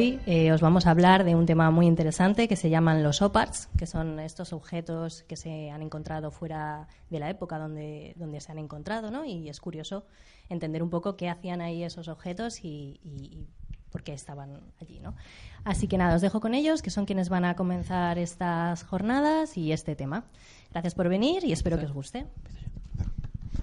Hoy 0.00 0.18
eh, 0.24 0.50
os 0.50 0.62
vamos 0.62 0.86
a 0.86 0.92
hablar 0.92 1.24
de 1.24 1.34
un 1.34 1.44
tema 1.44 1.70
muy 1.70 1.86
interesante 1.86 2.48
que 2.48 2.56
se 2.56 2.70
llaman 2.70 3.02
los 3.02 3.20
OPARTs, 3.20 3.68
que 3.76 3.84
son 3.84 4.18
estos 4.18 4.54
objetos 4.54 5.24
que 5.24 5.36
se 5.36 5.70
han 5.70 5.82
encontrado 5.82 6.30
fuera 6.30 6.88
de 7.10 7.18
la 7.18 7.28
época 7.28 7.58
donde, 7.58 8.14
donde 8.16 8.40
se 8.40 8.50
han 8.50 8.56
encontrado, 8.56 9.10
¿no? 9.10 9.26
Y 9.26 9.50
es 9.50 9.60
curioso 9.60 10.06
entender 10.48 10.82
un 10.82 10.88
poco 10.88 11.16
qué 11.16 11.28
hacían 11.28 11.60
ahí 11.60 11.84
esos 11.84 12.08
objetos 12.08 12.64
y, 12.64 13.46
por 13.90 14.02
qué 14.02 14.14
estaban 14.14 14.60
allí, 14.80 15.00
¿no? 15.00 15.16
Así 15.64 15.86
que 15.86 15.98
nada, 15.98 16.14
os 16.14 16.22
dejo 16.22 16.40
con 16.40 16.54
ellos, 16.54 16.80
que 16.80 16.88
son 16.88 17.04
quienes 17.04 17.28
van 17.28 17.44
a 17.44 17.54
comenzar 17.54 18.18
estas 18.18 18.84
jornadas 18.84 19.58
y 19.58 19.72
este 19.72 19.96
tema. 19.96 20.24
Gracias 20.70 20.94
por 20.94 21.10
venir 21.10 21.44
y 21.44 21.52
espero 21.52 21.78
que 21.78 21.84
os 21.84 21.92
guste. 21.92 22.26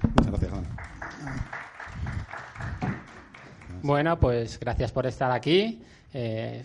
Muchas 0.03 0.27
gracias, 0.27 0.52
Bueno, 3.81 4.19
pues 4.19 4.59
gracias 4.59 4.91
por 4.91 5.08
estar 5.08 5.31
aquí. 5.31 5.81
Eh, 6.13 6.63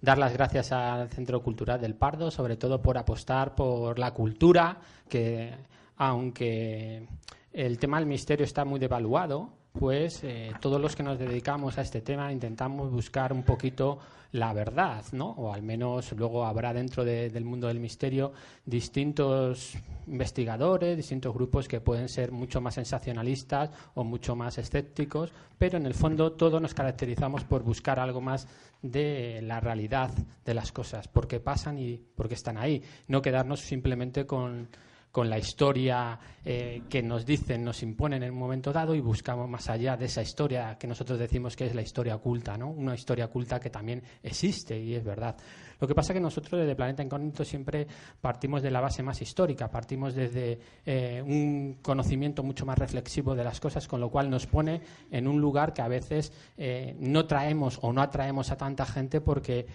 dar 0.00 0.18
las 0.18 0.32
gracias 0.32 0.72
al 0.72 1.08
Centro 1.10 1.42
Cultural 1.42 1.80
del 1.80 1.94
Pardo, 1.94 2.30
sobre 2.30 2.56
todo 2.56 2.80
por 2.80 2.98
apostar 2.98 3.54
por 3.54 3.98
la 3.98 4.12
cultura, 4.12 4.78
que 5.08 5.52
aunque 5.96 7.06
el 7.52 7.78
tema 7.78 7.98
del 7.98 8.06
misterio 8.06 8.44
está 8.44 8.64
muy 8.64 8.78
devaluado, 8.78 9.55
pues 9.78 10.24
eh, 10.24 10.52
todos 10.60 10.80
los 10.80 10.96
que 10.96 11.02
nos 11.02 11.18
dedicamos 11.18 11.78
a 11.78 11.82
este 11.82 12.00
tema 12.00 12.32
intentamos 12.32 12.90
buscar 12.90 13.32
un 13.32 13.42
poquito 13.42 13.98
la 14.32 14.52
verdad, 14.52 15.04
¿no? 15.12 15.30
O 15.30 15.52
al 15.52 15.62
menos 15.62 16.12
luego 16.12 16.44
habrá 16.44 16.72
dentro 16.72 17.04
del 17.04 17.44
mundo 17.44 17.68
del 17.68 17.80
misterio 17.80 18.32
distintos 18.64 19.74
investigadores, 20.06 20.96
distintos 20.96 21.32
grupos 21.32 21.68
que 21.68 21.80
pueden 21.80 22.08
ser 22.08 22.32
mucho 22.32 22.60
más 22.60 22.74
sensacionalistas 22.74 23.70
o 23.94 24.04
mucho 24.04 24.36
más 24.36 24.58
escépticos, 24.58 25.32
pero 25.58 25.78
en 25.78 25.86
el 25.86 25.94
fondo 25.94 26.32
todos 26.32 26.60
nos 26.60 26.74
caracterizamos 26.74 27.44
por 27.44 27.62
buscar 27.62 27.98
algo 27.98 28.20
más 28.20 28.46
de 28.82 29.40
la 29.42 29.60
realidad 29.60 30.10
de 30.44 30.54
las 30.54 30.70
cosas, 30.70 31.08
por 31.08 31.26
qué 31.26 31.40
pasan 31.40 31.78
y 31.78 31.96
por 31.96 32.28
qué 32.28 32.34
están 32.34 32.58
ahí, 32.58 32.82
no 33.08 33.22
quedarnos 33.22 33.60
simplemente 33.60 34.26
con 34.26 34.68
con 35.16 35.30
la 35.30 35.38
historia 35.38 36.20
eh, 36.44 36.82
que 36.90 37.02
nos 37.02 37.24
dicen, 37.24 37.64
nos 37.64 37.82
imponen 37.82 38.22
en 38.22 38.32
un 38.32 38.38
momento 38.38 38.70
dado 38.70 38.94
y 38.94 39.00
buscamos 39.00 39.48
más 39.48 39.70
allá 39.70 39.96
de 39.96 40.04
esa 40.04 40.20
historia 40.20 40.76
que 40.78 40.86
nosotros 40.86 41.18
decimos 41.18 41.56
que 41.56 41.64
es 41.64 41.74
la 41.74 41.80
historia 41.80 42.16
oculta, 42.16 42.58
¿no? 42.58 42.68
Una 42.68 42.94
historia 42.94 43.24
oculta 43.24 43.58
que 43.58 43.70
también 43.70 44.02
existe 44.22 44.78
y 44.78 44.94
es 44.94 45.02
verdad. 45.02 45.34
Lo 45.80 45.88
que 45.88 45.94
pasa 45.94 46.12
es 46.12 46.16
que 46.16 46.20
nosotros 46.20 46.60
desde 46.60 46.76
Planeta 46.76 47.02
Incógnito 47.02 47.46
siempre 47.46 47.86
partimos 48.20 48.60
de 48.60 48.70
la 48.70 48.82
base 48.82 49.02
más 49.02 49.22
histórica, 49.22 49.70
partimos 49.70 50.14
desde 50.14 50.58
eh, 50.84 51.22
un 51.26 51.78
conocimiento 51.80 52.42
mucho 52.42 52.66
más 52.66 52.78
reflexivo 52.78 53.34
de 53.34 53.44
las 53.44 53.58
cosas, 53.58 53.88
con 53.88 54.02
lo 54.02 54.10
cual 54.10 54.28
nos 54.28 54.46
pone 54.46 54.82
en 55.10 55.28
un 55.28 55.40
lugar 55.40 55.72
que 55.72 55.80
a 55.80 55.88
veces 55.88 56.30
eh, 56.58 56.94
no 57.00 57.24
traemos 57.24 57.78
o 57.80 57.90
no 57.90 58.02
atraemos 58.02 58.50
a 58.50 58.58
tanta 58.58 58.84
gente 58.84 59.22
porque 59.22 59.66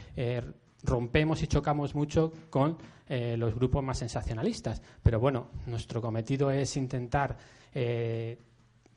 rompemos 0.83 1.41
y 1.43 1.47
chocamos 1.47 1.95
mucho 1.95 2.31
con 2.49 2.77
eh, 3.07 3.35
los 3.37 3.53
grupos 3.55 3.83
más 3.83 3.97
sensacionalistas. 3.97 4.81
Pero 5.03 5.19
bueno, 5.19 5.47
nuestro 5.67 6.01
cometido 6.01 6.51
es 6.51 6.77
intentar 6.77 7.37
eh, 7.73 8.37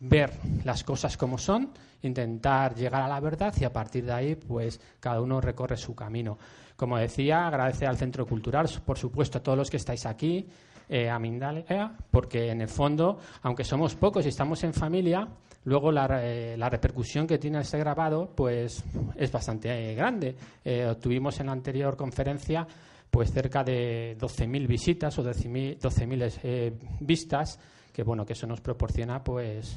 ver 0.00 0.32
las 0.64 0.84
cosas 0.84 1.16
como 1.16 1.38
son, 1.38 1.70
intentar 2.02 2.74
llegar 2.74 3.02
a 3.02 3.08
la 3.08 3.20
verdad 3.20 3.54
y 3.58 3.64
a 3.64 3.72
partir 3.72 4.04
de 4.04 4.12
ahí, 4.12 4.34
pues 4.34 4.80
cada 5.00 5.20
uno 5.20 5.40
recorre 5.40 5.76
su 5.76 5.94
camino. 5.94 6.38
Como 6.76 6.98
decía, 6.98 7.46
agradecer 7.46 7.88
al 7.88 7.96
Centro 7.96 8.26
Cultural, 8.26 8.68
por 8.84 8.98
supuesto, 8.98 9.38
a 9.38 9.42
todos 9.42 9.56
los 9.56 9.70
que 9.70 9.76
estáis 9.76 10.06
aquí, 10.06 10.48
eh, 10.88 11.08
a 11.08 11.18
Mindalia, 11.18 11.96
porque 12.10 12.50
en 12.50 12.60
el 12.60 12.68
fondo, 12.68 13.18
aunque 13.42 13.64
somos 13.64 13.94
pocos 13.94 14.26
y 14.26 14.28
estamos 14.28 14.62
en 14.64 14.74
familia, 14.74 15.26
Luego 15.64 15.90
eh, 15.90 16.56
la, 16.58 16.68
repercusión 16.68 17.26
que 17.26 17.38
tiene 17.38 17.60
este 17.60 17.78
grabado 17.78 18.30
pues 18.34 18.84
es 19.16 19.32
bastante 19.32 19.92
eh, 19.92 19.94
grande. 19.94 20.36
Eh, 20.64 20.86
obtuvimos 20.86 21.40
en 21.40 21.46
la 21.46 21.52
anterior 21.52 21.96
conferencia 21.96 22.66
pues 23.10 23.32
cerca 23.32 23.64
de 23.64 24.16
12.000 24.18 24.66
visitas 24.66 25.18
o 25.18 25.24
12.000 25.24 26.72
vistas, 27.00 27.60
que 27.92 28.02
bueno, 28.02 28.26
que 28.26 28.32
eso 28.32 28.46
nos 28.46 28.60
proporciona 28.60 29.22
pues 29.22 29.76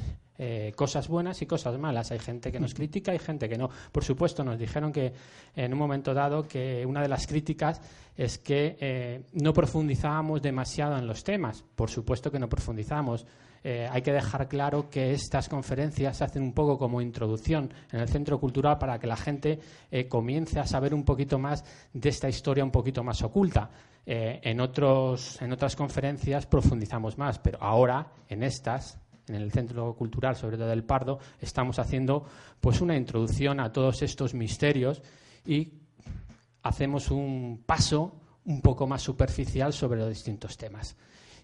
cosas 0.76 1.08
buenas 1.08 1.42
y 1.42 1.46
cosas 1.46 1.78
malas. 1.80 2.12
Hay 2.12 2.18
gente 2.18 2.52
que 2.52 2.60
nos 2.60 2.74
critica 2.74 3.14
y 3.14 3.20
gente 3.20 3.48
que 3.48 3.58
no. 3.58 3.70
Por 3.92 4.04
supuesto, 4.04 4.44
nos 4.44 4.58
dijeron 4.58 4.92
que 4.92 5.14
en 5.56 5.72
un 5.72 5.78
momento 5.78 6.16
dado 6.16 6.48
que 6.48 6.84
una 6.84 7.02
de 7.02 7.10
las 7.10 7.28
críticas 7.28 7.80
es 8.16 8.40
que 8.40 9.24
no 9.34 9.54
profundizábamos 9.54 10.42
demasiado 10.42 10.98
en 10.98 11.06
los 11.06 11.24
temas. 11.24 11.64
Por 11.76 11.92
supuesto 11.92 12.32
que 12.32 12.40
no 12.40 12.50
profundizamos. 12.50 13.28
Eh, 13.64 13.88
hay 13.92 14.02
que 14.02 14.12
dejar 14.12 14.48
claro 14.48 14.90
que 14.90 15.12
estas 15.12 15.50
conferencias 15.50 16.18
se 16.18 16.24
hacen 16.24 16.44
un 16.44 16.54
poco 16.54 16.78
como 16.78 17.02
introducción 17.02 17.74
en 17.92 18.00
el 18.00 18.08
centro 18.08 18.40
cultural 18.40 18.78
para 18.78 19.00
que 19.00 19.08
la 19.08 19.18
gente 19.18 19.60
eh, 19.92 20.08
comience 20.08 20.60
a 20.60 20.66
saber 20.66 20.94
un 20.94 21.04
poquito 21.04 21.40
más 21.40 21.64
de 21.94 22.10
esta 22.10 22.30
historia 22.30 22.64
un 22.64 22.72
poquito 22.72 23.04
más 23.04 23.22
oculta. 23.22 23.70
Eh, 24.06 24.40
en, 24.42 24.62
otros, 24.62 25.42
en 25.42 25.52
otras 25.52 25.76
conferencias 25.76 26.46
profundizamos 26.46 27.18
más, 27.18 27.40
pero 27.40 27.58
ahora 27.62 28.08
en 28.30 28.44
estas 28.44 29.00
en 29.28 29.36
el 29.36 29.52
Centro 29.52 29.94
Cultural, 29.94 30.38
sobre 30.38 30.56
todo 30.56 30.68
del 30.68 30.86
Pardo, 30.86 31.20
estamos 31.42 31.80
haciendo 31.80 32.24
pues 32.62 32.80
una 32.80 32.96
introducción 32.96 33.60
a 33.60 33.74
todos 33.74 34.02
estos 34.02 34.34
misterios 34.34 35.02
y 35.46 35.74
hacemos 36.64 37.12
un 37.12 37.64
paso 37.66 38.22
un 38.46 38.62
poco 38.62 38.88
más 38.88 39.02
superficial 39.02 39.74
sobre 39.74 40.00
los 40.00 40.10
distintos 40.10 40.58
temas. 40.58 40.96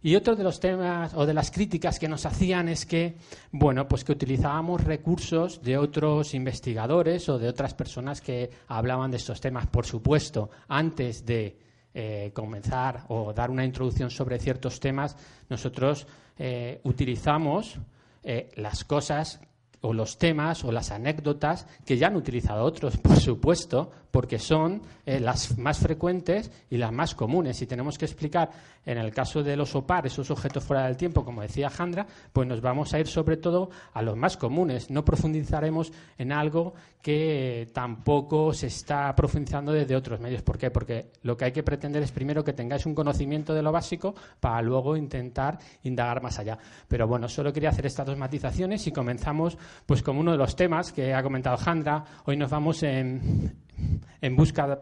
Y 0.06 0.18
otro 0.18 0.36
de 0.36 0.44
los 0.44 0.59
temas 0.59 1.14
o 1.16 1.25
de 1.25 1.34
las 1.34 1.50
críticas 1.50 1.97
que 1.97 2.09
nos 2.09 2.25
hacían 2.25 2.68
es 2.68 2.86
que, 2.86 3.16
bueno, 3.53 3.88
pues 3.88 4.03
que 4.03 4.12
utilizábamos 4.12 4.84
recursos 4.84 5.62
de 5.64 5.78
otros 5.78 6.34
investigadores 6.34 7.30
o 7.30 7.40
de 7.40 7.47
otras 7.47 7.74
personas 7.74 8.19
que 8.19 8.50
hablaban 8.68 9.12
de 9.12 9.18
estos 9.18 9.40
temas. 9.40 9.66
Por 9.68 9.86
supuesto, 9.86 10.50
antes 10.68 11.25
de 11.25 11.58
eh, 11.94 12.31
comenzar 12.34 13.06
o 13.08 13.31
dar 13.31 13.50
una 13.50 13.63
introducción 13.63 14.10
sobre 14.10 14.39
ciertos 14.39 14.81
temas, 14.81 15.16
nosotros 15.48 16.06
eh, 16.38 16.81
utilizamos 16.83 17.80
eh, 18.24 18.50
las 18.56 18.83
cosas 18.83 19.39
o 19.80 19.94
los 19.94 20.18
temas 20.18 20.66
o 20.66 20.72
las 20.74 20.92
anécdotas 20.92 21.66
que 21.86 21.98
ya 21.98 22.07
han 22.07 22.18
utilizado 22.18 22.66
otros, 22.66 22.98
por 23.01 23.16
supuesto, 23.16 23.92
porque 24.13 24.38
son 24.38 24.83
eh, 25.07 25.19
las 25.19 25.57
más 25.57 25.80
frecuentes 25.80 26.51
y 26.69 26.77
las 26.77 26.92
más 26.92 27.15
comunes. 27.15 27.57
Si 27.57 27.65
tenemos 27.65 27.98
que 27.98 28.06
explicar, 28.06 28.51
en 28.86 29.00
el 29.00 29.12
caso 29.12 29.42
de 29.42 29.57
los 29.57 29.74
OPAR, 29.74 30.06
esos 30.06 30.30
objetos 30.30 30.63
fuera 30.63 30.86
del 30.86 30.95
tiempo, 30.95 31.25
como 31.25 31.42
decía 31.42 31.71
Jandra, 31.71 32.06
pues 32.31 32.48
nos 32.48 32.62
vamos 32.62 32.94
a 32.94 33.00
ir 33.00 33.07
sobre 33.07 33.38
todo 33.38 33.71
a 33.92 34.04
los 34.04 34.15
más 34.15 34.38
comunes. 34.38 34.92
No 34.92 35.04
profundizaremos 35.04 35.92
en 36.19 36.31
algo 36.31 36.75
que 37.01 37.68
tampoco 37.74 38.54
se 38.54 38.68
está 38.68 39.15
profundizando 39.15 39.71
desde 39.71 39.95
otros 39.95 40.19
medios. 40.19 40.44
¿Por 40.44 40.60
qué? 40.60 40.69
Porque 40.69 41.07
lo 41.24 41.36
que 41.36 41.45
hay 41.45 41.51
que 41.51 41.63
pretender 41.63 42.04
es 42.04 42.12
primero 42.12 42.44
que 42.44 42.54
tengáis 42.54 42.86
un 42.86 42.94
conocimiento 42.94 43.56
de 43.56 43.63
lo 43.63 43.71
básico 43.71 44.13
para 44.39 44.62
luego 44.62 44.95
intentar 44.95 45.57
indagar 45.81 46.21
más 46.21 46.38
allá. 46.38 46.60
Pero 46.88 47.07
bueno, 47.07 47.27
solo 47.27 47.51
quería 47.51 47.69
hacer 47.69 47.88
estas 47.88 48.06
dos 48.06 48.18
matizaciones 48.19 48.86
y 48.86 48.92
comenzamos 48.92 49.57
pues 49.88 50.04
con 50.04 50.18
uno 50.18 50.33
de 50.33 50.38
los 50.38 50.56
temas 50.56 50.92
que 50.92 51.15
ha 51.15 51.24
comentado 51.24 51.57
Jandra. 51.57 52.06
Hoy 52.25 52.38
nos 52.38 52.51
vamos 52.51 52.83
en, 52.83 53.62
en 54.22 54.36
busca 54.36 54.68
de... 54.68 54.78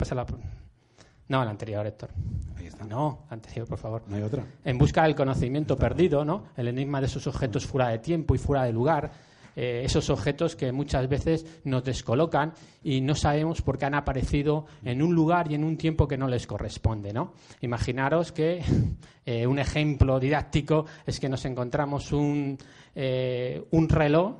No, 1.27 1.45
la 1.45 1.51
anterior, 1.51 1.85
Héctor. 1.85 2.09
Ahí 2.57 2.67
está. 2.67 2.83
No, 2.83 3.25
la 3.29 3.35
anterior, 3.35 3.67
por 3.67 3.77
favor. 3.77 4.03
No 4.07 4.17
hay 4.17 4.23
otra. 4.23 4.43
En 4.65 4.77
busca 4.77 5.03
del 5.03 5.15
conocimiento 5.15 5.77
perdido, 5.77 6.25
¿no? 6.25 6.43
El 6.57 6.67
enigma 6.67 6.99
de 6.99 7.07
esos 7.07 7.25
objetos 7.27 7.65
fuera 7.65 7.87
de 7.87 7.99
tiempo 7.99 8.35
y 8.35 8.37
fuera 8.37 8.63
de 8.63 8.73
lugar. 8.73 9.11
eh, 9.55 9.81
esos 9.83 10.09
objetos 10.09 10.55
que 10.55 10.71
muchas 10.71 11.07
veces 11.07 11.45
nos 11.63 11.83
descolocan 11.83 12.53
y 12.83 13.01
no 13.01 13.15
sabemos 13.15 13.61
por 13.61 13.77
qué 13.77 13.85
han 13.85 13.95
aparecido 13.95 14.65
en 14.83 15.01
un 15.01 15.13
lugar 15.13 15.51
y 15.51 15.55
en 15.55 15.63
un 15.63 15.77
tiempo 15.77 16.07
que 16.07 16.17
no 16.17 16.27
les 16.27 16.47
corresponde, 16.47 17.13
¿no? 17.13 17.33
Imaginaros 17.61 18.31
que 18.31 18.63
eh, 19.25 19.45
un 19.47 19.59
ejemplo 19.59 20.19
didáctico 20.19 20.85
es 21.05 21.19
que 21.19 21.29
nos 21.29 21.43
encontramos 21.45 22.11
un, 22.11 22.57
eh, 22.95 23.63
un 23.71 23.87
reloj, 23.87 24.35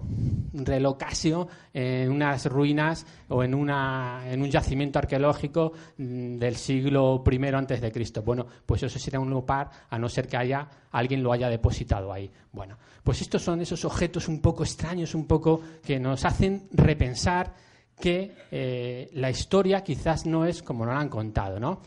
un 0.54 0.66
reloj 0.66 0.98
Casio, 0.98 1.48
en 1.74 2.12
unas 2.12 2.46
ruinas 2.46 3.06
o 3.30 3.44
en, 3.44 3.54
una, 3.54 4.24
en 4.26 4.42
un 4.42 4.50
yacimiento 4.50 5.00
arqueológico 5.00 5.74
mm, 5.98 6.38
del 6.38 6.56
siglo 6.56 7.24
I 7.30 7.46
antes 7.54 7.82
de 7.82 7.92
Cristo. 7.92 8.24
Bueno, 8.24 8.46
pues 8.66 8.84
eso 8.84 9.00
sería 9.00 9.20
un 9.20 9.30
lugar 9.30 9.70
a 9.90 9.98
no 9.98 10.10
ser 10.10 10.28
que 10.28 10.38
haya 10.38 10.68
alguien 10.92 11.24
lo 11.24 11.32
haya 11.32 11.50
depositado 11.50 12.12
ahí. 12.12 12.30
Bueno, 12.52 12.78
pues 13.04 13.22
estos 13.22 13.42
son 13.42 13.62
esos 13.62 13.86
objetos 13.86 14.28
un 14.28 14.42
poco 14.42 14.64
extraños, 14.64 15.16
un 15.16 15.26
poco 15.26 15.62
que 15.84 16.00
nos 16.00 16.26
hacen 16.26 16.68
repensar 16.74 17.54
que 18.00 18.36
eh, 18.52 19.10
la 19.14 19.30
historia 19.30 19.84
quizás 19.84 20.26
no 20.26 20.46
es 20.46 20.62
como 20.62 20.86
nos 20.86 20.96
la 20.96 21.02
han 21.02 21.10
contado, 21.10 21.60
¿no? 21.60 21.82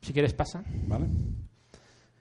Si 0.00 0.12
quieres 0.12 0.32
pasa. 0.32 0.64
¿Vale? 0.86 1.06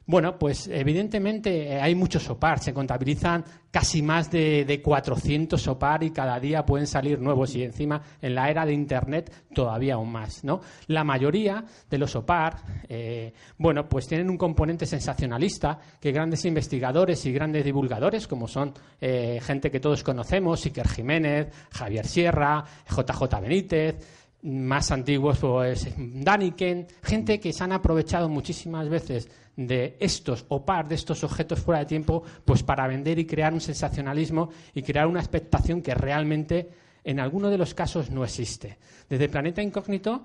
Bueno, 0.08 0.40
pues 0.40 0.70
evidentemente 0.70 1.68
eh, 1.68 1.82
hay 1.82 1.94
muchos 1.94 2.24
SOPAR, 2.24 2.60
se 2.60 2.74
contabilizan 2.74 3.44
casi 3.70 4.02
más 4.02 4.32
de, 4.32 4.64
de 4.64 4.82
400 4.82 5.62
SOPAR 5.62 6.02
y 6.02 6.12
cada 6.12 6.40
día 6.40 6.66
pueden 6.66 6.88
salir 6.88 7.20
nuevos 7.20 7.54
y 7.56 7.64
encima 7.64 8.02
en 8.22 8.34
la 8.34 8.50
era 8.50 8.66
de 8.66 8.72
Internet 8.72 9.30
todavía 9.54 9.96
aún 9.96 10.10
más, 10.10 10.46
¿no? 10.46 10.62
La 10.88 11.04
mayoría 11.04 11.66
de 11.90 11.98
los 11.98 12.12
SOPAR, 12.12 12.56
eh, 12.88 13.34
bueno, 13.58 13.90
pues 13.90 14.08
tienen 14.08 14.30
un 14.30 14.38
componente 14.38 14.86
sensacionalista 14.86 15.78
que 16.00 16.14
grandes 16.14 16.46
investigadores 16.46 17.26
y 17.26 17.34
grandes 17.34 17.66
divulgadores, 17.66 18.28
como 18.28 18.48
son 18.48 18.74
eh, 19.02 19.40
gente 19.42 19.70
que 19.70 19.82
todos 19.82 20.04
conocemos, 20.04 20.66
Iker 20.66 20.88
Jiménez, 20.88 21.48
Javier 21.72 22.08
Sierra, 22.08 22.64
JJ 22.90 23.42
Benítez, 23.42 24.17
más 24.44 24.92
antiguos, 24.92 25.40
pues 25.40 25.88
Daniken, 25.98 26.88
gente 27.04 27.40
que 27.40 27.54
se 27.54 27.64
han 27.64 27.72
aprovechado 27.72 28.30
muchísimas 28.30 28.88
veces 28.88 29.30
de 29.56 29.98
estos 30.00 30.46
o 30.50 30.64
par 30.64 30.88
de 30.88 30.96
estos 30.96 31.24
objetos 31.24 31.60
fuera 31.60 31.80
de 31.80 31.88
tiempo, 31.88 32.24
pues 32.46 32.64
para 32.64 32.88
vender 32.88 33.18
y 33.20 33.26
crear 33.26 33.54
un 33.54 33.62
sensacionalismo 33.62 34.50
y 34.74 34.84
crear 34.84 35.08
una 35.08 35.20
expectación 35.20 35.82
que 35.82 35.96
realmente 35.96 36.70
en 37.04 37.20
alguno 37.20 37.50
de 37.50 37.58
los 37.58 37.74
casos 37.74 38.12
no 38.12 38.24
existe. 38.24 38.78
Desde 39.10 39.30
Planeta 39.30 39.62
Incógnito, 39.62 40.24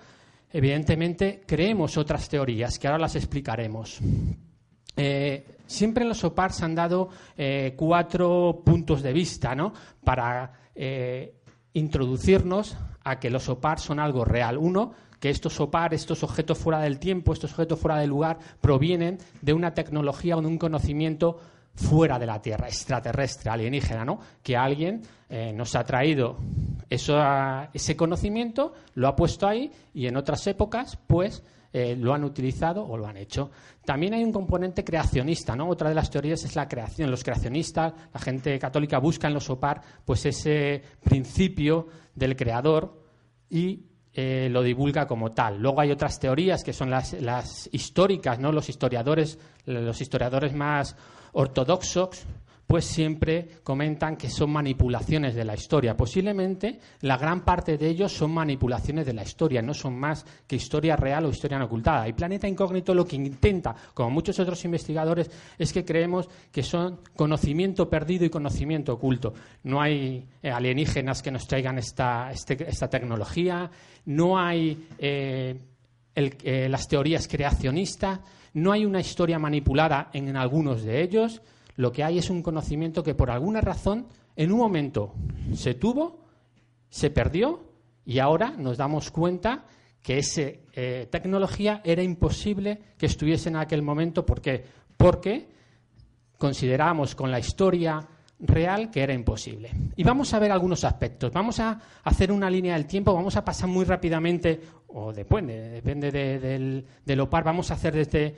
evidentemente, 0.52 1.42
creemos 1.46 1.96
otras 1.96 2.28
teorías 2.28 2.78
que 2.78 2.88
ahora 2.88 2.98
las 2.98 3.16
explicaremos. 3.16 4.00
Eh, 4.94 5.46
siempre 5.66 6.02
en 6.02 6.10
los 6.10 6.22
OPAR 6.22 6.52
se 6.52 6.64
han 6.64 6.74
dado 6.74 7.08
eh, 7.36 7.72
cuatro 7.76 8.62
puntos 8.64 9.02
de 9.02 9.12
vista 9.12 9.54
¿no? 9.54 9.72
para 10.04 10.52
eh, 10.74 11.41
introducirnos 11.74 12.76
a 13.04 13.18
que 13.18 13.30
los 13.30 13.48
OPAR 13.48 13.80
son 13.80 13.98
algo 13.98 14.24
real. 14.24 14.58
Uno, 14.58 14.92
que 15.20 15.30
estos 15.30 15.60
OPAR, 15.60 15.94
estos 15.94 16.22
objetos 16.22 16.58
fuera 16.58 16.80
del 16.80 16.98
tiempo, 16.98 17.32
estos 17.32 17.52
objetos 17.52 17.78
fuera 17.78 17.98
del 17.98 18.10
lugar, 18.10 18.38
provienen 18.60 19.18
de 19.40 19.52
una 19.52 19.74
tecnología 19.74 20.36
o 20.36 20.40
de 20.40 20.48
un 20.48 20.58
conocimiento 20.58 21.38
fuera 21.74 22.18
de 22.18 22.26
la 22.26 22.40
Tierra, 22.40 22.66
extraterrestre, 22.66 23.50
alienígena, 23.50 24.04
¿no? 24.04 24.20
Que 24.42 24.56
alguien 24.56 25.02
eh, 25.28 25.52
nos 25.52 25.74
ha 25.74 25.84
traído 25.84 26.36
eso, 26.90 27.18
ese 27.72 27.96
conocimiento, 27.96 28.74
lo 28.94 29.08
ha 29.08 29.16
puesto 29.16 29.48
ahí 29.48 29.70
y 29.94 30.06
en 30.06 30.16
otras 30.16 30.46
épocas, 30.46 30.98
pues, 31.06 31.42
eh, 31.74 31.96
lo 31.96 32.12
han 32.12 32.22
utilizado 32.22 32.86
o 32.86 32.98
lo 32.98 33.06
han 33.06 33.16
hecho. 33.16 33.50
También 33.84 34.12
hay 34.12 34.22
un 34.22 34.32
componente 34.32 34.84
creacionista, 34.84 35.56
¿no? 35.56 35.68
Otra 35.70 35.88
de 35.88 35.94
las 35.94 36.10
teorías 36.10 36.44
es 36.44 36.54
la 36.54 36.68
creación. 36.68 37.10
Los 37.10 37.24
creacionistas, 37.24 37.94
la 38.12 38.20
gente 38.20 38.58
católica 38.58 38.98
busca 38.98 39.26
en 39.26 39.34
los 39.34 39.48
OPAR, 39.48 39.80
pues 40.04 40.26
ese 40.26 40.82
principio 41.02 41.86
del 42.14 42.36
creador 42.36 43.02
y 43.48 43.86
eh, 44.12 44.48
lo 44.50 44.62
divulga 44.62 45.06
como 45.06 45.32
tal. 45.32 45.62
Luego 45.62 45.80
hay 45.80 45.90
otras 45.90 46.20
teorías 46.20 46.62
que 46.62 46.74
son 46.74 46.90
las, 46.90 47.14
las 47.14 47.70
históricas, 47.72 48.38
¿no? 48.38 48.52
Los 48.52 48.68
historiadores, 48.68 49.38
los 49.64 49.98
historiadores 49.98 50.52
más 50.52 50.94
ortodoxos, 51.32 52.26
pues 52.72 52.86
siempre 52.86 53.48
comentan 53.62 54.16
que 54.16 54.30
son 54.30 54.50
manipulaciones 54.50 55.34
de 55.34 55.44
la 55.44 55.54
historia. 55.54 55.94
Posiblemente 55.94 56.78
la 57.02 57.18
gran 57.18 57.44
parte 57.44 57.76
de 57.76 57.86
ellos 57.86 58.10
son 58.12 58.30
manipulaciones 58.32 59.04
de 59.04 59.12
la 59.12 59.22
historia, 59.22 59.60
no 59.60 59.74
son 59.74 59.98
más 59.98 60.24
que 60.46 60.56
historia 60.56 60.96
real 60.96 61.26
o 61.26 61.28
historia 61.28 61.58
no 61.58 61.66
ocultada. 61.66 62.08
Y 62.08 62.14
Planeta 62.14 62.48
Incógnito 62.48 62.94
lo 62.94 63.04
que 63.04 63.16
intenta, 63.16 63.76
como 63.92 64.08
muchos 64.08 64.38
otros 64.40 64.64
investigadores, 64.64 65.30
es 65.58 65.70
que 65.70 65.84
creemos 65.84 66.30
que 66.50 66.62
son 66.62 67.00
conocimiento 67.14 67.90
perdido 67.90 68.24
y 68.24 68.30
conocimiento 68.30 68.94
oculto. 68.94 69.34
No 69.64 69.82
hay 69.82 70.26
eh, 70.42 70.50
alienígenas 70.50 71.20
que 71.20 71.30
nos 71.30 71.46
traigan 71.46 71.76
esta, 71.76 72.30
este- 72.30 72.88
tecnología, 72.88 73.70
no 74.06 74.38
hay 74.38 74.88
eh, 74.98 75.60
eh, 76.14 76.68
las 76.70 76.88
teorías 76.88 77.28
creacionistas, 77.28 78.20
no 78.54 78.72
hay 78.72 78.84
una 78.84 79.00
historia 79.00 79.38
manipulada 79.38 80.10
en, 80.12 80.36
algunos 80.36 80.82
de 80.82 81.02
ellos. 81.02 81.42
Lo 81.76 81.92
que 81.92 82.04
hay 82.04 82.18
es 82.18 82.30
un 82.30 82.42
conocimiento 82.42 83.02
que 83.02 83.14
por 83.14 83.30
alguna 83.30 83.60
razón 83.60 84.06
en 84.36 84.52
un 84.52 84.58
momento 84.58 85.14
se 85.54 85.74
tuvo, 85.74 86.20
se 86.88 87.10
perdió 87.10 87.64
y 88.04 88.18
ahora 88.18 88.50
nos 88.50 88.76
damos 88.76 89.10
cuenta 89.10 89.64
que 90.02 90.18
esa 90.18 90.42
tecnología 91.10 91.80
era 91.84 92.02
imposible 92.02 92.80
que 92.98 93.06
estuviese 93.06 93.48
en 93.48 93.56
aquel 93.56 93.82
momento. 93.82 94.26
¿Por 94.26 94.40
qué? 94.40 94.64
Porque 94.96 95.48
consideramos 96.36 97.14
con 97.14 97.30
la 97.30 97.38
historia 97.38 98.06
real 98.42 98.90
que 98.90 99.02
era 99.02 99.14
imposible. 99.14 99.70
Y 99.96 100.02
vamos 100.04 100.34
a 100.34 100.38
ver 100.38 100.50
algunos 100.52 100.84
aspectos. 100.84 101.32
Vamos 101.32 101.60
a 101.60 101.78
hacer 102.04 102.30
una 102.32 102.50
línea 102.50 102.74
del 102.74 102.86
tiempo, 102.86 103.14
vamos 103.14 103.36
a 103.36 103.44
pasar 103.44 103.68
muy 103.68 103.84
rápidamente, 103.84 104.60
o 104.88 105.12
depende, 105.12 105.70
depende 105.70 106.10
de- 106.10 106.38
del, 106.38 106.84
del 107.06 107.20
OPAR, 107.20 107.44
vamos 107.44 107.70
a 107.70 107.74
hacer 107.74 107.94
desde 107.94 108.36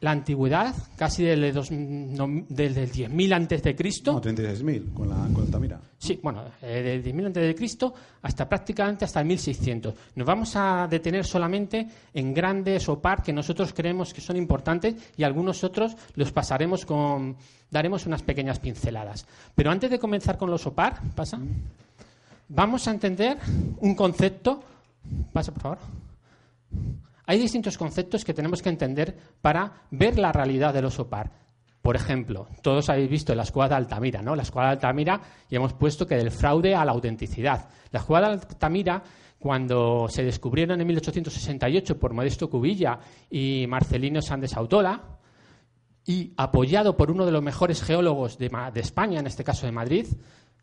la 0.00 0.10
antigüedad, 0.10 0.74
casi 0.96 1.22
desde, 1.22 1.52
dos- 1.52 1.70
no, 1.70 2.26
desde 2.48 2.82
el 2.82 2.90
10.000 2.90 3.32
antes 3.34 3.62
de 3.62 3.76
Cristo. 3.76 4.14
No, 4.14 4.20
36.000 4.20 4.92
con 4.92 5.08
la, 5.08 5.16
con 5.32 5.44
Altamira. 5.44 5.80
Sí, 5.96 6.18
bueno, 6.20 6.42
eh, 6.60 6.82
del 6.82 7.04
10.000 7.04 7.26
antes 7.26 7.46
de 7.46 7.54
Cristo 7.54 7.94
hasta 8.22 8.48
prácticamente 8.48 9.04
hasta 9.04 9.20
el 9.20 9.26
1600. 9.26 9.94
Nos 10.16 10.26
vamos 10.26 10.56
a 10.56 10.88
detener 10.90 11.24
solamente 11.24 11.86
en 12.12 12.34
grandes 12.34 12.88
OPAR 12.88 13.22
que 13.22 13.32
nosotros 13.32 13.72
creemos 13.72 14.12
que 14.12 14.20
son 14.20 14.36
importantes 14.36 14.96
y 15.16 15.22
algunos 15.22 15.62
otros 15.62 15.96
los 16.16 16.32
pasaremos 16.32 16.84
con 16.84 17.36
daremos 17.70 18.04
unas 18.04 18.22
pequeñas 18.24 18.58
pinceladas. 18.58 19.24
Pero 19.54 19.70
antes 19.70 19.88
de 19.88 20.00
comenzar 20.00 20.36
con 20.36 20.50
los 20.50 20.66
OPAR, 20.66 21.00
pasa. 21.14 21.38
Vamos 22.48 22.88
a 22.88 22.90
entender 22.90 23.38
un 23.80 23.94
concepto. 23.94 24.62
Pasa, 25.32 25.52
por 25.52 25.62
favor. 25.62 25.78
Hay 27.26 27.38
distintos 27.38 27.78
conceptos 27.78 28.24
que 28.24 28.34
tenemos 28.34 28.62
que 28.62 28.68
entender 28.68 29.16
para 29.40 29.84
ver 29.90 30.18
la 30.18 30.32
realidad 30.32 30.74
de 30.74 30.82
los 30.82 30.98
OPAR. 30.98 31.30
Por 31.80 31.96
ejemplo, 31.96 32.48
todos 32.62 32.88
habéis 32.88 33.10
visto 33.10 33.34
la 33.34 33.42
escuadra 33.42 33.76
de 33.76 33.84
Altamira, 33.84 34.22
¿no? 34.22 34.36
La 34.36 34.42
escuadra 34.42 34.70
de 34.70 34.76
Altamira 34.76 35.20
y 35.50 35.56
hemos 35.56 35.72
puesto 35.72 36.06
que 36.06 36.16
del 36.16 36.30
fraude 36.30 36.74
a 36.74 36.84
la 36.84 36.92
autenticidad. 36.92 37.68
La 37.90 38.00
escuadra 38.00 38.28
de 38.28 38.34
Altamira, 38.34 39.02
cuando 39.38 40.06
se 40.08 40.22
descubrieron 40.22 40.80
en 40.80 40.86
1868 40.86 41.98
por 41.98 42.14
Modesto 42.14 42.48
Cubilla 42.48 43.00
y 43.28 43.66
Marcelino 43.68 44.22
Sández 44.22 44.56
Autola, 44.56 45.18
y 46.04 46.32
apoyado 46.36 46.96
por 46.96 47.10
uno 47.10 47.26
de 47.26 47.32
los 47.32 47.42
mejores 47.42 47.82
geólogos 47.82 48.38
de 48.38 48.50
España, 48.74 49.20
en 49.20 49.26
este 49.26 49.44
caso 49.44 49.66
de 49.66 49.72
Madrid, 49.72 50.06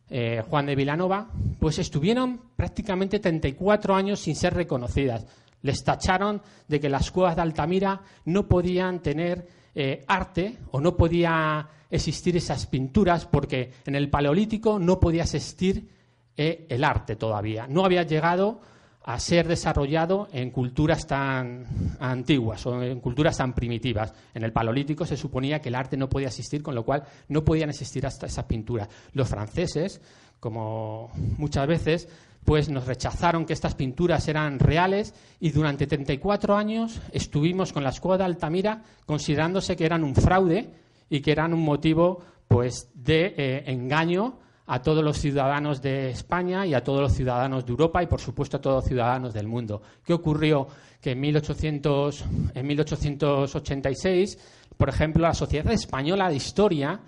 eh, 0.09 0.43
Juan 0.49 0.65
de 0.65 0.75
Vilanova, 0.75 1.29
pues 1.59 1.79
estuvieron 1.79 2.41
prácticamente 2.55 3.19
34 3.19 3.95
años 3.95 4.19
sin 4.19 4.35
ser 4.35 4.53
reconocidas. 4.53 5.25
Les 5.61 5.83
tacharon 5.83 6.41
de 6.67 6.79
que 6.79 6.89
las 6.89 7.11
cuevas 7.11 7.35
de 7.35 7.41
Altamira 7.41 8.01
no 8.25 8.47
podían 8.47 9.01
tener 9.01 9.47
eh, 9.75 10.03
arte 10.07 10.57
o 10.71 10.79
no 10.79 10.95
podía 10.95 11.67
existir 11.89 12.37
esas 12.37 12.65
pinturas 12.67 13.25
porque 13.25 13.71
en 13.85 13.95
el 13.95 14.09
Paleolítico 14.09 14.79
no 14.79 14.99
podía 14.99 15.23
existir 15.23 15.89
eh, 16.37 16.65
el 16.69 16.83
arte 16.83 17.15
todavía. 17.15 17.67
No 17.67 17.83
había 17.83 18.03
llegado 18.03 18.61
a 19.03 19.19
ser 19.19 19.47
desarrollado 19.47 20.27
en 20.31 20.51
culturas 20.51 21.07
tan 21.07 21.65
antiguas 21.99 22.65
o 22.65 22.81
en 22.83 22.99
culturas 22.99 23.37
tan 23.37 23.53
primitivas. 23.53 24.13
En 24.33 24.43
el 24.43 24.51
Paleolítico 24.51 25.05
se 25.05 25.17
suponía 25.17 25.59
que 25.59 25.69
el 25.69 25.75
arte 25.75 25.97
no 25.97 26.09
podía 26.09 26.27
existir, 26.27 26.61
con 26.61 26.75
lo 26.75 26.85
cual 26.85 27.03
no 27.27 27.43
podían 27.43 27.69
existir 27.69 28.05
hasta 28.05 28.27
esas 28.27 28.45
pinturas. 28.45 28.87
Los 29.13 29.27
franceses, 29.27 30.01
como 30.39 31.11
muchas 31.37 31.67
veces, 31.67 32.07
pues 32.45 32.69
nos 32.69 32.85
rechazaron 32.85 33.45
que 33.45 33.53
estas 33.53 33.75
pinturas 33.75 34.27
eran 34.27 34.59
reales 34.59 35.13
y 35.39 35.51
durante 35.51 35.87
34 35.87 36.55
años 36.55 37.01
estuvimos 37.11 37.73
con 37.73 37.83
la 37.83 37.89
escuadra 37.89 38.25
Altamira 38.25 38.81
considerándose 39.05 39.75
que 39.75 39.85
eran 39.85 40.03
un 40.03 40.15
fraude 40.15 40.69
y 41.09 41.21
que 41.21 41.31
eran 41.31 41.53
un 41.53 41.63
motivo 41.63 42.23
pues 42.47 42.89
de 42.95 43.33
eh, 43.37 43.63
engaño 43.67 44.39
a 44.65 44.81
todos 44.83 45.03
los 45.03 45.17
ciudadanos 45.17 45.81
de 45.81 46.11
España 46.11 46.65
y 46.65 46.75
a 46.75 46.83
todos 46.83 47.01
los 47.01 47.13
ciudadanos 47.13 47.65
de 47.65 47.71
Europa 47.71 48.03
y, 48.03 48.07
por 48.07 48.21
supuesto, 48.21 48.57
a 48.57 48.61
todos 48.61 48.75
los 48.77 48.85
ciudadanos 48.85 49.33
del 49.33 49.47
mundo. 49.47 49.81
¿Qué 50.05 50.13
ocurrió? 50.13 50.67
Que 51.01 51.11
en, 51.11 51.19
1800, 51.21 52.25
en 52.53 52.67
1886, 52.67 54.37
por 54.77 54.89
ejemplo, 54.89 55.23
la 55.23 55.33
Sociedad 55.33 55.73
Española 55.73 56.29
de 56.29 56.35
Historia 56.35 56.99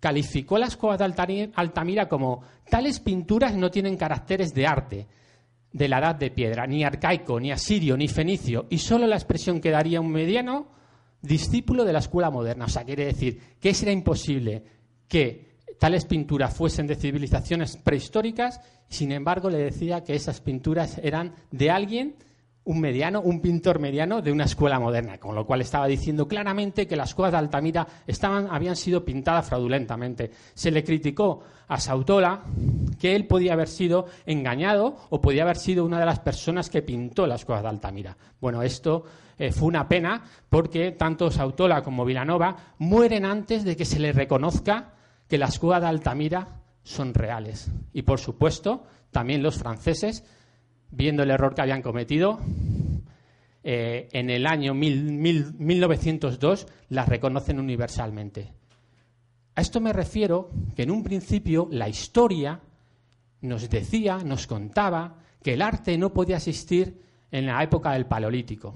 calificó 0.00 0.58
las 0.58 0.76
cuevas 0.76 0.98
de 0.98 1.50
Altamira 1.54 2.08
como 2.08 2.42
tales 2.68 3.00
pinturas 3.00 3.54
no 3.54 3.70
tienen 3.70 3.96
caracteres 3.96 4.54
de 4.54 4.66
arte 4.66 5.06
de 5.72 5.88
la 5.88 5.98
edad 5.98 6.14
de 6.14 6.30
piedra, 6.30 6.66
ni 6.66 6.84
arcaico, 6.84 7.38
ni 7.38 7.52
asirio, 7.52 7.96
ni 7.96 8.08
fenicio, 8.08 8.66
y 8.70 8.78
solo 8.78 9.06
la 9.06 9.16
expresión 9.16 9.60
que 9.60 9.70
daría 9.70 10.00
un 10.00 10.10
mediano 10.10 10.68
discípulo 11.20 11.84
de 11.84 11.92
la 11.92 11.98
escuela 11.98 12.30
moderna. 12.30 12.64
O 12.64 12.68
sea, 12.68 12.84
quiere 12.84 13.06
decir 13.06 13.38
que 13.60 13.70
era 13.70 13.92
imposible 13.92 14.62
que 15.06 15.56
tales 15.78 16.06
pinturas 16.06 16.54
fuesen 16.54 16.86
de 16.86 16.94
civilizaciones 16.94 17.76
prehistóricas, 17.76 18.60
sin 18.88 19.12
embargo 19.12 19.50
le 19.50 19.58
decía 19.58 20.02
que 20.02 20.14
esas 20.14 20.40
pinturas 20.40 20.98
eran 21.02 21.34
de 21.50 21.70
alguien 21.70 22.16
un 22.66 22.80
mediano, 22.80 23.20
un 23.20 23.40
pintor 23.40 23.78
mediano 23.78 24.20
de 24.20 24.32
una 24.32 24.44
escuela 24.44 24.78
moderna, 24.80 25.18
con 25.18 25.34
lo 25.34 25.46
cual 25.46 25.60
estaba 25.60 25.86
diciendo 25.86 26.26
claramente 26.26 26.86
que 26.86 26.96
las 26.96 27.14
cuevas 27.14 27.32
de 27.32 27.38
Altamira 27.38 27.86
estaban, 28.06 28.48
habían 28.50 28.76
sido 28.76 29.04
pintadas 29.04 29.46
fraudulentamente. 29.46 30.30
Se 30.52 30.72
le 30.72 30.82
criticó 30.82 31.42
a 31.68 31.78
Sautola 31.78 32.42
que 33.00 33.14
él 33.14 33.26
podía 33.26 33.52
haber 33.52 33.68
sido 33.68 34.06
engañado 34.26 34.96
o 35.10 35.20
podía 35.20 35.44
haber 35.44 35.56
sido 35.56 35.84
una 35.84 36.00
de 36.00 36.06
las 36.06 36.18
personas 36.18 36.68
que 36.68 36.82
pintó 36.82 37.26
las 37.26 37.44
cuevas 37.44 37.62
de 37.62 37.68
Altamira. 37.68 38.16
Bueno, 38.40 38.62
esto 38.62 39.04
eh, 39.38 39.52
fue 39.52 39.68
una 39.68 39.88
pena 39.88 40.24
porque 40.48 40.90
tanto 40.90 41.30
Sautola 41.30 41.82
como 41.82 42.04
Vilanova 42.04 42.56
mueren 42.78 43.24
antes 43.24 43.64
de 43.64 43.76
que 43.76 43.84
se 43.84 44.00
les 44.00 44.14
reconozca 44.14 44.94
que 45.28 45.38
las 45.38 45.58
cuevas 45.60 45.82
de 45.82 45.88
Altamira 45.88 46.62
son 46.82 47.14
reales. 47.14 47.70
Y 47.92 48.02
por 48.02 48.18
supuesto, 48.18 48.84
también 49.12 49.42
los 49.42 49.56
franceses 49.56 50.24
viendo 50.90 51.22
el 51.22 51.30
error 51.30 51.54
que 51.54 51.62
habían 51.62 51.82
cometido, 51.82 52.40
eh, 53.62 54.08
en 54.12 54.30
el 54.30 54.46
año 54.46 54.74
1902 54.74 56.66
las 56.90 57.08
reconocen 57.08 57.58
universalmente. 57.58 58.52
A 59.56 59.60
esto 59.60 59.80
me 59.80 59.92
refiero 59.92 60.50
que 60.76 60.82
en 60.82 60.90
un 60.90 61.02
principio 61.02 61.66
la 61.70 61.88
historia 61.88 62.60
nos 63.40 63.68
decía, 63.68 64.18
nos 64.18 64.46
contaba 64.46 65.18
que 65.42 65.54
el 65.54 65.62
arte 65.62 65.98
no 65.98 66.12
podía 66.12 66.36
existir 66.36 67.02
en 67.30 67.46
la 67.46 67.62
época 67.62 67.92
del 67.92 68.06
Paleolítico. 68.06 68.74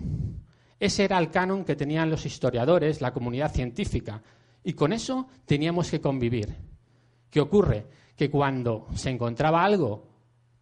Ese 0.79 1.05
era 1.05 1.19
el 1.19 1.31
canon 1.31 1.65
que 1.65 1.77
tenían 1.77 2.11
los 2.11 2.25
historiadores, 2.27 3.01
la 3.01 3.13
comunidad 3.13 3.53
científica, 3.53 4.23
y 4.65 4.73
con 4.73 4.93
eso 4.93 5.29
teníamos 5.45 5.91
que 5.91 6.01
convivir. 6.01 6.55
¿Qué 7.31 7.41
ocurre? 7.41 7.87
Que 8.17 8.31
cuando 8.31 8.89
se 8.95 9.11
encontraba 9.11 9.63
algo 9.63 10.10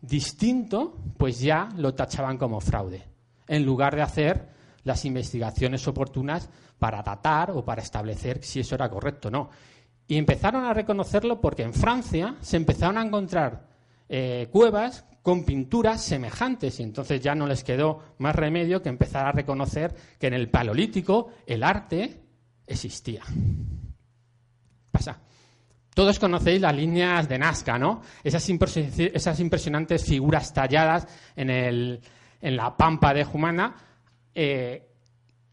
distinto, 0.00 0.97
pues 1.17 1.40
ya 1.40 1.69
lo 1.76 1.95
tachaban 1.95 2.38
como 2.38 2.61
fraude, 2.61 3.05
en 3.47 3.64
lugar 3.64 3.97
de 3.97 4.02
hacer 4.02 4.49
las 4.85 5.05
investigaciones 5.05 5.87
oportunas 5.88 6.49
para 6.78 7.02
datar 7.02 7.50
o 7.50 7.64
para 7.64 7.83
establecer 7.83 8.43
si 8.43 8.61
eso 8.61 8.75
era 8.75 8.88
correcto 8.88 9.28
o 9.28 9.31
no. 9.31 9.50
Y 10.07 10.17
empezaron 10.17 10.64
a 10.64 10.73
reconocerlo 10.73 11.40
porque 11.40 11.62
en 11.62 11.75
Francia 11.75 12.37
se 12.40 12.57
empezaron 12.57 12.97
a 12.97 13.02
encontrar 13.02 13.69
eh, 14.09 14.49
cuevas 14.50 15.05
con 15.23 15.45
pinturas 15.45 16.02
semejantes 16.02 16.81
y 16.81 16.83
entonces 16.83 17.21
ya 17.21 17.35
no 17.35 17.47
les 17.47 17.62
quedó 17.62 18.14
más 18.19 18.35
remedio 18.35 18.83
que 18.83 18.88
empezar 18.88 19.26
a 19.26 19.33
reconocer 19.33 19.95
que 20.19 20.28
en 20.28 20.35
el 20.35 20.49
paleolítico 20.49 21.28
el 21.47 21.62
arte 21.62 22.23
existía. 22.67 23.23
Pasa. 24.90 25.21
Todos 25.99 26.21
conocéis 26.21 26.61
las 26.61 26.76
líneas 26.76 27.28
de 27.28 27.40
Nazca, 27.40 27.76
¿no? 27.76 28.02
Esas, 28.23 28.49
impresionantes 28.49 30.05
figuras 30.05 30.55
talladas 30.55 31.09
en, 31.35 31.99
la 32.40 32.76
pampa 32.76 33.12
de 33.12 33.25
Jumana 33.25 33.75
eh, 34.33 34.93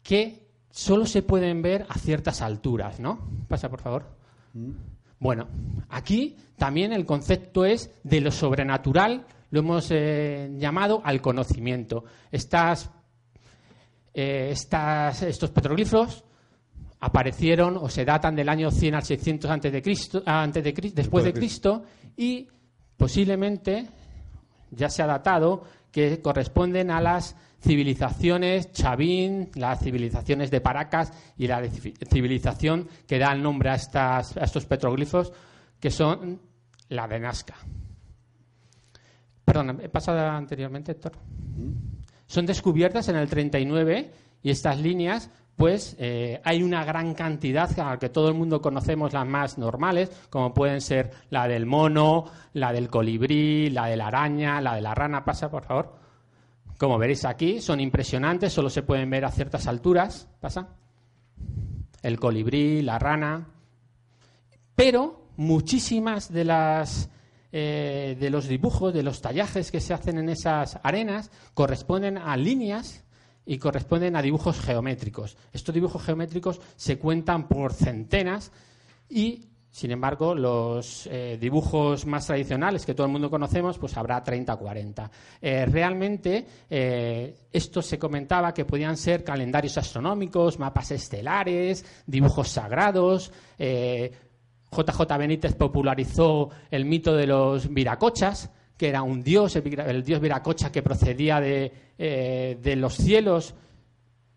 que 0.04 0.46
solo 0.70 1.04
se 1.04 1.22
pueden 1.22 1.62
ver 1.62 1.84
a 1.88 1.98
ciertas 1.98 2.42
alturas, 2.42 3.00
¿no? 3.00 3.28
Pasa, 3.48 3.68
por 3.68 3.80
favor. 3.80 4.06
Mm. 4.52 4.70
Bueno, 5.18 5.48
aquí 5.88 6.36
también 6.56 6.92
el 6.92 7.04
concepto 7.04 7.64
es 7.64 7.90
de 8.04 8.20
lo 8.20 8.30
sobrenatural, 8.30 9.26
lo 9.50 9.58
hemos 9.58 9.88
eh, 9.90 10.48
llamado 10.56 11.02
al 11.02 11.20
conocimiento. 11.20 12.04
Estas, 12.30 12.88
eh, 14.14 14.50
estas, 14.52 15.22
estos 15.22 15.50
petroglifos 15.50 16.22
aparecieron 17.00 17.76
o 17.76 17.88
se 17.88 18.04
datan 18.04 18.34
del 18.34 18.48
año 18.48 18.70
100 18.70 18.94
al 18.94 19.04
600 19.04 19.50
antes 19.50 19.72
de 19.72 19.82
Cristo, 19.82 20.22
antes 20.24 20.64
de, 20.64 20.92
después 20.94 21.24
de 21.24 21.32
Cristo 21.32 21.84
y 22.16 22.48
posiblemente 22.96 23.86
ya 24.70 24.88
se 24.88 25.02
ha 25.02 25.06
datado 25.06 25.64
que 25.90 26.20
corresponden 26.20 26.90
a 26.90 27.00
las 27.00 27.36
civilizaciones 27.60 28.72
Chavín, 28.72 29.50
las 29.54 29.80
civilizaciones 29.80 30.50
de 30.50 30.60
Paracas 30.60 31.12
y 31.36 31.46
la 31.46 31.62
civilización 31.68 32.88
que 33.06 33.18
da 33.18 33.32
el 33.32 33.42
nombre 33.42 33.70
a, 33.70 33.74
estas, 33.74 34.36
a 34.36 34.44
estos 34.44 34.66
petroglifos, 34.66 35.32
que 35.80 35.90
son 35.90 36.40
la 36.88 37.08
de 37.08 37.18
Nazca. 37.18 37.56
Perdón, 39.44 39.80
he 39.82 39.88
pasado 39.88 40.18
anteriormente, 40.28 40.92
Héctor. 40.92 41.12
Mm. 41.16 41.96
Son 42.26 42.44
descubiertas 42.44 43.08
en 43.08 43.16
el 43.16 43.28
39 43.28 44.10
y 44.42 44.50
estas 44.50 44.78
líneas 44.80 45.30
pues 45.56 45.96
eh, 45.98 46.40
hay 46.44 46.62
una 46.62 46.84
gran 46.84 47.14
cantidad 47.14 47.98
que 47.98 48.10
todo 48.10 48.28
el 48.28 48.34
mundo 48.34 48.60
conocemos 48.60 49.14
las 49.14 49.26
más 49.26 49.56
normales, 49.56 50.10
como 50.28 50.52
pueden 50.52 50.82
ser 50.82 51.10
la 51.30 51.48
del 51.48 51.64
mono, 51.64 52.26
la 52.52 52.72
del 52.72 52.90
colibrí, 52.90 53.70
la 53.70 53.86
de 53.86 53.96
la 53.96 54.08
araña, 54.08 54.60
la 54.60 54.74
de 54.74 54.82
la 54.82 54.94
rana. 54.94 55.24
Pasa, 55.24 55.50
por 55.50 55.64
favor. 55.64 55.96
Como 56.78 56.98
veréis 56.98 57.24
aquí, 57.24 57.62
son 57.62 57.80
impresionantes, 57.80 58.52
solo 58.52 58.68
se 58.68 58.82
pueden 58.82 59.08
ver 59.08 59.24
a 59.24 59.30
ciertas 59.30 59.66
alturas. 59.66 60.28
Pasa. 60.40 60.68
El 62.02 62.20
colibrí, 62.20 62.82
la 62.82 62.98
rana. 62.98 63.48
Pero 64.74 65.30
muchísimas 65.38 66.30
de 66.30 66.44
las 66.44 67.10
eh, 67.50 68.14
de 68.20 68.28
los 68.28 68.46
dibujos, 68.46 68.92
de 68.92 69.02
los 69.02 69.22
tallajes 69.22 69.70
que 69.70 69.80
se 69.80 69.94
hacen 69.94 70.18
en 70.18 70.28
esas 70.28 70.78
arenas, 70.82 71.30
corresponden 71.54 72.18
a 72.18 72.36
líneas 72.36 73.05
y 73.46 73.58
corresponden 73.58 74.16
a 74.16 74.22
dibujos 74.22 74.60
geométricos. 74.60 75.36
Estos 75.52 75.74
dibujos 75.74 76.02
geométricos 76.02 76.60
se 76.74 76.98
cuentan 76.98 77.46
por 77.46 77.72
centenas 77.72 78.50
y, 79.08 79.46
sin 79.70 79.92
embargo, 79.92 80.34
los 80.34 81.06
eh, 81.06 81.38
dibujos 81.40 82.06
más 82.06 82.26
tradicionales 82.26 82.84
que 82.84 82.94
todo 82.94 83.06
el 83.06 83.12
mundo 83.12 83.30
conocemos, 83.30 83.78
pues 83.78 83.96
habrá 83.96 84.22
30 84.22 84.52
o 84.52 84.58
40. 84.58 85.10
Eh, 85.40 85.64
realmente, 85.66 86.44
eh, 86.68 87.36
esto 87.52 87.80
se 87.80 87.98
comentaba 87.98 88.52
que 88.52 88.64
podían 88.64 88.96
ser 88.96 89.22
calendarios 89.22 89.78
astronómicos, 89.78 90.58
mapas 90.58 90.90
estelares, 90.90 92.02
dibujos 92.04 92.48
sagrados. 92.48 93.32
JJ 93.58 95.18
Benítez 95.18 95.54
popularizó 95.54 96.50
el 96.70 96.84
mito 96.84 97.14
de 97.14 97.28
los 97.28 97.72
viracochas, 97.72 98.50
que 98.76 98.88
era 98.88 99.02
un 99.02 99.22
dios, 99.22 99.56
el, 99.56 100.02
dios 100.02 100.20
Viracocha 100.20 100.70
que 100.70 100.82
procedía 100.82 101.40
eh, 101.42 102.58
de, 102.60 102.76
los 102.76 102.94
cielos 102.94 103.54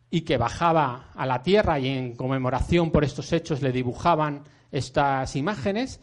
y 0.09 0.21
que 0.21 0.37
bajaba 0.37 1.11
a 1.13 1.25
la 1.25 1.43
tierra 1.43 1.79
y 1.79 1.89
en 1.89 2.15
conmemoración 2.15 2.91
por 2.91 3.03
estos 3.03 3.31
hechos 3.33 3.61
le 3.61 3.71
dibujaban 3.71 4.43
estas 4.71 5.35
imágenes. 5.35 5.99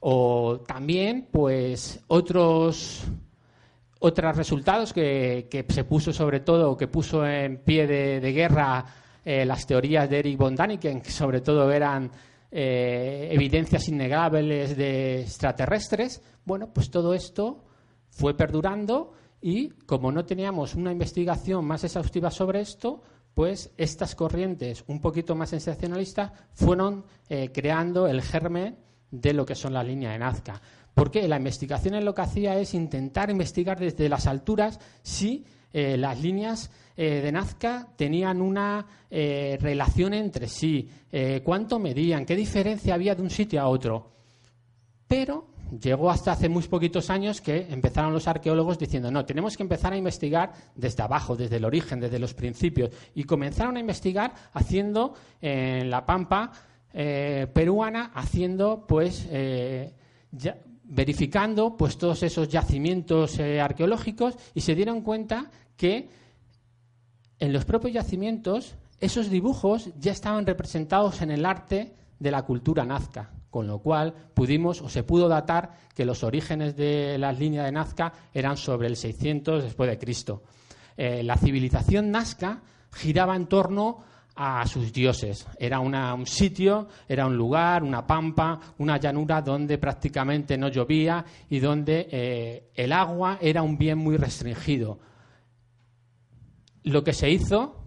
O 0.00 0.60
también 0.66 1.28
pues 1.30 2.02
otros 2.06 3.04
otros 4.02 4.34
resultados 4.34 4.94
que, 4.94 5.66
se 5.68 5.84
puso 5.84 6.10
sobre 6.10 6.40
todo 6.40 6.74
que 6.74 6.88
puso 6.88 7.26
en 7.26 7.58
pie 7.58 7.86
de, 7.86 8.32
guerra 8.32 8.86
eh, 9.22 9.44
las 9.44 9.66
teorías 9.66 10.08
de 10.08 10.20
Eric 10.20 10.38
von 10.38 10.56
Daniken 10.56 11.02
que 11.02 11.10
sobre 11.10 11.42
todo 11.42 11.70
eran 11.70 12.10
eh, 12.50 13.28
evidencias 13.30 13.88
innegables 13.88 14.74
de 14.74 15.20
extraterrestres. 15.20 16.22
Bueno 16.46 16.72
pues 16.72 16.90
todo 16.90 17.12
esto 17.12 17.62
fue 18.10 18.36
perdurando 18.36 19.12
y 19.40 19.70
como 19.86 20.12
no 20.12 20.24
teníamos 20.24 20.74
una 20.74 20.92
investigación 20.92 21.64
más 21.64 21.84
exhaustiva 21.84 22.30
sobre 22.30 22.60
esto, 22.60 23.02
pues 23.34 23.72
estas 23.76 24.14
corrientes 24.14 24.84
un 24.88 25.00
poquito 25.00 25.34
más 25.34 25.50
sensacionalistas 25.50 26.32
fueron 26.52 27.04
eh, 27.28 27.50
creando 27.52 28.06
el 28.06 28.22
germen 28.22 28.76
de 29.10 29.32
lo 29.32 29.46
que 29.46 29.54
son 29.54 29.72
las 29.72 29.86
líneas 29.86 30.12
de 30.12 30.18
Nazca. 30.18 30.60
Porque 30.94 31.26
la 31.26 31.36
investigación 31.36 31.94
en 31.94 32.04
lo 32.04 32.14
que 32.14 32.22
hacía 32.22 32.58
es 32.58 32.74
intentar 32.74 33.30
investigar 33.30 33.78
desde 33.78 34.08
las 34.08 34.26
alturas 34.26 34.78
si 35.02 35.44
eh, 35.72 35.96
las 35.96 36.20
líneas 36.20 36.70
eh, 36.96 37.20
de 37.22 37.32
Nazca 37.32 37.88
tenían 37.96 38.40
una 38.40 38.86
relación 39.10 40.14
entre 40.14 40.46
sí, 40.46 40.88
cuánto 41.42 41.80
medían, 41.80 42.24
qué 42.24 42.36
diferencia 42.36 42.94
había 42.94 43.16
de 43.16 43.22
un 43.22 43.30
sitio 43.30 43.60
a 43.60 43.66
otro. 43.66 44.12
Pero 45.08 45.48
llegó 45.80 46.10
hasta 46.10 46.32
hace 46.32 46.48
muy 46.48 46.62
poquitos 46.64 47.10
años 47.10 47.40
que 47.40 47.66
empezaron 47.70 48.12
los 48.12 48.26
arqueólogos 48.26 48.78
diciendo, 48.78 49.10
no, 49.10 49.24
tenemos 49.24 49.56
que 49.56 49.62
empezar 49.62 49.92
a 49.92 49.96
investigar 49.96 50.52
desde 50.74 51.02
abajo, 51.02 51.36
desde 51.36 51.56
el 51.56 51.64
origen, 51.64 52.00
desde 52.00 52.18
los 52.18 52.34
principios. 52.34 52.90
Y 53.14 53.24
comenzaron 53.24 53.76
a 53.76 53.80
investigar 53.80 54.32
haciendo 54.52 55.14
en 55.40 55.90
la 55.90 56.04
pampa 56.06 56.52
eh, 56.92 57.46
peruana, 57.52 58.10
haciendo 58.14 58.86
pues... 58.86 59.26
Eh, 59.30 59.92
verificando 60.90 61.76
pues 61.76 61.96
todos 61.96 62.22
esos 62.24 62.48
yacimientos 62.48 63.38
eh, 63.38 63.60
arqueológicos 63.60 64.34
y 64.54 64.60
se 64.60 64.74
dieron 64.74 65.02
cuenta 65.02 65.50
que 65.76 66.10
en 67.38 67.52
los 67.52 67.64
propios 67.64 67.94
yacimientos 67.94 68.74
esos 68.98 69.30
dibujos 69.30 69.90
ya 69.98 70.10
estaban 70.12 70.44
representados 70.44 71.22
en 71.22 71.30
el 71.30 71.46
arte 71.46 71.94
de 72.18 72.30
la 72.30 72.42
cultura 72.42 72.84
nazca, 72.84 73.30
con 73.50 73.66
lo 73.66 73.80
cual 73.80 74.14
pudimos 74.32 74.80
o 74.80 74.88
se 74.88 75.02
pudo 75.02 75.28
datar 75.28 75.72
que 75.94 76.04
los 76.04 76.22
orígenes 76.22 76.76
de 76.76 77.18
la 77.18 77.32
línea 77.32 77.64
de 77.64 77.72
Nazca 77.72 78.12
eran 78.32 78.56
sobre 78.56 78.88
el 78.88 78.96
600 78.96 79.64
después 79.64 79.90
de 79.90 79.98
Cristo. 79.98 80.42
Eh, 80.96 81.22
la 81.22 81.36
civilización 81.36 82.10
nazca 82.10 82.62
giraba 82.92 83.34
en 83.34 83.46
torno 83.46 84.04
a 84.36 84.66
sus 84.66 84.92
dioses. 84.92 85.46
Era 85.58 85.80
un 85.80 86.26
sitio, 86.26 86.88
era 87.08 87.26
un 87.26 87.36
lugar, 87.36 87.82
una 87.82 88.06
pampa, 88.06 88.60
una 88.78 88.98
llanura 88.98 89.42
donde 89.42 89.78
prácticamente 89.78 90.56
no 90.56 90.68
llovía 90.68 91.24
y 91.48 91.58
donde 91.58 92.08
eh, 92.10 92.70
el 92.74 92.92
agua 92.92 93.38
era 93.40 93.62
un 93.62 93.76
bien 93.76 93.98
muy 93.98 94.16
restringido. 94.16 94.98
Lo 96.84 97.04
que 97.04 97.12
se 97.12 97.30
hizo, 97.30 97.79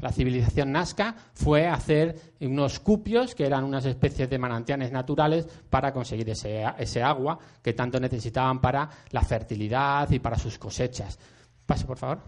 la 0.00 0.12
civilización 0.12 0.72
nazca, 0.72 1.14
fue 1.32 1.66
hacer 1.66 2.34
unos 2.40 2.80
cupios, 2.80 3.34
que 3.34 3.46
eran 3.46 3.64
unas 3.64 3.84
especies 3.86 4.28
de 4.28 4.38
manantiales 4.38 4.92
naturales, 4.92 5.46
para 5.70 5.92
conseguir 5.92 6.28
ese, 6.30 6.64
ese 6.78 7.02
agua 7.02 7.38
que 7.62 7.72
tanto 7.72 7.98
necesitaban 7.98 8.60
para 8.60 8.88
la 9.10 9.22
fertilidad 9.22 10.10
y 10.10 10.18
para 10.18 10.38
sus 10.38 10.58
cosechas. 10.58 11.18
Pase, 11.66 11.86
por 11.86 11.98
favor. 11.98 12.20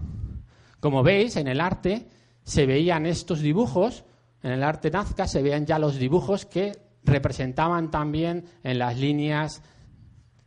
Como 0.81 1.03
veis, 1.03 1.37
en 1.37 1.49
el 1.49 1.61
arte 1.61 2.07
se 2.43 2.67
veían 2.67 3.07
estos 3.07 3.41
dibujos, 3.41 4.05
en 4.43 4.53
el 4.53 4.63
arte 4.63 4.91
nazca 4.91 5.27
se 5.27 5.43
veían 5.43 5.67
ya 5.67 5.79
los 5.79 5.97
dibujos 5.97 6.47
que 6.47 6.73
representaban 7.03 7.91
también 7.91 8.45
en 8.63 8.79
las 8.79 8.97
líneas 8.97 9.63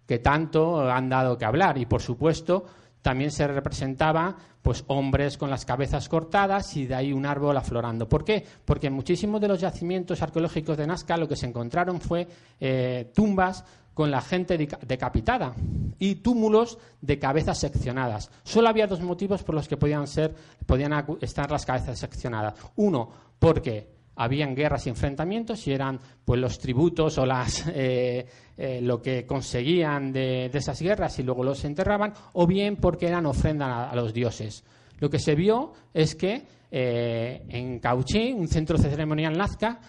que 0.06 0.20
tanto 0.20 0.90
han 0.90 1.10
dado 1.10 1.38
que 1.38 1.46
hablar. 1.46 1.78
Y 1.78 1.86
por 1.86 2.02
supuesto, 2.02 2.66
también 3.02 3.32
se 3.32 3.48
representaba 3.48 4.36
pues 4.62 4.84
hombres 4.88 5.38
con 5.38 5.50
las 5.50 5.66
cabezas 5.66 6.10
cortadas 6.10 6.76
y 6.76 6.86
de 6.86 6.96
ahí 6.96 7.14
un 7.14 7.26
árbol 7.26 7.58
aflorando. 7.58 8.10
¿Por 8.10 8.26
qué? 8.26 8.46
Porque 8.66 8.88
en 8.88 8.94
muchísimos 8.94 9.40
de 9.40 9.48
los 9.48 9.62
yacimientos 9.62 10.22
arqueológicos 10.22 10.78
de 10.78 10.88
Nazca 10.88 11.18
lo 11.18 11.28
que 11.28 11.36
se 11.36 11.48
encontraron 11.48 12.02
fue 12.02 12.28
eh, 12.60 13.12
tumbas 13.16 13.64
con 13.94 14.12
la 14.12 14.22
gente 14.22 14.58
decapitada 14.58 15.54
y 15.98 16.16
túmulos 16.16 16.78
de 17.02 17.20
cabezas 17.20 17.60
seccionadas. 17.60 18.32
Solo 18.44 18.70
había 18.70 18.88
dos 18.88 19.02
motivos 19.02 19.44
por 19.44 19.56
los 19.56 19.68
que 19.68 19.76
podían, 19.76 20.08
ser, 20.08 20.34
podían 20.66 20.94
estar 21.20 21.52
las 21.52 21.66
cabezas 21.66 22.00
seccionadas. 22.00 22.54
Uno, 22.78 23.10
porque 23.38 23.99
habían 24.20 24.54
guerras 24.54 24.86
y 24.86 24.90
enfrentamientos 24.90 25.66
y 25.66 25.72
eran 25.72 25.98
pues 26.26 26.40
los 26.42 26.60
tributos 26.60 27.18
o 27.18 27.26
las 27.26 27.66
eh, 27.74 28.26
eh, 28.58 28.82
lo 28.82 29.02
que 29.02 29.26
conseguían 29.26 30.12
de, 30.12 30.46
esas 30.54 30.82
guerras 30.82 31.18
y 31.20 31.24
luego 31.24 31.44
los 31.44 31.64
enterraban 31.64 32.14
o 32.34 32.46
bien 32.46 32.76
porque 32.76 33.08
eran 33.08 33.26
ofrendas 33.26 33.92
a, 33.92 33.96
los 33.96 34.14
dioses. 34.14 34.64
Lo 35.00 35.10
que 35.10 35.20
se 35.20 35.36
vio 35.36 35.72
es 35.94 36.16
que 36.16 36.44
eh, 36.70 37.46
en 37.48 37.80
Cauchí 37.80 38.34
un 38.34 38.50
centro 38.50 38.78
ceremonial 38.78 39.38
nazca 39.38 39.80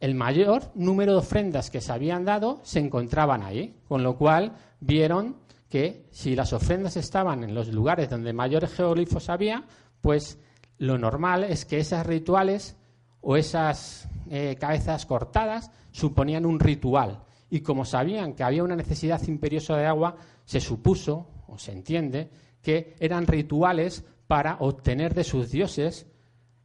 el 0.00 0.16
mayor 0.16 0.72
número 0.74 1.12
de 1.12 1.18
ofrendas 1.18 1.70
que 1.70 1.80
se 1.80 1.92
habían 1.92 2.24
dado 2.24 2.60
se 2.64 2.80
encontraban 2.80 3.44
ahí, 3.44 3.76
con 3.86 4.02
lo 4.02 4.16
cual 4.16 4.52
vieron 4.80 5.36
que 5.68 6.06
si 6.10 6.34
las 6.34 6.52
ofrendas 6.52 6.96
estaban 6.96 7.44
en 7.44 7.54
los 7.54 7.68
lugares 7.68 8.10
donde 8.10 8.32
mayores 8.32 8.72
geoglifos 8.74 9.30
había, 9.30 9.64
pues 10.00 10.40
lo 10.78 10.98
normal 10.98 11.44
es 11.44 11.64
que 11.64 11.78
esas 11.78 12.04
rituales 12.04 12.76
o 13.24 13.36
esas 13.36 14.06
eh, 14.30 14.56
cabezas 14.60 15.06
cortadas 15.06 15.70
suponían 15.90 16.46
un 16.46 16.60
ritual. 16.60 17.24
Y 17.50 17.60
como 17.60 17.84
sabían 17.84 18.34
que 18.34 18.42
había 18.42 18.64
una 18.64 18.76
necesidad 18.76 19.22
imperiosa 19.26 19.76
de 19.76 19.86
agua, 19.86 20.16
se 20.44 20.60
supuso, 20.60 21.26
o 21.48 21.58
se 21.58 21.72
entiende, 21.72 22.30
que 22.62 22.94
eran 23.00 23.26
rituales 23.26 24.04
para 24.26 24.56
obtener 24.60 25.14
de 25.14 25.24
sus 25.24 25.50
dioses 25.50 26.06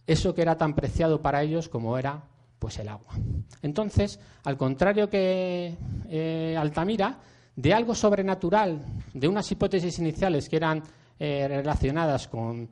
eso 0.08 0.34
que 0.34 0.42
era 0.42 0.58
tan 0.58 0.74
preciado 0.74 1.22
para 1.22 1.44
ellos 1.44 1.70
como 1.70 1.98
era 1.98 2.24
pues 2.58 2.80
el 2.80 2.89
agua. 2.89 3.13
Entonces, 3.62 4.20
al 4.44 4.58
contrario 4.58 5.10
que 5.10 5.78
eh, 6.10 6.56
Altamira, 6.58 7.19
de 7.56 7.74
algo 7.74 7.95
sobrenatural, 7.95 8.82
de 9.13 9.28
unas 9.28 9.50
hipótesis 9.52 10.00
iniciales 10.00 10.50
que 10.50 10.58
eran 10.58 10.84
eh, 11.19 11.45
relacionadas 11.48 12.28
con 12.28 12.69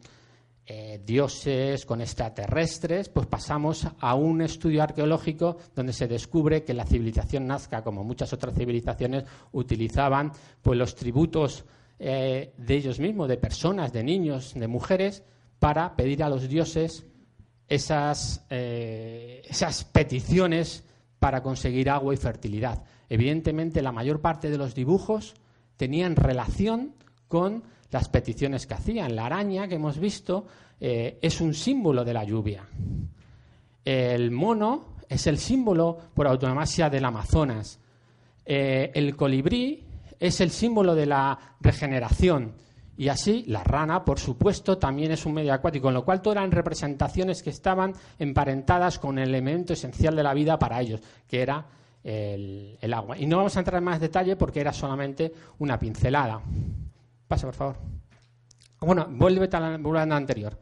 eh, 0.67 1.01
dioses, 1.03 1.85
con 1.85 2.01
extraterrestres, 2.01 3.09
pues 3.09 3.25
pasamos 3.25 3.87
a 3.99 4.15
un 4.15 4.41
estudio 4.41 4.83
arqueológico 4.83 5.57
donde 5.73 5.93
se 5.93 6.07
descubre 6.07 6.63
que 6.63 6.73
la 6.73 6.85
civilización 6.85 7.47
nazca, 7.47 7.83
como 7.83 8.03
muchas 8.03 8.33
otras 8.33 8.53
civilizaciones, 8.53 9.23
utilizaban 9.53 10.31
pues 10.61 10.77
los 10.77 10.93
tributos 10.95 11.65
de 11.97 12.53
ellos 12.67 12.99
mismos, 12.99 13.27
de 13.27 13.37
personas, 13.37 13.91
de 13.91 14.03
niños, 14.03 14.53
de 14.53 14.67
mujeres, 14.67 15.23
para 15.57 15.95
pedir 15.95 16.21
a 16.21 16.29
los 16.29 16.47
dioses 16.47 17.07
esas, 17.67 18.45
eh, 18.49 19.41
esas 19.47 19.83
peticiones 19.83 20.83
para 21.19 21.41
conseguir 21.41 21.89
agua 21.89 22.13
y 22.13 22.17
fertilidad. 22.17 22.83
Evidentemente, 23.09 23.81
la 23.81 23.91
mayor 23.91 24.21
parte 24.21 24.49
de 24.49 24.57
los 24.57 24.75
dibujos 24.75 25.35
tenían 25.75 26.15
relación 26.15 26.93
con 27.27 27.63
las 27.91 28.09
peticiones 28.09 28.67
que 28.67 28.73
hacían. 28.73 29.15
La 29.15 29.25
araña 29.25 29.67
que 29.67 29.75
hemos 29.75 29.99
visto 29.99 30.45
eh, 30.79 31.17
es 31.21 31.41
un 31.41 31.53
símbolo 31.53 32.03
de 32.03 32.13
la 32.13 32.23
lluvia. 32.23 32.65
El 33.83 34.31
mono 34.31 34.97
es 35.07 35.27
el 35.27 35.37
símbolo 35.37 35.97
por 36.13 36.27
autonomía 36.27 36.89
del 36.89 37.05
Amazonas. 37.05 37.79
Eh, 38.45 38.91
el 38.93 39.15
colibrí 39.15 39.83
es 40.19 40.41
el 40.41 40.51
símbolo 40.51 40.95
de 40.95 41.05
la 41.05 41.37
regeneración. 41.59 42.53
Y 42.97 43.09
así, 43.09 43.43
la 43.47 43.63
rana, 43.63 44.03
por 44.03 44.19
supuesto, 44.19 44.79
también 44.79 45.11
es 45.11 45.25
un 45.25 45.33
medio 45.35 45.53
acuático, 45.53 45.83
con 45.83 45.93
lo 45.93 46.03
cual 46.03 46.21
todas 46.21 46.37
eran 46.37 46.51
representaciones 46.51 47.43
que 47.43 47.51
estaban 47.51 47.93
emparentadas 48.17 48.97
con 48.97 49.19
el 49.19 49.29
elemento 49.29 49.73
esencial 49.73 50.15
de 50.15 50.23
la 50.23 50.33
vida 50.33 50.57
para 50.57 50.81
ellos, 50.81 50.99
que 51.27 51.41
era 51.41 51.63
el, 52.03 52.93
agua. 52.93 53.17
Y 53.17 53.27
no 53.27 53.37
vamos 53.37 53.55
a 53.55 53.59
entrar 53.59 53.77
en 53.77 53.83
más 53.83 53.99
detalle 53.99 54.35
porque 54.35 54.61
era 54.61 54.73
solamente 54.73 55.31
una 55.59 55.77
pincelada. 55.77 56.41
Pasa, 57.27 57.47
por 57.47 57.55
favor. 57.55 57.75
Bueno, 58.79 59.07
vuelve 59.09 59.49
a 59.51 59.59
la 59.59 60.15
anterior. 60.15 60.57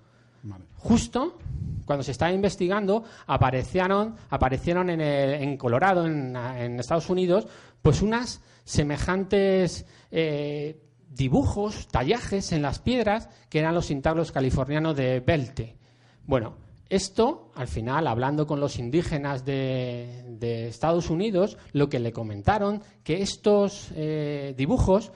Justo 0.77 1.37
cuando 1.85 2.03
se 2.03 2.11
estaba 2.11 2.31
investigando, 2.31 3.03
aparecieron, 3.27 4.15
aparecieron 4.29 4.89
en, 4.89 5.01
en 5.01 5.57
Colorado, 5.57 6.05
en, 6.05 6.79
Estados 6.79 7.09
Unidos, 7.09 7.47
pues 7.81 8.01
unas 8.01 8.41
semejantes 8.63 9.85
eh, 10.11 10.81
dibujos, 11.09 11.87
tallajes 11.87 12.51
en 12.51 12.63
las 12.63 12.79
piedras 12.79 13.29
que 13.49 13.59
eran 13.59 13.75
los 13.75 13.87
cintablos 13.87 14.31
californianos 14.31 14.95
de 14.95 15.19
Belte. 15.19 15.77
Bueno, 16.25 16.55
esto, 16.89 17.51
al 17.55 17.67
final, 17.67 18.07
hablando 18.07 18.47
con 18.47 18.59
los 18.59 18.77
indígenas 18.79 19.45
de, 19.45 20.67
Estados 20.67 21.09
Unidos, 21.09 21.57
lo 21.71 21.89
que 21.89 21.99
le 21.99 22.11
comentaron, 22.11 22.81
que 23.03 23.21
estos 23.21 23.89
eh, 23.95 24.53
dibujos 24.57 25.11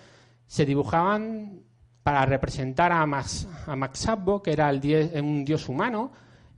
se 0.50 0.66
dibujaban 0.66 1.62
para 2.02 2.26
representar 2.26 2.92
a 2.92 3.06
Max, 3.06 3.48
a 3.68 4.42
que 4.44 4.52
era 4.52 4.72
el 4.72 5.22
un 5.24 5.46
dios 5.46 5.70
humano, 5.70 6.12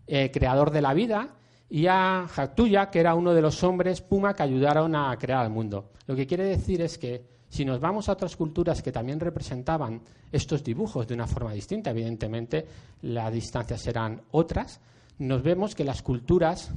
eh, 0.08 0.32
creador 0.32 0.72
de 0.72 0.82
la 0.82 0.94
vida, 0.94 1.28
y 1.70 1.88
a 1.88 2.26
Jactuya, 2.26 2.90
que 2.90 3.02
era 3.02 3.16
uno 3.16 3.34
de 3.34 3.42
los 3.42 3.62
hombres 3.66 4.02
puma 4.02 4.34
que 4.34 4.44
ayudaron 4.44 4.96
a 4.96 5.14
crear 5.18 5.46
el 5.46 5.52
mundo. 5.52 5.92
Lo 6.08 6.16
que 6.16 6.26
quiere 6.26 6.46
decir 6.46 6.82
es 6.82 6.98
que 6.98 7.26
si 7.50 7.66
nos 7.66 7.82
vamos 7.82 8.08
a 8.08 8.14
otras 8.14 8.38
culturas 8.38 8.82
que 8.82 8.94
también 8.94 9.20
representaban 9.20 10.02
estos 10.32 10.64
dibujos 10.64 11.06
de 11.06 11.14
una 11.14 11.28
forma 11.28 11.52
distinta, 11.52 11.90
evidentemente 11.90 12.66
las 13.02 13.34
distancias 13.34 13.82
serán 13.82 14.22
otras, 14.32 14.80
nos 15.20 15.44
vemos 15.44 15.76
que 15.76 15.84
las 15.84 16.02
culturas 16.02 16.72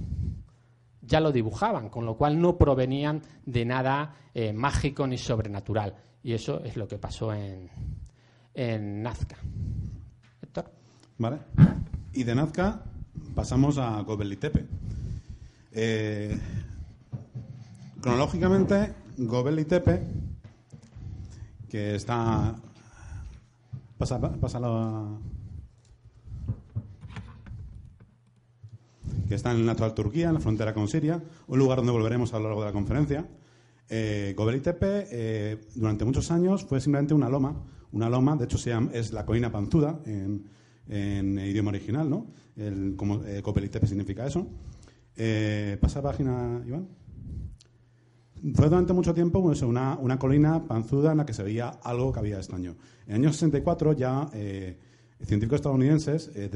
ya 1.01 1.21
lo 1.21 1.31
dibujaban, 1.31 1.91
con 1.91 2.07
lo 2.07 2.17
cual 2.17 2.41
no 2.41 2.59
provenían 2.59 3.23
de 3.47 3.65
nada 3.65 4.17
eh, 4.35 4.53
mágico 4.53 5.07
ni 5.07 5.17
sobrenatural. 5.17 5.95
Y 6.25 6.33
eso 6.33 6.65
es 6.65 6.77
lo 6.77 6.89
que 6.89 6.99
pasó 6.99 7.33
en, 7.35 7.71
Nazca. 9.03 9.37
Héctor. 10.43 10.65
Vale. 11.19 11.39
Y 12.13 12.25
de 12.25 12.35
Nazca 12.35 12.83
pasamos 13.35 13.79
a 13.79 14.01
Gobekli 14.01 14.37
Tepe. 14.37 14.67
Eh, 15.73 16.37
cronológicamente, 18.01 18.95
Gobekli 19.19 19.67
Tepe 19.67 20.03
que 21.69 21.97
está... 21.97 22.55
Pasa, 23.99 24.21
que 29.29 29.35
está 29.35 29.51
en 29.51 29.67
la 29.67 29.73
actual 29.73 29.95
Turquía, 29.95 30.29
en 30.29 30.35
la 30.35 30.41
frontera 30.41 30.73
con 30.73 30.89
Siria, 30.89 31.23
un 31.49 31.59
lugar 31.59 31.79
donde 31.79 31.93
volveremos 31.93 32.33
a 32.33 32.39
lo 32.39 32.45
largo 32.45 32.61
de 32.61 32.67
la 32.67 32.73
conferencia. 32.73 33.27
Eh, 33.89 34.35
Gobekli 34.37 34.61
Tepe 34.61 35.07
eh, 35.11 35.61
durante 35.75 36.05
muchos 36.05 36.31
años 36.31 36.65
fue 36.65 36.81
simplemente 36.81 37.15
una 37.15 37.29
loma, 37.29 37.65
una 37.93 38.09
loma, 38.09 38.37
de 38.37 38.45
hecho 38.45 38.59
se 38.59 38.71
llama, 38.71 38.91
es 38.93 39.13
la 39.13 39.25
colina 39.27 39.53
panzuda 39.53 40.01
en, 40.07 40.47
en 40.89 41.39
idioma 41.39 41.71
original, 41.71 42.09
¿no? 42.09 42.27
El, 42.57 42.95
como 42.97 43.25
eh, 43.25 43.43
Tepe 43.43 43.87
significa 43.87 44.27
eso. 44.27 44.47
Eh, 45.17 45.79
pasa 45.81 46.03
página, 46.03 46.63
Iván. 46.67 46.89
fue 48.55 48.69
durante 48.69 48.93
mucho 48.93 49.15
tiempo 49.15 49.43
pues, 49.43 49.63
una, 49.63 49.97
una, 49.99 50.19
colina 50.19 50.67
panzuda 50.67 51.13
en 51.13 51.19
la 51.19 51.27
que 51.27 51.33
se 51.33 51.43
veía 51.43 51.69
algo 51.69 52.13
que 52.13 52.19
había 52.19 52.37
extraño. 52.37 52.77
En 53.07 53.17
el 53.17 53.23
año 53.23 53.33
64 53.33 53.93
ya 53.93 54.29
eh, 54.33 54.79
científicos 55.23 55.57
estadounidenses 55.57 56.31
eh, 56.35 56.51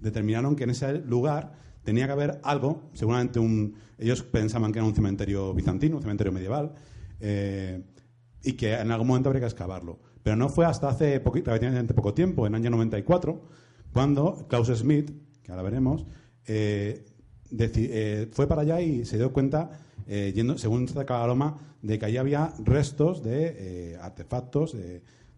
determinaron 0.00 0.54
que 0.54 0.64
en 0.64 0.70
ese 0.70 0.98
lugar 1.00 1.52
tenía 1.86 2.06
que 2.06 2.12
haber 2.12 2.40
algo, 2.42 2.90
seguramente 2.94 3.38
un, 3.38 3.76
ellos 3.96 4.24
pensaban 4.24 4.72
que 4.72 4.80
era 4.80 4.86
un 4.86 4.94
cementerio 4.94 5.54
bizantino, 5.54 5.96
un 5.96 6.02
cementerio 6.02 6.32
medieval, 6.32 6.74
eh, 7.20 7.80
y 8.42 8.54
que 8.54 8.74
en 8.74 8.90
algún 8.90 9.06
momento 9.06 9.28
habría 9.28 9.42
que 9.42 9.46
excavarlo. 9.46 10.00
Pero 10.24 10.34
no 10.34 10.48
fue 10.48 10.66
hasta 10.66 10.88
hace 10.88 11.20
relativamente 11.20 11.94
poco 11.94 12.12
tiempo, 12.12 12.44
en 12.44 12.54
el 12.54 12.60
año 12.60 12.70
94, 12.70 13.40
cuando 13.92 14.48
Klaus 14.48 14.66
Smith, 14.76 15.12
que 15.44 15.52
ahora 15.52 15.62
veremos, 15.62 16.06
fue 18.32 18.48
para 18.48 18.62
allá 18.62 18.80
y 18.80 19.04
se 19.04 19.16
dio 19.16 19.32
cuenta 19.32 19.70
eh, 20.08 20.32
yendo, 20.34 20.58
según 20.58 20.88
se 20.88 20.94
la 20.96 21.26
loma, 21.28 21.56
de 21.82 22.00
que 22.00 22.06
allí 22.06 22.16
había 22.16 22.52
restos 22.64 23.22
de 23.22 23.54
eh, 23.58 23.98
artefactos, 24.00 24.76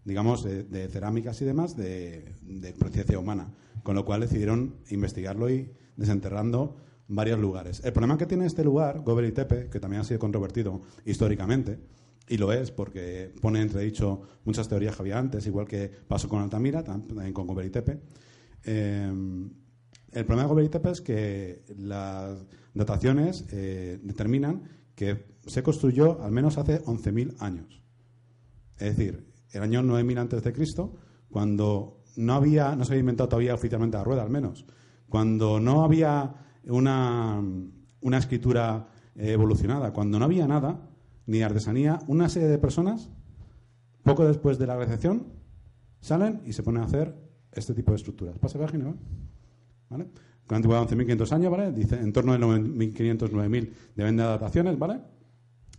digamos, 0.03 0.43
de, 0.43 0.87
cerámicas 0.87 1.39
y 1.43 1.45
demás 1.45 1.77
de, 1.77 2.33
de 2.41 2.73
procedencia 2.73 3.19
humana. 3.19 3.53
Con 3.83 3.95
lo 3.95 4.03
cual 4.03 4.21
decidieron 4.21 4.77
investigarlo 4.89 5.47
y 5.49 5.71
desenterrando 5.99 6.75
varios 7.07 7.39
lugares. 7.39 7.81
El 7.83 7.91
problema 7.91 8.17
que 8.17 8.25
tiene 8.25 8.45
este 8.45 8.63
lugar, 8.63 9.01
Gobel 9.01 9.33
Tepe, 9.33 9.69
que 9.69 9.79
también 9.79 10.01
ha 10.01 10.05
sido 10.05 10.19
controvertido 10.19 10.81
históricamente, 11.05 11.79
y 12.27 12.37
lo 12.37 12.53
es 12.53 12.71
porque 12.71 13.33
pone 13.41 13.61
entredicho 13.61 14.21
muchas 14.45 14.67
teorías 14.67 14.95
que 14.95 15.01
había 15.01 15.17
antes, 15.17 15.45
igual 15.47 15.67
que 15.67 15.89
pasó 16.07 16.29
con 16.29 16.41
Altamira, 16.41 16.83
también 16.83 17.33
con 17.33 17.47
Gobel 17.47 17.71
Tepe. 17.71 17.99
Eh, 18.63 19.11
el 20.11 20.25
problema 20.25 20.43
de 20.43 20.49
Gobel 20.49 20.69
Tepe 20.69 20.91
es 20.91 21.01
que 21.01 21.63
las 21.77 22.45
dataciones 22.73 23.45
eh, 23.51 23.99
determinan 24.03 24.63
que 24.95 25.25
se 25.45 25.63
construyó 25.63 26.21
al 26.21 26.31
menos 26.31 26.57
hace 26.57 26.83
11.000 26.83 27.35
años. 27.39 27.81
Es 28.77 28.95
decir, 28.97 29.25
el 29.51 29.63
año 29.63 29.81
9.000 29.81 30.19
antes 30.19 30.43
de 30.43 30.53
Cristo, 30.53 30.95
cuando 31.29 32.03
no 32.15 32.33
había, 32.33 32.75
no 32.75 32.85
se 32.85 32.93
había 32.93 32.99
inventado 32.99 33.29
todavía 33.29 33.55
oficialmente 33.55 33.97
la 33.97 34.03
rueda, 34.03 34.21
al 34.21 34.29
menos, 34.29 34.65
cuando 35.09 35.59
no 35.59 35.83
había 35.83 36.35
una, 36.65 37.41
una 38.01 38.17
escritura 38.17 38.87
evolucionada, 39.15 39.91
cuando 39.91 40.19
no 40.19 40.25
había 40.25 40.47
nada, 40.47 40.79
ni 41.25 41.41
artesanía, 41.41 41.99
una 42.07 42.29
serie 42.29 42.47
de 42.47 42.57
personas, 42.57 43.09
poco 44.03 44.25
después 44.25 44.57
de 44.57 44.67
la 44.67 44.75
glaciación, 44.75 45.27
salen 45.99 46.41
y 46.45 46.53
se 46.53 46.63
ponen 46.63 46.83
a 46.83 46.85
hacer 46.85 47.15
este 47.51 47.73
tipo 47.73 47.91
de 47.91 47.97
estructuras. 47.97 48.37
Pasa 48.39 48.57
página, 48.57 48.95
¿vale? 49.89 50.07
con 50.49 50.55
antigüedad 50.55 50.87
de 50.87 50.95
11.500 50.97 51.31
años, 51.31 51.51
¿vale? 51.51 51.71
Dice 51.71 51.99
en 51.99 52.11
torno 52.11 52.33
de 52.33 52.39
9.500, 52.39 53.29
9.000 53.29 53.69
deben 53.95 54.17
de 54.17 54.23
dataciones, 54.23 54.79
¿vale? 54.79 54.99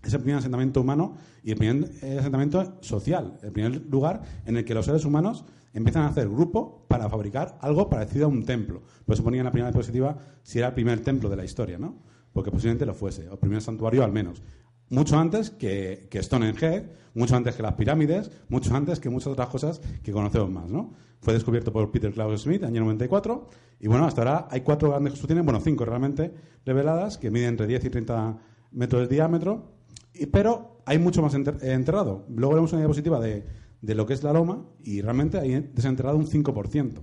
Es 0.04 0.14
el 0.14 0.20
primer 0.20 0.38
asentamiento 0.38 0.80
humano 0.80 1.16
y 1.42 1.50
el 1.50 1.56
primer 1.56 1.90
asentamiento 2.18 2.78
social, 2.80 3.36
el 3.42 3.50
primer 3.50 3.84
lugar 3.86 4.22
en 4.46 4.56
el 4.56 4.64
que 4.64 4.72
los 4.72 4.86
seres 4.86 5.04
humanos 5.04 5.44
empiezan 5.72 6.02
a 6.02 6.08
hacer 6.08 6.28
grupo 6.28 6.84
para 6.88 7.08
fabricar 7.08 7.58
algo 7.60 7.88
parecido 7.88 8.26
a 8.26 8.28
un 8.28 8.44
templo. 8.44 8.82
Por 9.04 9.14
eso 9.14 9.24
ponía 9.24 9.40
en 9.40 9.46
la 9.46 9.52
primera 9.52 9.70
diapositiva 9.70 10.16
si 10.42 10.58
era 10.58 10.68
el 10.68 10.74
primer 10.74 11.00
templo 11.00 11.28
de 11.28 11.36
la 11.36 11.44
historia, 11.44 11.78
¿no? 11.78 12.02
Porque 12.32 12.50
posiblemente 12.50 12.86
lo 12.86 12.94
fuese, 12.94 13.28
o 13.28 13.32
el 13.32 13.38
primer 13.38 13.62
santuario 13.62 14.04
al 14.04 14.12
menos. 14.12 14.42
Mucho 14.88 15.18
antes 15.18 15.50
que, 15.50 16.08
que 16.10 16.22
Stonehenge, 16.22 16.90
mucho 17.14 17.36
antes 17.36 17.54
que 17.54 17.62
las 17.62 17.74
pirámides, 17.74 18.30
mucho 18.48 18.74
antes 18.74 18.98
que 18.98 19.08
muchas 19.08 19.28
otras 19.28 19.48
cosas 19.48 19.80
que 20.02 20.12
conocemos 20.12 20.50
más, 20.50 20.68
¿no? 20.68 20.92
Fue 21.20 21.34
descubierto 21.34 21.72
por 21.72 21.90
Peter 21.90 22.12
Klaus 22.12 22.42
Smith 22.42 22.62
en 22.62 22.70
el 22.70 22.76
año 22.76 22.80
94 22.82 23.48
y 23.80 23.88
bueno, 23.88 24.06
hasta 24.06 24.22
ahora 24.22 24.48
hay 24.50 24.62
cuatro 24.62 24.90
grandes 24.90 25.12
construcciones, 25.12 25.44
bueno, 25.44 25.60
cinco 25.60 25.84
realmente 25.84 26.32
reveladas 26.64 27.18
que 27.18 27.30
miden 27.30 27.50
entre 27.50 27.66
10 27.66 27.84
y 27.84 27.90
30 27.90 28.38
metros 28.72 29.08
de 29.08 29.14
diámetro, 29.14 29.72
y, 30.12 30.26
pero 30.26 30.82
hay 30.86 30.98
mucho 30.98 31.22
más 31.22 31.34
enterrado. 31.34 32.26
Luego 32.28 32.54
veremos 32.54 32.72
una 32.72 32.82
diapositiva 32.82 33.20
de, 33.20 33.46
de 33.82 33.94
lo 33.94 34.06
que 34.06 34.14
es 34.14 34.22
la 34.22 34.32
loma 34.32 34.64
y 34.82 35.00
realmente 35.00 35.38
hay 35.38 35.60
desenterrado 35.74 36.16
un 36.16 36.26
5%. 36.26 36.98
O 36.98 37.02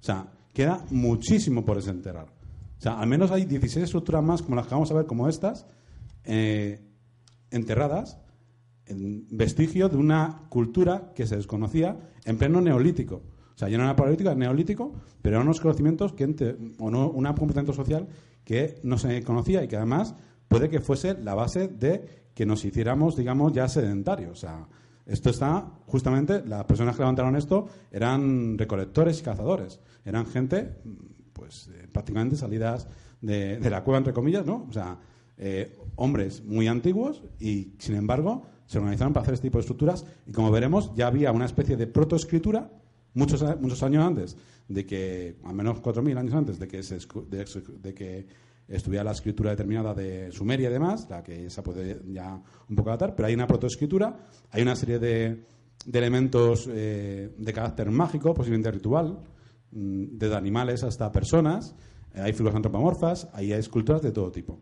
sea, 0.00 0.32
queda 0.52 0.84
muchísimo 0.90 1.64
por 1.64 1.76
desenterrar. 1.76 2.26
O 2.78 2.82
sea, 2.82 2.98
al 2.98 3.08
menos 3.08 3.30
hay 3.30 3.44
16 3.44 3.84
estructuras 3.84 4.24
más, 4.24 4.42
como 4.42 4.56
las 4.56 4.66
que 4.66 4.74
vamos 4.74 4.90
a 4.90 4.94
ver, 4.94 5.06
como 5.06 5.28
estas, 5.28 5.66
eh, 6.24 6.80
enterradas, 7.50 8.18
en 8.86 9.26
vestigio 9.30 9.88
de 9.88 9.96
una 9.96 10.46
cultura 10.48 11.12
que 11.14 11.26
se 11.26 11.36
desconocía 11.36 11.98
en 12.24 12.38
pleno 12.38 12.60
neolítico. 12.60 13.22
O 13.54 13.58
sea, 13.58 13.68
ya 13.68 13.76
no 13.76 13.84
era 13.84 13.94
paleolítico, 13.94 14.30
era 14.30 14.38
neolítico, 14.38 14.92
pero 15.20 15.36
eran 15.36 15.46
unos 15.46 15.60
conocimientos 15.60 16.14
que, 16.14 16.24
o 16.78 16.90
no, 16.90 17.10
un 17.10 17.24
comportamiento 17.24 17.74
social 17.74 18.08
que 18.44 18.80
no 18.82 18.96
se 18.96 19.22
conocía 19.22 19.62
y 19.62 19.68
que 19.68 19.76
además 19.76 20.14
puede 20.48 20.70
que 20.70 20.80
fuese 20.80 21.14
la 21.22 21.34
base 21.34 21.68
de 21.68 22.30
que 22.34 22.46
nos 22.46 22.64
hiciéramos, 22.64 23.16
digamos, 23.16 23.52
ya 23.52 23.68
sedentarios. 23.68 24.32
O 24.32 24.36
sea, 24.36 24.66
esto 25.06 25.30
está, 25.30 25.66
justamente, 25.86 26.42
las 26.46 26.64
personas 26.64 26.96
que 26.96 27.02
levantaron 27.02 27.36
esto 27.36 27.68
eran 27.90 28.56
recolectores 28.56 29.20
y 29.20 29.22
cazadores. 29.22 29.80
Eran 30.04 30.26
gente, 30.26 30.76
pues, 31.32 31.68
eh, 31.68 31.88
prácticamente 31.90 32.36
salidas 32.36 32.86
de, 33.20 33.58
de, 33.58 33.70
la 33.70 33.82
cueva, 33.82 33.98
entre 33.98 34.12
comillas, 34.12 34.46
¿no? 34.46 34.66
O 34.68 34.72
sea, 34.72 34.98
eh, 35.36 35.76
hombres 35.96 36.44
muy 36.44 36.68
antiguos 36.68 37.22
y, 37.38 37.72
sin 37.78 37.96
embargo, 37.96 38.42
se 38.66 38.78
organizaron 38.78 39.12
para 39.12 39.22
hacer 39.22 39.34
este 39.34 39.48
tipo 39.48 39.58
de 39.58 39.62
estructuras 39.62 40.04
y, 40.26 40.32
como 40.32 40.50
veremos, 40.50 40.94
ya 40.94 41.06
había 41.06 41.32
una 41.32 41.46
especie 41.46 41.76
de 41.76 41.86
protoescritura 41.86 42.70
muchos, 43.14 43.42
muchos 43.60 43.82
años 43.82 44.04
antes 44.04 44.36
de 44.68 44.86
que, 44.86 45.36
al 45.44 45.54
menos 45.54 45.82
4.000 45.82 46.18
años 46.18 46.34
antes 46.34 46.58
de 46.58 46.68
que, 46.68 46.82
se, 46.82 46.98
de, 46.98 47.94
que 47.94 48.26
estuviera 48.70 49.04
la 49.04 49.12
escritura 49.12 49.50
determinada 49.50 49.92
de 49.92 50.30
Sumeria 50.30 50.70
y 50.70 50.72
demás, 50.72 51.06
la 51.10 51.22
que 51.22 51.50
se 51.50 51.62
puede 51.62 52.00
ya 52.12 52.40
un 52.68 52.76
poco 52.76 52.90
adaptar, 52.90 53.14
pero 53.14 53.26
hay 53.26 53.34
una 53.34 53.46
protoescritura, 53.46 54.16
hay 54.50 54.62
una 54.62 54.76
serie 54.76 54.98
de, 54.98 55.44
de 55.84 55.98
elementos 55.98 56.68
eh, 56.72 57.34
de 57.36 57.52
carácter 57.52 57.90
mágico, 57.90 58.32
posiblemente 58.32 58.70
ritual, 58.70 59.18
mm, 59.72 60.18
desde 60.18 60.36
animales 60.36 60.84
hasta 60.84 61.10
personas, 61.10 61.74
eh, 62.14 62.20
hay 62.20 62.32
figuras 62.32 62.54
antropomorfas, 62.56 63.28
hay 63.32 63.52
esculturas 63.52 64.02
de 64.02 64.12
todo 64.12 64.30
tipo. 64.30 64.60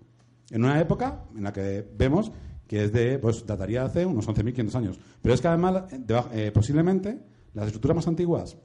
En 0.51 0.65
una 0.65 0.81
época 0.81 1.25
en 1.37 1.45
la 1.45 1.53
que 1.53 1.87
vemos 1.95 2.33
que 2.67 2.85
es 2.85 2.93
de, 2.93 3.19
pues 3.19 3.47
dataría 3.47 3.85
hace 3.85 4.05
unos 4.05 4.29
11.500 4.29 4.75
años. 4.75 5.01
Pero 5.23 5.35
es 5.35 5.41
que 5.41 5.49
además, 5.49 5.85
eh, 6.33 6.51
posiblemente, 6.53 7.19
las 7.55 7.67
estructuras 7.67 7.97
más 7.97 8.09
antiguas 8.09 8.59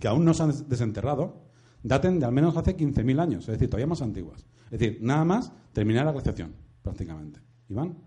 que 0.00 0.08
aún 0.08 0.24
no 0.24 0.32
se 0.32 0.42
han 0.42 0.68
desenterrado 0.68 1.47
daten 1.82 2.18
de 2.18 2.26
al 2.26 2.32
menos 2.32 2.56
hace 2.56 2.76
15.000 2.76 3.20
años, 3.20 3.48
es 3.48 3.52
decir, 3.52 3.68
todavía 3.68 3.86
más 3.86 4.02
antiguas. 4.02 4.46
Es 4.70 4.78
decir, 4.78 4.98
nada 5.00 5.24
más 5.24 5.52
terminar 5.72 6.04
la 6.04 6.12
glaciación, 6.12 6.54
prácticamente. 6.82 7.40
¿Iván? 7.68 7.98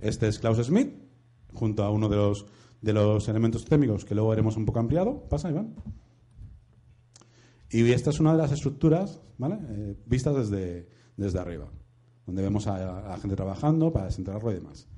Este 0.00 0.28
es 0.28 0.38
Klaus 0.38 0.58
Smith, 0.58 0.94
junto 1.52 1.84
a 1.84 1.90
uno 1.90 2.08
de 2.08 2.16
los, 2.16 2.46
de 2.80 2.92
los 2.92 3.28
elementos 3.28 3.64
técnicos 3.64 4.04
que 4.04 4.14
luego 4.14 4.30
veremos 4.30 4.56
un 4.56 4.66
poco 4.66 4.80
ampliado. 4.80 5.28
Pasa, 5.28 5.50
Iván. 5.50 5.74
Y 7.70 7.90
esta 7.90 8.10
es 8.10 8.20
una 8.20 8.32
de 8.32 8.38
las 8.38 8.52
estructuras, 8.52 9.20
¿vale? 9.38 9.58
Eh, 9.68 9.96
vistas 10.06 10.36
desde, 10.36 10.88
desde 11.16 11.38
arriba 11.38 11.70
donde 12.26 12.42
vemos 12.42 12.66
a, 12.66 13.02
la 13.08 13.18
gente 13.18 13.36
trabajando 13.36 13.92
para 13.92 14.06
desenterrarlo 14.06 14.50
y 14.52 14.54
demás. 14.54 14.88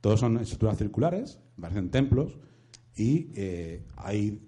Todos 0.00 0.20
son 0.20 0.38
estructuras 0.38 0.78
circulares, 0.78 1.40
parecen 1.60 1.90
templos, 1.90 2.38
y 2.94 3.30
eh, 3.34 3.84
hay 3.96 4.46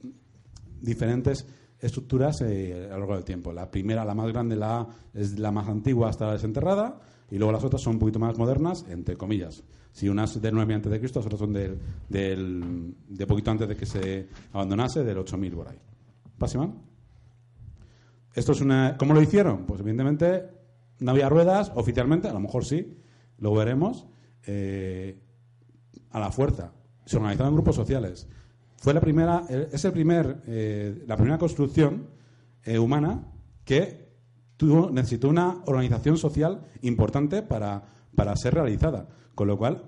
diferentes 0.81 1.47
estructuras 1.81 2.41
eh, 2.43 2.89
a 2.91 2.95
lo 2.95 3.01
largo 3.01 3.15
del 3.15 3.25
tiempo. 3.25 3.53
La 3.53 3.71
primera, 3.71 4.05
la 4.05 4.15
más 4.15 4.29
grande, 4.29 4.57
la 4.57 4.87
es 5.15 5.39
la 5.39 5.51
más 5.51 5.69
antigua 5.69 6.09
hasta 6.09 6.27
la 6.27 6.33
desenterrada, 6.35 7.01
y 7.31 7.39
luego 7.39 7.53
las 7.53 7.65
otras 7.65 7.83
son 7.83 7.95
un 7.95 7.99
poquito 8.01 8.19
más 8.19 8.37
modernas, 8.39 8.85
entre 8.89 9.17
comillas. 9.17 9.63
Si 9.93 10.09
unas 10.09 10.41
del 10.41 10.55
9 10.55 10.75
antes 10.75 10.93
de 10.93 10.99
Cristo, 10.99 11.21
otras 11.21 11.39
son 11.39 11.53
del, 11.53 11.79
del, 12.09 12.95
de 13.09 13.27
poquito 13.27 13.51
antes 13.51 13.69
de 13.69 13.77
que 13.77 13.87
se 13.87 14.29
abandonase, 14.53 15.03
del 15.03 15.19
8000 15.19 15.53
por 15.55 15.69
ahí. 15.69 15.79
Esto 18.35 18.53
es 18.53 18.61
una... 18.61 18.97
¿Cómo 18.97 19.15
lo 19.15 19.21
hicieron? 19.21 19.67
Pues 19.67 19.81
evidentemente 19.81 20.49
no 21.01 21.11
había 21.11 21.29
ruedas, 21.29 21.73
oficialmente, 21.75 22.29
a 22.29 22.33
lo 22.33 22.41
mejor 22.41 22.65
sí, 22.65 22.97
lo 23.39 23.53
veremos, 23.55 24.07
eh, 24.47 25.21
a 26.11 26.21
la 26.21 26.31
fuerza. 26.31 26.73
Se 27.05 27.17
organizaban 27.17 27.51
en 27.51 27.57
grupos 27.57 27.77
sociales. 27.77 28.29
Fue 28.81 28.93
la 28.93 29.01
primera, 29.01 29.45
es 29.49 29.85
el 29.85 29.93
primer, 29.93 30.43
eh, 30.49 31.05
la 31.07 31.17
primera 31.17 31.39
construcción 31.39 32.09
eh, 32.65 32.79
humana 32.79 33.29
que 33.65 34.09
tuvo, 34.57 34.91
necesitó 34.91 35.29
una 35.29 35.63
organización 35.67 36.17
social 36.17 36.63
importante 36.83 37.43
para, 37.43 37.85
para 38.17 38.35
ser 38.37 38.55
realizada. 38.55 39.09
Con 39.37 39.47
lo 39.47 39.57
cual, 39.57 39.85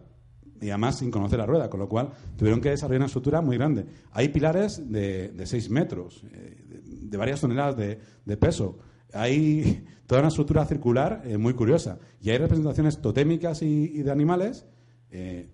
y 0.61 0.71
además 0.71 0.99
sin 0.99 1.11
conocer 1.11 1.39
la 1.39 1.47
rueda, 1.47 1.69
con 1.69 1.81
lo 1.81 1.89
cual 1.89 2.11
tuvieron 2.37 2.61
que 2.61 2.71
desarrollar 2.71 3.01
una 3.01 3.07
estructura 3.07 3.41
muy 3.41 3.57
grande. 3.57 3.87
Hay 4.13 4.29
pilares 4.29 4.81
de, 4.91 5.29
de 5.31 5.47
6 5.47 5.71
metros, 5.71 6.23
de, 6.23 7.17
varias 7.17 7.41
toneladas 7.41 7.77
de, 7.77 7.99
de 8.25 8.37
peso 8.37 8.79
hay 9.13 9.85
toda 10.07 10.21
una 10.21 10.29
estructura 10.29 10.65
circular 10.65 11.23
eh, 11.25 11.39
muy 11.39 11.55
curiosa. 11.55 11.99
Y 12.21 12.31
hay 12.31 12.39
representaciones 12.39 13.01
totémicas 13.01 13.63
y, 13.63 14.03
de 14.03 14.11
animales 14.11 14.67
eh, 15.11 15.49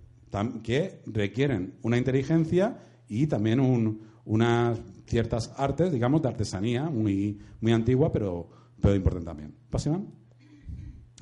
que 0.62 1.01
requieren 1.07 1.74
una 1.83 1.96
inteligencia 1.96 2.79
y 3.09 3.27
también 3.27 3.99
unas 4.25 4.81
ciertas 5.07 5.53
artes, 5.57 5.92
digamos, 5.92 6.23
de 6.23 6.29
artesanía 6.29 6.85
muy, 6.90 7.38
muy 7.61 7.73
antigua, 7.73 8.12
pero, 8.12 8.49
pero 8.81 8.94
importante 8.94 9.27
también. 9.27 9.55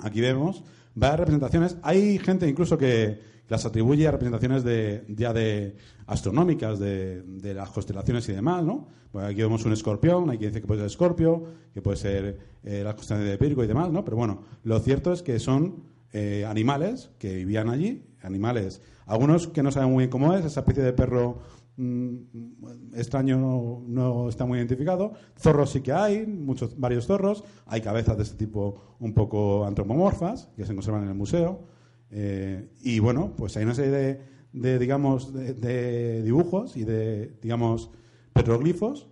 aquí 0.02 0.20
vemos 0.20 0.64
varias 0.94 1.20
representaciones. 1.20 1.76
Hay 1.82 2.18
gente 2.18 2.48
incluso 2.48 2.76
que 2.76 3.20
las 3.48 3.64
atribuye 3.64 4.08
a 4.08 4.10
representaciones 4.10 4.64
de, 4.64 5.04
ya 5.08 5.32
de 5.32 5.76
astronómicas 6.06 6.78
de, 6.78 7.22
las 7.54 7.70
constelaciones 7.70 8.28
y 8.28 8.32
demás, 8.32 8.64
¿no? 8.64 8.88
Pues 9.12 9.24
aquí 9.24 9.40
vemos 9.40 9.64
un 9.64 9.72
escorpión, 9.72 10.28
hay 10.30 10.38
quien 10.38 10.50
dice 10.50 10.60
que 10.60 10.66
puede 10.66 10.80
ser 10.80 10.86
escorpio, 10.86 11.44
que 11.72 11.80
puede 11.80 11.96
ser 11.96 12.38
eh, 12.64 12.82
las 12.82 12.94
constelaciones 12.94 13.38
de 13.38 13.46
Virgo 13.46 13.62
y 13.62 13.66
demás, 13.66 13.90
¿no? 13.90 14.04
Pero 14.04 14.16
bueno, 14.16 14.42
lo 14.64 14.78
cierto 14.80 15.12
es 15.12 15.22
que 15.22 15.38
son 15.38 15.84
eh, 16.12 16.44
animales 16.46 17.10
que 17.18 17.34
vivían 17.36 17.70
allí, 17.70 18.04
animales, 18.22 18.82
algunos 19.06 19.46
que 19.46 19.62
no 19.62 19.70
saben 19.70 19.90
muy 19.90 20.02
bien 20.02 20.10
cómo 20.10 20.34
es, 20.34 20.44
esa 20.44 20.60
especie 20.60 20.82
de 20.82 20.92
perro 20.92 21.38
Mm, 21.76 22.94
extraño 22.94 23.82
no, 23.86 24.28
está 24.28 24.46
muy 24.46 24.58
identificado. 24.58 25.12
Zorros 25.38 25.70
sí 25.70 25.80
que 25.82 25.92
hay, 25.92 26.26
muchos, 26.26 26.78
varios 26.78 27.06
zorros. 27.06 27.44
Hay 27.66 27.80
cabezas 27.80 28.16
de 28.16 28.22
este 28.22 28.36
tipo 28.36 28.96
un 28.98 29.12
poco 29.12 29.64
antropomorfas 29.66 30.48
que 30.56 30.64
se 30.64 30.74
conservan 30.74 31.02
en 31.02 31.08
el 31.10 31.14
museo. 31.14 31.60
Eh, 32.10 32.70
y 32.82 32.98
bueno, 32.98 33.34
pues 33.36 33.56
hay 33.56 33.64
una 33.64 33.74
serie 33.74 34.20
de, 34.52 34.78
digamos, 34.78 35.32
de, 35.32 36.22
dibujos 36.22 36.76
y 36.76 36.84
de, 36.84 37.36
digamos, 37.42 37.90
petroglifos 38.32 39.08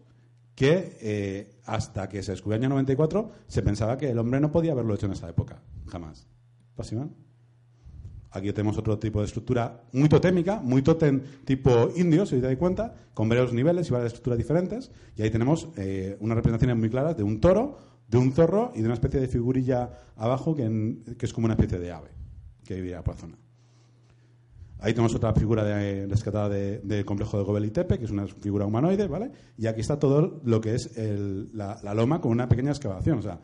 que 0.55 0.97
eh, 1.01 1.61
hasta 1.65 2.09
que 2.09 2.23
se 2.23 2.33
descubrió 2.33 2.57
el 2.57 2.63
año 2.63 2.71
94 2.71 3.31
se 3.49 3.63
pensaba 3.63 3.99
que 3.99 4.11
el 4.11 4.19
hombre 4.19 4.41
no 4.41 4.53
podía 4.53 4.73
haberlo 4.73 4.95
hecho 4.95 5.07
en 5.07 5.13
esa 5.13 5.29
época. 5.29 5.63
Jamás. 5.87 6.29
¿Pasivan? 6.77 7.24
Aquí 8.35 8.53
tenemos 8.53 8.77
otro 8.77 8.99
tipo 8.99 9.21
de 9.21 9.27
estructura 9.27 9.85
muy 9.93 10.09
totémica, 10.09 10.59
muy 10.61 10.83
totem 10.83 11.23
tipo 11.45 11.91
indio, 11.95 12.27
si 12.27 12.35
os 12.35 12.43
dais 12.43 12.59
cuenta, 12.59 12.93
con 13.15 13.29
varios 13.29 13.53
niveles 13.53 13.89
y 13.89 13.93
varias 13.93 14.09
estructuras 14.09 14.39
diferentes. 14.39 14.91
Y 15.17 15.23
ahí 15.23 15.31
tenemos 15.31 15.69
eh, 15.77 16.17
unas 16.19 16.35
representaciones 16.35 16.77
muy 16.77 16.91
claras 16.91 17.17
de 17.17 17.23
un 17.23 17.41
toro, 17.41 17.79
de 18.09 18.19
un 18.19 18.33
zorro 18.33 18.73
y 18.75 18.81
de 18.81 18.87
una 18.87 18.95
especie 18.95 19.21
de 19.21 19.29
figurilla 19.29 19.89
abajo 20.17 20.53
que, 20.53 20.67
es 21.21 21.33
como 21.33 21.45
una 21.45 21.55
especie 21.55 21.79
de 21.79 21.93
ave 21.93 22.11
que 22.65 22.75
vivía 22.75 23.05
por 23.05 23.15
la 23.15 23.21
zona. 23.21 23.39
Ahí 24.81 24.93
tenemos 24.95 25.15
otra 25.15 25.33
figura 25.33 25.63
rescatada 26.09 26.49
del 26.49 27.05
complejo 27.05 27.39
de 27.39 27.45
Gobel 27.45 27.67
y 27.67 27.71
Tepe, 27.71 28.01
que 28.01 28.05
es 28.05 28.11
una 28.11 28.27
figura 28.27 28.67
humanoide, 28.67 29.07
¿vale? 29.07 29.31
Y 29.57 29.69
aquí 29.69 29.81
está 29.81 29.97
todo 29.97 30.41
lo 30.43 30.61
que 30.61 30.75
es 30.75 30.91
la, 31.55 31.95
loma 31.95 32.21
con 32.21 32.33
una 32.33 32.49
pequeña 32.49 32.73
excavación. 32.73 33.21
O 33.21 33.23
sea, 33.23 33.41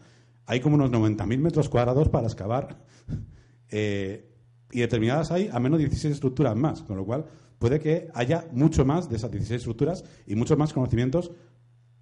hay 0.46 0.58
como 0.58 0.74
unos 0.74 0.90
90.000 0.90 1.38
metros 1.38 1.68
cuadrados 1.68 2.08
para 2.08 2.26
excavar. 2.26 2.76
Eh, 3.72 4.29
y 4.72 4.80
determinadas 4.80 5.30
hay 5.30 5.48
a 5.52 5.58
menos 5.58 5.78
16 5.78 6.14
estructuras 6.14 6.56
más, 6.56 6.82
con 6.82 6.96
lo 6.96 7.04
cual 7.04 7.26
puede 7.58 7.80
que 7.80 8.08
haya 8.14 8.46
mucho 8.52 8.84
más 8.84 9.08
de 9.08 9.16
esas 9.16 9.30
16 9.30 9.58
estructuras 9.58 10.04
y 10.26 10.34
muchos 10.34 10.56
más 10.58 10.72
conocimientos 10.72 11.32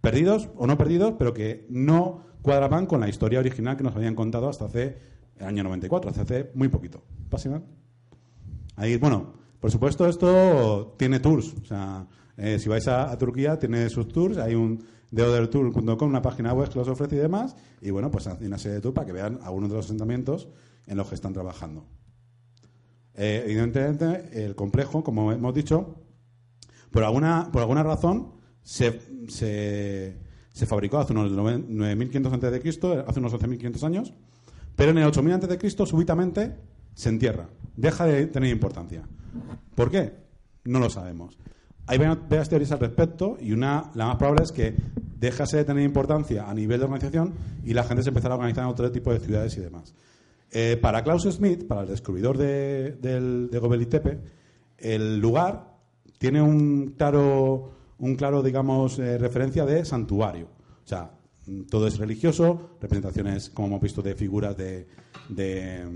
perdidos 0.01 0.49
o 0.57 0.67
no 0.67 0.79
perdidos, 0.79 1.15
pero 1.19 1.35
que 1.35 1.67
no 1.69 2.25
cuadraban 2.43 2.87
con 2.87 3.01
la 3.01 3.09
historia 3.09 3.41
original 3.41 3.77
que 3.77 3.85
nos 3.85 3.97
habían 3.97 4.15
contado 4.15 4.49
hasta 4.49 4.67
hace 4.67 4.99
el 5.37 5.47
año 5.47 5.65
94, 5.65 6.11
hace 6.11 6.51
muy 6.55 6.69
poquito. 6.69 7.03
Ahí, 8.77 8.97
bueno, 8.97 9.35
por 9.61 9.71
supuesto 9.71 10.07
esto 10.09 10.95
tiene 10.97 11.21
tours, 11.21 11.55
o 11.61 11.65
sea, 11.65 12.07
eh, 12.37 12.59
si 12.59 12.69
vais 12.69 12.87
a, 12.87 13.17
Turquía 13.19 13.59
tiene 13.59 13.89
sus 13.89 14.09
tours, 14.09 14.39
hay 14.39 14.55
un 14.55 14.85
deodertour.com, 15.11 16.09
una 16.09 16.23
página 16.23 16.53
web 16.53 16.69
que 16.69 16.79
los 16.79 16.89
ofrece 16.89 17.17
y 17.17 17.19
demás, 17.19 17.57
y 17.81 17.91
bueno, 17.91 18.11
pues 18.11 18.29
hay 18.29 18.47
una 18.47 18.59
serie 18.59 18.77
de 18.77 18.81
tours 18.81 18.95
para 18.95 19.07
que 19.07 19.13
vean 19.13 19.41
algunos 19.43 19.71
de 19.71 19.77
los 19.77 19.87
asentamientos 19.87 20.49
en 20.87 20.97
los 20.97 21.09
que 21.09 21.17
están 21.17 21.33
trabajando. 21.33 21.85
Eh, 23.21 23.43
evidentemente, 23.47 24.45
el 24.45 24.55
complejo, 24.55 25.03
como 25.03 25.33
hemos 25.33 25.53
dicho, 25.53 25.97
por 26.93 27.03
alguna, 27.03 27.51
por 27.53 27.63
alguna 27.63 27.83
razón 27.83 28.35
se, 28.63 29.01
se, 29.27 30.67
fabricó 30.67 30.99
hace 30.99 31.13
unos 31.13 31.33
9.500 31.33 32.33
a.C., 32.33 33.05
hace 33.07 33.19
unos 33.19 33.35
11.500 33.35 33.83
años, 33.83 34.15
pero 34.77 34.93
en 34.93 34.99
el 34.99 35.09
8.000 35.09 35.53
a.C. 35.53 35.87
súbitamente 35.87 36.55
se 36.95 37.09
entierra, 37.09 37.49
deja 37.77 38.07
de 38.07 38.27
tener 38.29 38.51
importancia. 38.51 39.03
¿Por 39.75 39.91
qué? 39.91 40.13
No 40.65 40.79
lo 40.79 40.89
sabemos. 40.89 41.37
Hay 41.89 41.99
varias 41.99 42.49
teorías 42.49 42.71
al 42.71 42.79
respecto 42.79 43.37
y 43.41 43.51
una, 43.51 43.91
la 43.95 44.07
más 44.07 44.17
probable 44.17 44.45
es 44.45 44.53
que 44.53 44.77
dejase 45.19 45.57
de 45.57 45.65
tener 45.65 45.83
importancia 45.83 46.49
a 46.49 46.55
nivel 46.55 46.79
de 46.79 46.85
organización 46.85 47.35
y 47.65 47.75
la 47.75 47.83
gente 47.83 48.05
se 48.05 48.11
empezara 48.11 48.35
a 48.35 48.37
organizar 48.37 48.63
en 48.63 48.71
otro 48.71 48.93
tipo 48.93 49.13
de 49.13 49.19
ciudades 49.19 49.57
y 49.57 49.61
demás. 49.61 49.95
Eh, 50.51 50.79
para 50.81 51.03
Klaus 51.03 51.25
Smith, 51.25 51.67
para 51.67 51.83
el 51.83 51.89
descubridor 51.89 52.39
de, 52.39 52.93
de 52.93 53.59
Gobel 53.59 53.87
Tepe, 53.87 54.19
el 54.79 55.19
lugar 55.19 55.77
tiene 56.19 56.41
un 56.41 56.95
claro, 56.97 57.71
un 57.99 58.17
claro 58.17 58.43
digamos, 58.43 58.99
eh, 58.99 59.19
referencia 59.19 59.65
de 59.65 59.85
santuario. 59.85 60.49
O 60.85 60.89
sea, 60.89 61.11
todo 61.71 61.87
es 61.87 61.99
religioso, 61.99 62.77
representaciones, 62.81 63.51
como 63.51 63.69
hemos 63.69 63.81
visto, 63.81 64.03
de 64.03 64.15
figuras 64.15 64.57
de, 64.57 64.87
de, 65.29 65.87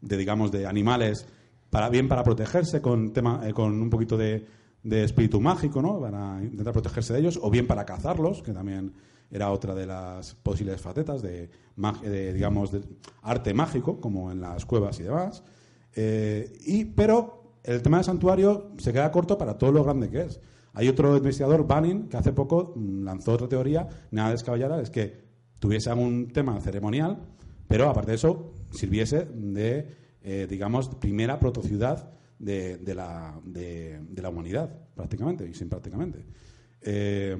digamos, 0.00 0.50
de 0.50 0.66
animales, 0.66 1.26
para, 1.70 1.88
bien 1.88 2.08
para 2.08 2.24
protegerse 2.24 2.80
con, 2.80 3.12
tema, 3.12 3.42
eh, 3.44 3.52
con 3.52 3.80
un 3.80 3.90
poquito 3.90 4.16
de, 4.16 4.46
de 4.82 5.04
espíritu 5.04 5.40
mágico, 5.40 5.82
¿no? 5.82 6.00
Para 6.00 6.42
intentar 6.42 6.72
protegerse 6.72 7.12
de 7.12 7.20
ellos, 7.20 7.38
o 7.42 7.50
bien 7.50 7.66
para 7.66 7.84
cazarlos, 7.84 8.42
que 8.42 8.52
también 8.52 8.92
era 9.30 9.50
otra 9.50 9.74
de 9.74 9.86
las 9.86 10.34
posibles 10.34 10.80
facetas 10.80 11.22
de, 11.22 11.50
digamos, 12.32 12.72
de 12.72 12.82
arte 13.22 13.52
mágico, 13.54 14.00
como 14.00 14.32
en 14.32 14.40
las 14.40 14.64
cuevas 14.64 14.98
y 15.00 15.02
demás. 15.04 15.42
Eh, 15.94 16.52
y, 16.64 16.84
pero 16.86 17.58
el 17.64 17.82
tema 17.82 17.98
del 17.98 18.04
santuario 18.04 18.72
se 18.78 18.92
queda 18.92 19.10
corto 19.10 19.36
para 19.36 19.58
todo 19.58 19.72
lo 19.72 19.84
grande 19.84 20.08
que 20.10 20.22
es. 20.22 20.40
Hay 20.74 20.88
otro 20.88 21.16
investigador, 21.16 21.66
Banning, 21.66 22.08
que 22.08 22.16
hace 22.16 22.32
poco 22.32 22.72
mm, 22.76 23.04
lanzó 23.04 23.32
otra 23.32 23.48
teoría, 23.48 23.88
nada 24.10 24.30
descabellada, 24.30 24.80
es 24.80 24.90
que 24.90 25.28
tuviese 25.58 25.90
algún 25.90 26.28
tema 26.28 26.60
ceremonial, 26.60 27.18
pero 27.66 27.88
aparte 27.90 28.12
de 28.12 28.16
eso, 28.16 28.52
sirviese 28.70 29.26
de, 29.34 29.88
eh, 30.22 30.46
digamos, 30.48 30.88
primera 30.88 31.38
protociudad 31.38 32.10
de, 32.38 32.78
de, 32.78 32.94
la, 32.94 33.38
de, 33.44 34.00
la 34.14 34.28
humanidad, 34.28 34.70
prácticamente, 34.94 35.48
y 35.48 35.54
sin 35.54 35.68
prácticamente. 35.68 36.24
Eh, 36.80 37.36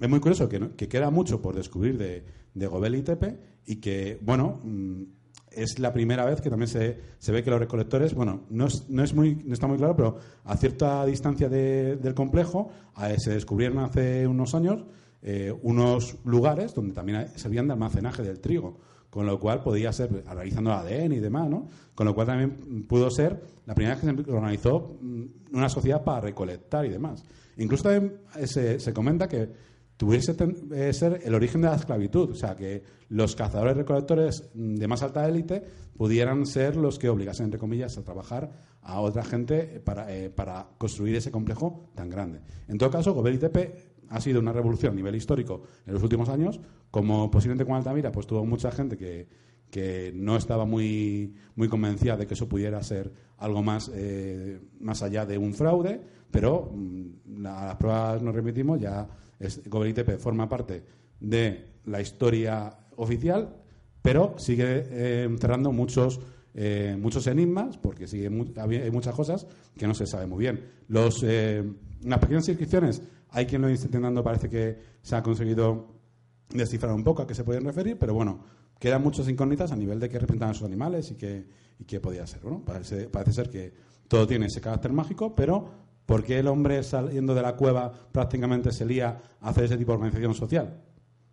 es 0.00 0.08
muy 0.08 0.20
curioso 0.20 0.48
que, 0.48 0.70
que, 0.76 0.88
queda 0.88 1.10
mucho 1.10 1.40
por 1.40 1.54
descubrir 1.54 1.98
de, 1.98 2.24
de 2.54 2.66
Gobel 2.66 2.94
y 2.96 3.02
Tepe 3.02 3.38
y 3.66 3.76
que, 3.76 4.18
bueno, 4.20 4.60
mm, 4.62 5.02
es 5.50 5.78
la 5.78 5.92
primera 5.92 6.24
vez 6.24 6.40
que 6.40 6.50
también 6.50 6.68
se, 6.68 6.98
se 7.18 7.32
ve 7.32 7.42
que 7.42 7.50
los 7.50 7.60
recolectores, 7.60 8.14
bueno, 8.14 8.42
no, 8.50 8.66
es, 8.66 8.88
no, 8.88 9.04
es 9.04 9.14
muy, 9.14 9.36
no 9.44 9.54
está 9.54 9.66
muy 9.66 9.78
claro, 9.78 9.94
pero 9.96 10.18
a 10.44 10.56
cierta 10.56 11.06
distancia 11.06 11.48
del 11.48 12.14
complejo 12.14 12.70
se 13.18 13.30
descubrieron 13.30 13.78
hace 13.78 14.26
unos 14.26 14.54
años 14.54 14.84
eh, 15.26 15.50
unos 15.62 16.18
lugares 16.26 16.74
donde 16.74 16.92
también 16.92 17.28
servían 17.36 17.66
de 17.66 17.72
almacenaje 17.72 18.22
del 18.22 18.40
trigo, 18.40 18.78
con 19.08 19.24
lo 19.24 19.40
cual 19.40 19.62
podía 19.62 19.90
ser, 19.90 20.22
analizando 20.26 20.70
ADN 20.70 21.12
y 21.12 21.18
demás, 21.18 21.48
¿no? 21.48 21.66
Con 21.94 22.06
lo 22.06 22.14
cual 22.14 22.26
también 22.26 22.84
pudo 22.86 23.10
ser 23.10 23.42
la 23.64 23.74
primera 23.74 23.94
vez 23.94 24.04
que 24.04 24.22
se 24.22 24.30
organizó 24.30 24.98
mm, 25.00 25.24
una 25.54 25.70
sociedad 25.70 26.04
para 26.04 26.20
recolectar 26.20 26.84
y 26.84 26.90
demás. 26.90 27.24
Incluso 27.56 27.84
también 27.84 28.18
eh, 28.36 28.46
se, 28.46 28.78
se 28.78 28.92
comenta 28.92 29.26
que 29.26 29.48
tuviese 29.96 30.36
que 30.36 30.92
ser 30.92 31.20
el 31.24 31.34
origen 31.34 31.60
de 31.60 31.68
la 31.68 31.76
esclavitud, 31.76 32.30
o 32.30 32.34
sea, 32.34 32.56
que 32.56 32.82
los 33.08 33.36
cazadores 33.36 33.76
recolectores 33.76 34.50
de 34.54 34.88
más 34.88 35.02
alta 35.02 35.28
élite 35.28 35.62
pudieran 35.96 36.46
ser 36.46 36.76
los 36.76 36.98
que 36.98 37.08
obligasen, 37.08 37.44
entre 37.44 37.60
comillas, 37.60 37.96
a 37.96 38.02
trabajar 38.02 38.50
a 38.82 39.00
otra 39.00 39.24
gente 39.24 39.80
para, 39.84 40.12
eh, 40.14 40.30
para 40.30 40.66
construir 40.78 41.16
ese 41.16 41.30
complejo 41.30 41.90
tan 41.94 42.10
grande. 42.10 42.40
En 42.68 42.78
todo 42.78 42.90
caso, 42.90 43.14
Gobel 43.14 43.38
Tepe 43.38 43.94
ha 44.08 44.20
sido 44.20 44.40
una 44.40 44.52
revolución 44.52 44.92
a 44.92 44.96
nivel 44.96 45.14
histórico 45.14 45.62
en 45.86 45.94
los 45.94 46.02
últimos 46.02 46.28
años, 46.28 46.60
como 46.90 47.30
posiblemente 47.30 47.64
con 47.64 47.76
Altamira, 47.76 48.12
pues 48.12 48.26
tuvo 48.26 48.44
mucha 48.44 48.70
gente 48.70 48.96
que, 48.96 49.28
que 49.70 50.12
no 50.14 50.36
estaba 50.36 50.64
muy, 50.64 51.34
muy 51.56 51.68
convencida 51.68 52.16
de 52.16 52.26
que 52.26 52.34
eso 52.34 52.48
pudiera 52.48 52.82
ser 52.82 53.12
algo 53.38 53.62
más, 53.62 53.90
eh, 53.94 54.60
más 54.80 55.02
allá 55.02 55.26
de 55.26 55.38
un 55.38 55.54
fraude, 55.54 56.00
pero 56.30 56.70
mm, 56.72 57.46
a 57.46 57.66
las 57.66 57.76
pruebas 57.76 58.22
nos 58.22 58.34
remitimos, 58.34 58.80
ya 58.80 59.08
es, 59.38 59.60
forma 60.18 60.48
parte 60.48 60.82
de 61.20 61.74
la 61.86 62.00
historia 62.00 62.76
oficial, 62.96 63.56
pero 64.02 64.34
sigue 64.38 64.84
eh, 64.90 65.28
muchos, 65.72 66.20
eh, 66.54 66.96
muchos 67.00 67.26
enigmas, 67.26 67.76
porque 67.78 68.06
sigue 68.06 68.28
hay 68.56 68.90
muchas 68.90 69.14
cosas 69.14 69.46
que 69.76 69.86
no 69.86 69.94
se 69.94 70.06
sabe 70.06 70.26
muy 70.26 70.40
bien. 70.40 70.64
Los, 70.88 71.22
eh, 71.22 71.64
las 72.02 72.18
pequeñas 72.18 72.48
inscripciones, 72.48 73.02
hay 73.30 73.46
quien 73.46 73.62
lo 73.62 73.68
está 73.68 73.86
intentando, 73.86 74.22
parece 74.22 74.48
que 74.48 74.78
se 75.02 75.16
ha 75.16 75.22
conseguido 75.22 75.94
descifrar 76.50 76.92
un 76.92 77.02
poco 77.02 77.22
a 77.22 77.26
qué 77.26 77.34
se 77.34 77.44
pueden 77.44 77.64
referir, 77.64 77.98
pero 77.98 78.14
bueno, 78.14 78.44
quedan 78.78 79.02
muchas 79.02 79.28
incógnitas 79.28 79.72
a 79.72 79.76
nivel 79.76 79.98
de 79.98 80.08
qué 80.08 80.18
representan 80.18 80.50
esos 80.50 80.64
animales 80.64 81.10
y 81.10 81.14
qué, 81.14 81.46
y 81.78 81.84
qué 81.84 82.00
podía 82.00 82.26
ser. 82.26 82.40
Parece 82.64 83.32
ser 83.32 83.50
que 83.50 83.72
todo 84.08 84.26
tiene 84.26 84.46
ese 84.46 84.60
carácter 84.60 84.92
mágico, 84.92 85.34
pero 85.34 85.83
¿Por 86.06 86.22
qué 86.22 86.38
el 86.38 86.48
hombre 86.48 86.82
saliendo 86.82 87.34
de 87.34 87.42
la 87.42 87.56
cueva 87.56 87.92
prácticamente 88.12 88.72
se 88.72 88.84
lía 88.84 89.22
a 89.40 89.48
hacer 89.48 89.64
ese 89.64 89.76
tipo 89.76 89.92
de 89.92 89.96
organización 89.96 90.34
social? 90.34 90.82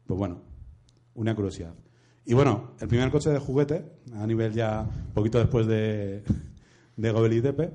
Pues 0.05 0.17
bueno, 0.17 0.41
una 1.15 1.35
curiosidad. 1.35 1.73
Y 2.25 2.33
bueno, 2.33 2.71
el 2.79 2.87
primer 2.87 3.09
coche 3.11 3.29
de 3.29 3.39
juguete, 3.39 3.83
a 4.13 4.25
nivel 4.25 4.53
ya 4.53 4.87
poquito 5.13 5.39
después 5.39 5.67
de, 5.67 6.23
de 6.95 7.11
Gobel 7.11 7.41
Tepe, 7.41 7.71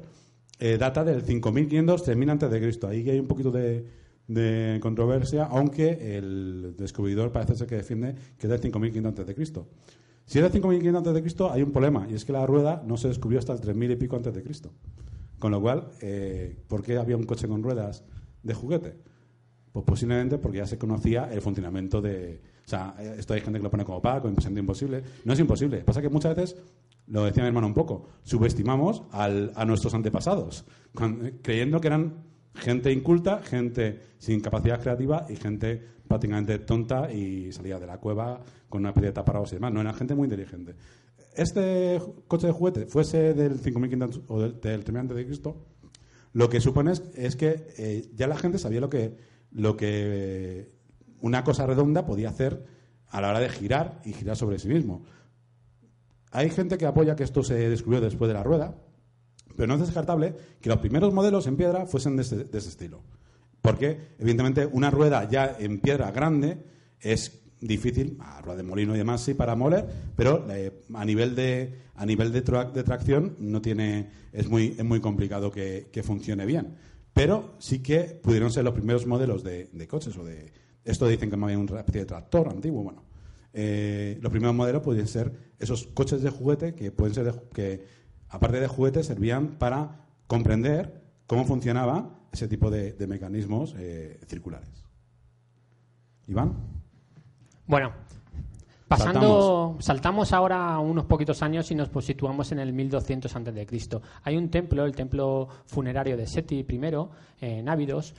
eh, 0.59 0.79
data 0.79 1.05
del 1.05 1.23
5500 1.23 2.03
termina 2.03 2.33
antes 2.33 2.51
de 2.51 2.61
Cristo. 2.61 2.89
Ahí 2.89 3.09
hay 3.11 3.19
un 3.19 3.27
poquito 3.27 3.51
de, 3.51 3.87
de, 4.29 4.79
controversia, 4.81 5.45
aunque 5.45 6.17
el 6.17 6.75
descubridor 6.79 7.33
parece 7.33 7.57
ser 7.57 7.67
que 7.67 7.77
defiende 7.77 8.15
que 8.39 8.47
es 8.47 8.51
del 8.51 8.61
5500 8.61 9.09
antes 9.11 9.27
de 9.27 9.35
Cristo. 9.35 9.69
Si 10.27 10.41
es 10.41 10.53
de 10.53 10.61
5.500 10.61 10.97
antes 10.97 11.15
de 11.15 11.21
Cristo, 11.21 11.53
hay 11.53 11.63
un 11.63 11.71
problema, 11.71 12.07
y 12.11 12.15
es 12.15 12.25
que 12.25 12.33
la 12.33 12.45
rueda 12.45 12.83
no 12.85 12.97
se 12.97 13.07
descubrió 13.07 13.39
hasta 13.39 13.53
el 13.53 13.61
3.000 13.61 13.93
y 13.93 13.97
pico 13.97 14.21
Cristo. 14.43 14.73
Con 15.39 15.53
lo 15.53 15.61
cual, 15.61 15.91
eh, 16.01 16.57
¿por 16.67 16.83
qué 16.83 16.97
había 16.97 17.17
un 17.17 17.25
coche 17.25 17.47
con 17.47 17.63
ruedas 17.63 18.05
de 18.43 18.55
juguete? 18.55 18.95
Pues 19.73 19.85
posiblemente 19.85 20.39
porque 20.39 20.59
ya 20.59 20.67
se 20.67 20.79
conocía 20.79 21.29
el 21.33 21.43
funcionamiento 21.43 22.01
de... 22.01 22.41
O 22.65 22.69
sea, 22.69 22.95
esto 23.19 23.35
hay 23.35 23.41
gente 23.41 23.59
que 23.59 23.63
lo 23.63 23.71
pone 23.71 23.85
como 23.85 24.01
pago, 24.01 24.29
imposible, 24.29 24.61
imposible. 24.61 25.03
No 25.25 25.35
es 25.35 25.39
imposible. 25.39 25.79
Pasa 25.85 26.01
que 26.01 26.09
muchas 26.09 26.35
veces, 26.35 26.57
lo 27.07 27.25
decía 27.25 27.43
mi 27.43 27.49
hermano 27.49 27.67
un 27.67 27.75
poco, 27.75 28.09
subestimamos 28.25 29.05
a 29.13 29.65
nuestros 29.65 29.95
antepasados, 29.95 30.65
creyendo 31.43 31.81
que 31.81 31.87
eran 31.87 32.25
gente 32.57 32.91
inculta, 32.91 33.43
gente 33.43 34.01
sin 34.19 34.41
capacidad 34.41 34.81
creativa 34.81 35.27
y 35.29 35.37
gente 35.37 35.81
prácticamente 36.09 36.59
tonta 36.61 37.13
y 37.13 37.53
salía 37.53 37.79
de 37.79 37.87
la 37.87 37.99
cueva 37.99 38.41
con 38.69 38.81
una 38.81 38.91
especie 38.91 39.09
de 39.09 39.15
taparrabos 39.15 39.53
y 39.53 39.57
demás. 39.57 39.73
No, 39.73 39.81
era 39.81 39.93
gente 39.93 40.15
muy 40.15 40.25
inteligente. 40.25 40.75
Este 41.37 42.01
coche 42.29 42.47
de 42.47 42.53
juguete 42.53 42.87
fuese 42.87 43.35
del 43.35 43.59
5500 43.61 44.23
o 44.29 44.41
del, 44.41 44.61
del 44.61 44.85
de 44.85 45.27
Cristo, 45.27 45.67
lo 46.33 46.49
que 46.49 46.61
supone 46.61 46.93
es, 47.15 47.37
que 47.37 47.67
eh, 47.79 48.11
ya 48.15 48.27
la 48.27 48.37
gente 48.37 48.59
sabía 48.59 48.81
lo 48.81 48.91
que, 48.91 49.17
lo 49.53 49.77
que 49.77 50.71
una 51.21 51.45
cosa 51.45 51.67
redonda 51.67 52.05
podía 52.05 52.29
hacer 52.29 52.65
a 53.09 53.21
la 53.21 53.31
hora 53.31 53.41
de 53.41 53.49
girar 53.49 54.01
y 54.05 54.13
girar 54.13 54.37
sobre 54.37 54.59
sí 54.59 54.69
mismo. 54.69 55.05
Hay 56.33 56.51
gente 56.51 56.77
que 56.77 56.87
apoya 56.87 57.17
que 57.17 57.25
esto 57.25 57.43
se 57.43 57.71
descubrió 57.71 58.01
después 58.01 58.29
de 58.29 58.35
la 58.35 58.43
rueda, 58.43 58.77
pero 59.57 59.67
no 59.67 59.75
es 59.75 59.81
descartable 59.81 60.35
que 60.61 60.69
los 60.69 60.79
primeros 60.79 61.15
modelos 61.15 61.47
en 61.47 61.57
piedra 61.57 61.87
fuesen 61.87 62.17
de 62.17 62.23
ese, 62.23 62.69
estilo. 62.69 63.03
Porque, 63.63 64.15
evidentemente, 64.19 64.67
una 64.67 64.91
rueda 64.91 65.29
ya 65.29 65.57
en 65.59 65.81
piedra 65.81 66.11
grande 66.11 66.65
es 67.01 67.46
difícil, 67.61 68.17
a 68.21 68.41
rueda 68.43 68.59
de 68.59 68.63
molino 68.63 68.95
y 68.95 68.99
demás 68.99 69.23
sí 69.23 69.35
para 69.35 69.57
moler, 69.57 69.87
pero 70.17 70.47
eh, 70.51 70.83
a 70.95 71.05
nivel 71.05 71.35
de 71.35 71.87
a 71.95 72.05
nivel 72.05 72.31
de, 72.33 72.43
tracción 72.43 73.37
no 73.39 73.63
tiene 73.63 74.11
es 74.33 74.49
muy 74.49 74.75
es 74.79 74.85
muy 74.85 75.01
complicado 75.01 75.51
que, 75.51 76.03
funcione 76.05 76.45
bien. 76.47 76.75
Pero 77.15 77.55
sí 77.59 77.79
que 77.79 78.21
pudieron 78.23 78.53
ser 78.53 78.65
los 78.65 78.75
primeros 78.75 79.07
modelos 79.07 79.43
de, 79.43 79.87
coches 79.89 80.17
o 80.19 80.25
de 80.25 80.53
esto 80.85 81.09
dicen 81.09 81.31
que 81.31 81.37
había 81.37 81.59
un 81.59 81.69
especie 81.69 82.03
de 82.03 82.07
tractor 82.07 82.49
antiguo, 82.49 82.83
bueno. 82.83 83.05
Eh, 83.59 84.19
los 84.21 84.31
primeros 84.31 84.55
modelos 84.55 84.83
pueden 84.83 85.09
ser 85.09 85.33
esos 85.59 85.87
coches 85.87 86.21
de 86.21 86.29
juguete 86.29 86.75
que 86.75 86.93
pueden 86.93 87.15
ser 87.15 87.33
que 87.55 87.87
aparte 88.29 88.61
de 88.61 88.67
juguetes, 88.69 89.07
servían 89.07 89.59
para 89.59 90.07
comprender 90.27 91.03
cómo 91.27 91.45
funcionaba 91.45 92.29
ese 92.33 92.49
tipo 92.49 92.71
de, 92.71 92.95
mecanismos 93.07 93.75
eh, 93.79 94.21
circulares. 94.27 94.85
Iván. 96.27 96.76
Bueno, 97.67 97.93
pasando, 98.87 99.77
saltamos. 99.81 100.33
ahora 100.33 100.79
unos 100.79 101.05
poquitos 101.07 101.43
años 101.43 101.69
y 101.73 101.75
nos 101.75 101.91
situamos 102.05 102.53
en 102.53 102.61
el 102.61 102.73
1200 102.73 103.35
a.C. 103.35 104.01
Hay 104.23 104.37
un 104.37 104.51
templo, 104.51 104.85
el 104.85 104.95
templo 104.95 105.49
funerario 105.67 106.17
de 106.17 106.29
Seti 106.29 106.61
I, 106.61 106.81
en 107.41 107.69
Ávidos, 107.69 108.15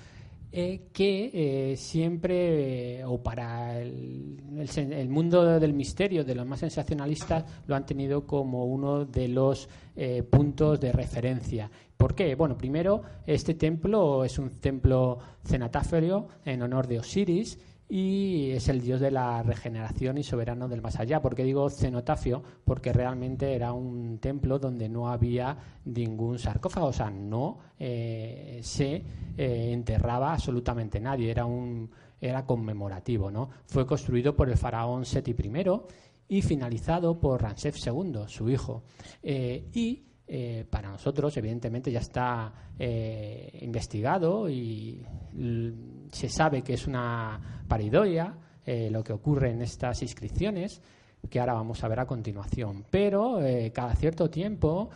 eh, 0.52 0.88
que 0.92 1.32
eh, 1.72 1.78
siempre, 1.78 3.06
o 3.06 3.24
para 3.24 3.80
el, 3.80 5.08
mundo 5.10 5.60
del 5.60 5.74
misterio, 5.74 6.26
de 6.26 6.36
los 6.36 6.46
más 6.46 6.60
sensacionalistas, 6.60 7.46
lo 7.68 7.76
han 7.76 7.86
tenido 7.86 8.28
como 8.28 8.66
uno 8.66 9.06
de 9.06 9.30
los 9.30 9.70
eh, 9.96 10.24
puntos 10.24 10.78
de 10.82 10.92
referencia. 10.92 11.72
¿Por 11.96 12.16
qué? 12.16 12.36
Bueno, 12.36 12.58
primero, 12.58 13.02
este 13.26 13.54
templo 13.54 14.26
es 14.26 14.38
un 14.40 14.50
templo 14.50 15.20
cenatafrio 15.44 16.28
en 16.44 16.62
honor 16.62 16.88
de 16.88 17.00
Osiris 17.00 17.58
y 17.90 18.52
es 18.52 18.68
el 18.68 18.82
dios 18.82 19.00
de 19.00 19.12
la 19.12 19.42
regeneración 19.44 20.18
y 20.18 20.24
soberano 20.24 20.68
del 20.68 20.82
más 20.82 21.00
allá. 21.00 21.22
¿Por 21.22 21.36
qué 21.36 21.44
digo 21.44 21.70
cenotafio? 21.70 22.44
Porque 22.66 22.92
realmente 22.92 23.54
era 23.54 23.72
un 23.72 24.20
templo 24.20 24.60
donde 24.60 24.90
no 24.90 25.10
había 25.10 25.58
ningún 25.86 26.38
sarcófago, 26.38 26.88
o 26.88 26.94
sea, 26.94 27.10
no 27.10 27.60
eh, 27.80 28.60
se 28.62 29.04
eh, 29.38 29.72
enterraba 29.72 30.34
absolutamente 30.34 31.00
nadie, 31.00 31.32
era 31.32 31.46
un 31.46 31.90
era 32.20 32.46
conmemorativo, 32.46 33.30
¿no? 33.30 33.50
Fue 33.68 33.86
construido 33.86 34.36
por 34.36 34.50
el 34.50 34.58
faraón 34.58 35.06
Seti 35.06 35.32
I 35.32 35.64
y 36.30 36.42
finalizado 36.42 37.20
por 37.20 37.44
Ramsés 37.44 37.86
II, 37.86 38.24
su 38.28 38.50
hijo. 38.50 38.84
Eh, 39.22 39.70
y 39.74 40.04
para 40.70 40.92
nosotros, 40.92 41.38
evidentemente, 41.38 41.90
ya 41.90 42.00
está 42.00 42.52
investigado 43.62 44.50
y 44.50 45.02
se 46.12 46.30
sabe 46.30 46.62
que 46.62 46.74
es 46.74 46.88
una 46.88 47.64
paridoia 47.68 48.36
eh, 48.66 48.90
lo 48.92 49.04
que 49.04 49.14
ocurre 49.14 49.52
en 49.52 49.62
estas 49.62 50.02
inscripciones, 50.02 50.82
que 51.30 51.40
ahora 51.40 51.54
vamos 51.54 51.84
a 51.84 51.88
ver 51.88 52.00
a 52.00 52.06
continuación. 52.06 52.86
Pero 52.90 53.40
cada 53.74 53.96
cierto 53.96 54.30
tiempo 54.30 54.90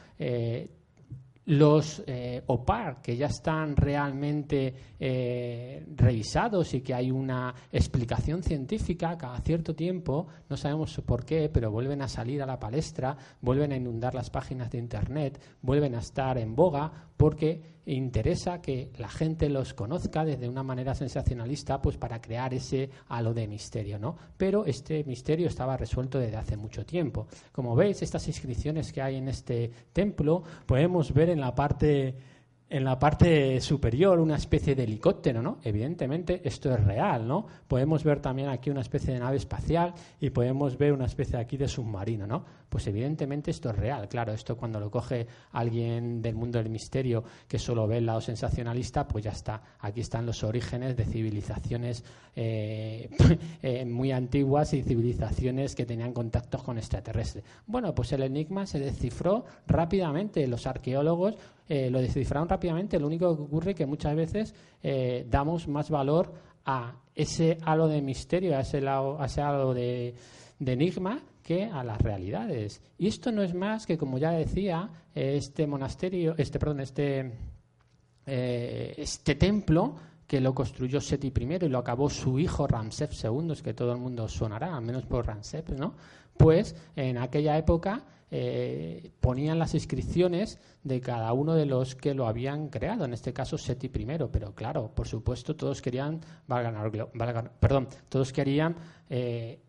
los 1.45 2.03
eh, 2.05 2.43
OPAR 2.45 3.01
que 3.01 3.17
ya 3.17 3.25
están 3.25 3.75
realmente 3.75 4.73
eh, 4.99 5.85
revisados 5.95 6.73
y 6.73 6.81
que 6.81 6.93
hay 6.93 7.11
una 7.11 7.53
explicación 7.71 8.43
científica 8.43 9.17
cada 9.17 9.39
cierto 9.41 9.75
tiempo, 9.75 10.27
no 10.49 10.55
sabemos 10.55 11.01
por 11.05 11.25
qué, 11.25 11.49
pero 11.49 11.71
vuelven 11.71 12.03
a 12.03 12.07
salir 12.07 12.43
a 12.43 12.45
la 12.45 12.59
palestra, 12.59 13.17
vuelven 13.41 13.71
a 13.71 13.75
inundar 13.75 14.13
las 14.13 14.29
páginas 14.29 14.69
de 14.69 14.77
Internet, 14.77 15.41
vuelven 15.61 15.95
a 15.95 15.99
estar 15.99 16.37
en 16.37 16.55
boga 16.55 17.09
porque 17.21 17.61
interesa 17.85 18.63
que 18.63 18.89
la 18.97 19.07
gente 19.07 19.47
los 19.47 19.75
conozca 19.75 20.25
desde 20.25 20.49
una 20.49 20.63
manera 20.63 20.95
sensacionalista, 20.95 21.79
pues 21.79 21.95
para 21.95 22.19
crear 22.19 22.51
ese 22.51 22.89
halo 23.09 23.35
de 23.35 23.47
misterio, 23.47 23.99
¿no? 23.99 24.17
Pero 24.37 24.65
este 24.65 25.03
misterio 25.03 25.47
estaba 25.47 25.77
resuelto 25.77 26.17
desde 26.17 26.37
hace 26.37 26.57
mucho 26.57 26.83
tiempo. 26.83 27.27
Como 27.51 27.75
veis, 27.75 28.01
estas 28.01 28.27
inscripciones 28.27 28.91
que 28.91 29.03
hay 29.03 29.17
en 29.17 29.27
este 29.27 29.69
templo, 29.93 30.41
podemos 30.65 31.13
ver 31.13 31.29
en 31.29 31.41
la 31.41 31.53
parte 31.53 32.15
en 32.71 32.85
la 32.85 32.97
parte 32.97 33.59
superior 33.59 34.17
una 34.21 34.37
especie 34.37 34.75
de 34.75 34.85
helicóptero, 34.85 35.41
¿no? 35.41 35.57
Evidentemente 35.61 36.41
esto 36.45 36.73
es 36.73 36.81
real, 36.81 37.27
¿no? 37.27 37.45
Podemos 37.67 38.01
ver 38.05 38.21
también 38.21 38.47
aquí 38.47 38.69
una 38.69 38.79
especie 38.79 39.13
de 39.13 39.19
nave 39.19 39.35
espacial 39.35 39.93
y 40.21 40.29
podemos 40.29 40.77
ver 40.77 40.93
una 40.93 41.05
especie 41.05 41.37
aquí 41.37 41.57
de 41.57 41.67
submarino, 41.67 42.25
¿no? 42.25 42.45
Pues 42.69 42.87
evidentemente 42.87 43.51
esto 43.51 43.71
es 43.71 43.75
real, 43.75 44.07
claro, 44.07 44.31
esto 44.31 44.55
cuando 44.55 44.79
lo 44.79 44.89
coge 44.89 45.27
alguien 45.51 46.21
del 46.21 46.35
mundo 46.35 46.59
del 46.59 46.69
misterio 46.69 47.25
que 47.45 47.59
solo 47.59 47.85
ve 47.87 47.97
el 47.97 48.05
lado 48.05 48.21
sensacionalista, 48.21 49.05
pues 49.05 49.25
ya 49.25 49.31
está. 49.31 49.61
Aquí 49.81 49.99
están 49.99 50.25
los 50.25 50.41
orígenes 50.45 50.95
de 50.95 51.03
civilizaciones 51.03 52.05
eh, 52.33 53.09
eh, 53.61 53.83
muy 53.83 54.13
antiguas 54.13 54.73
y 54.73 54.81
civilizaciones 54.81 55.75
que 55.75 55.85
tenían 55.85 56.13
contactos 56.13 56.63
con 56.63 56.77
extraterrestres. 56.77 57.43
Bueno, 57.67 57.93
pues 57.93 58.13
el 58.13 58.23
enigma 58.23 58.65
se 58.65 58.79
descifró 58.79 59.43
rápidamente. 59.67 60.47
Los 60.47 60.65
arqueólogos 60.65 61.35
eh, 61.67 61.89
lo 61.89 61.99
descifraron 61.99 62.47
rápidamente. 62.47 62.60
Lo 62.69 63.07
único 63.07 63.35
que 63.35 63.41
ocurre 63.43 63.71
es 63.71 63.77
que 63.77 63.85
muchas 63.85 64.15
veces 64.15 64.55
damos 65.27 65.67
más 65.67 65.89
valor 65.89 66.33
a 66.65 66.95
ese 67.15 67.57
halo 67.63 67.87
de 67.87 68.01
misterio, 68.01 68.57
a 68.57 68.61
ese, 68.61 68.85
a 68.87 69.25
ese 69.25 69.41
halo 69.41 69.73
de 69.73 70.15
enigma 70.59 71.21
que 71.43 71.65
a 71.65 71.83
las 71.83 71.99
realidades. 72.01 72.81
Y 72.97 73.07
esto 73.07 73.31
no 73.31 73.43
es 73.43 73.53
más 73.53 73.85
que, 73.85 73.97
como 73.97 74.17
ya 74.17 74.31
decía, 74.31 74.89
este 75.13 75.67
monasterio, 75.67 76.35
este, 76.37 76.59
perdón, 76.59 76.81
este, 76.81 77.31
eh, 78.25 78.93
este 78.97 79.35
templo 79.35 79.95
que 80.27 80.39
lo 80.39 80.53
construyó 80.55 81.01
Seti 81.01 81.27
I 81.27 81.65
y 81.65 81.69
lo 81.69 81.79
acabó 81.79 82.09
su 82.09 82.39
hijo 82.39 82.67
Ramsés 82.67 83.21
II, 83.23 83.51
es 83.51 83.61
que 83.61 83.73
todo 83.73 83.91
el 83.91 83.97
mundo 83.97 84.27
sonará, 84.29 84.75
al 84.75 84.83
menos 84.83 85.05
por 85.05 85.25
Ramsés, 85.27 85.69
¿no? 85.77 85.95
Pues 86.37 86.75
en 86.95 87.17
aquella 87.17 87.57
época 87.57 88.05
eh, 88.33 89.11
ponían 89.19 89.59
las 89.59 89.73
inscripciones 89.73 90.57
de 90.83 91.01
cada 91.01 91.33
uno 91.33 91.53
de 91.53 91.65
los 91.65 91.95
que 91.95 92.13
lo 92.13 92.27
habían 92.27 92.69
creado, 92.69 93.03
en 93.03 93.13
este 93.13 93.33
caso 93.33 93.57
Seti 93.57 93.87
I, 93.87 94.05
pero 94.31 94.55
claro, 94.55 94.95
por 94.95 95.05
supuesto 95.05 95.57
todos 95.57 95.81
querían, 95.81 96.21
perdón, 97.59 97.89
todos 98.07 98.31
querían 98.31 98.77
eh, 99.09 99.59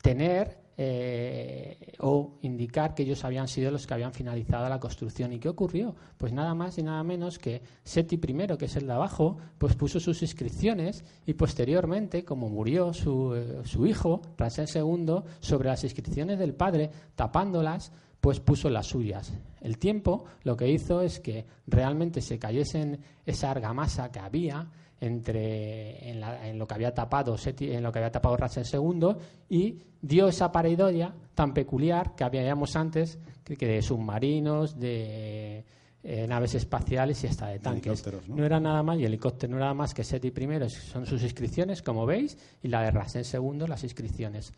tener 0.00 0.62
eh, 0.76 1.92
o 2.00 2.38
indicar 2.42 2.94
que 2.94 3.02
ellos 3.02 3.24
habían 3.24 3.48
sido 3.48 3.72
los 3.72 3.84
que 3.84 3.94
habían 3.94 4.12
finalizado 4.12 4.68
la 4.68 4.78
construcción. 4.78 5.32
¿Y 5.32 5.40
qué 5.40 5.48
ocurrió? 5.48 5.96
Pues 6.16 6.32
nada 6.32 6.54
más 6.54 6.78
y 6.78 6.84
nada 6.84 7.02
menos 7.02 7.40
que 7.40 7.62
Seti 7.82 8.14
I, 8.14 8.56
que 8.56 8.66
es 8.66 8.76
el 8.76 8.86
de 8.86 8.92
abajo, 8.92 9.38
pues 9.58 9.74
puso 9.74 9.98
sus 9.98 10.22
inscripciones 10.22 11.04
y 11.26 11.34
posteriormente, 11.34 12.24
como 12.24 12.48
murió 12.48 12.92
su, 12.92 13.62
su 13.64 13.86
hijo, 13.88 14.22
Ramsés 14.36 14.76
II, 14.76 15.16
sobre 15.40 15.68
las 15.68 15.82
inscripciones 15.82 16.38
del 16.38 16.54
padre, 16.54 16.90
tapándolas, 17.16 17.92
pues 18.24 18.40
puso 18.40 18.70
las 18.70 18.86
suyas. 18.86 19.34
El 19.60 19.76
tiempo 19.76 20.24
lo 20.44 20.56
que 20.56 20.66
hizo 20.66 21.02
es 21.02 21.20
que 21.20 21.44
realmente 21.66 22.22
se 22.22 22.38
cayesen 22.38 22.98
esa 23.26 23.50
argamasa 23.50 24.10
que 24.10 24.18
había 24.18 24.66
entre 24.98 26.08
en, 26.08 26.58
lo 26.58 26.66
que 26.66 26.72
había 26.72 26.94
tapado 26.94 27.36
en 27.44 27.82
lo 27.82 27.92
que 27.92 27.98
había 27.98 28.10
tapado 28.10 28.38
II 28.38 29.16
y 29.50 29.78
dio 30.00 30.28
esa 30.28 30.50
pareidolia 30.50 31.14
tan 31.34 31.52
peculiar 31.52 32.14
que 32.14 32.24
habíamos 32.24 32.76
antes 32.76 33.18
que, 33.44 33.56
de 33.66 33.82
submarinos 33.82 34.80
de 34.80 35.62
eh, 36.02 36.26
naves 36.26 36.54
espaciales 36.54 37.22
y 37.24 37.26
hasta 37.26 37.48
de 37.48 37.58
tanques. 37.58 38.06
¿no? 38.26 38.42
era 38.42 38.58
nada 38.58 38.82
más, 38.82 38.98
y 38.98 39.04
helicóptero 39.04 39.50
no 39.50 39.56
era 39.58 39.66
nada 39.66 39.74
más 39.74 39.92
que 39.92 40.02
Seti 40.02 40.28
I, 40.28 40.70
son 40.70 41.04
sus 41.04 41.22
inscripciones, 41.22 41.82
como 41.82 42.06
veis, 42.06 42.38
y 42.62 42.68
la 42.68 42.80
de 42.80 42.90
Rasen 42.90 43.24
II, 43.30 43.66
las 43.68 43.84
inscripciones. 43.84 44.54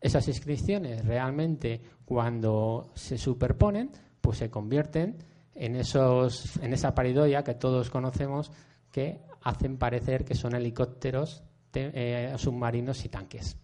Esas 0.00 0.28
inscripciones 0.28 1.04
realmente 1.04 1.80
cuando 2.04 2.90
se 2.94 3.18
superponen, 3.18 3.90
pues 4.20 4.38
se 4.38 4.50
convierten 4.50 5.16
en, 5.54 5.76
esos, 5.76 6.56
en 6.58 6.72
esa 6.72 6.94
paridoia 6.94 7.42
que 7.42 7.54
todos 7.54 7.90
conocemos 7.90 8.52
que 8.92 9.20
hacen 9.42 9.76
parecer 9.76 10.24
que 10.24 10.34
son 10.34 10.54
helicópteros, 10.54 11.42
eh, 11.74 12.32
submarinos 12.36 13.04
y 13.04 13.08
tanques. 13.08 13.56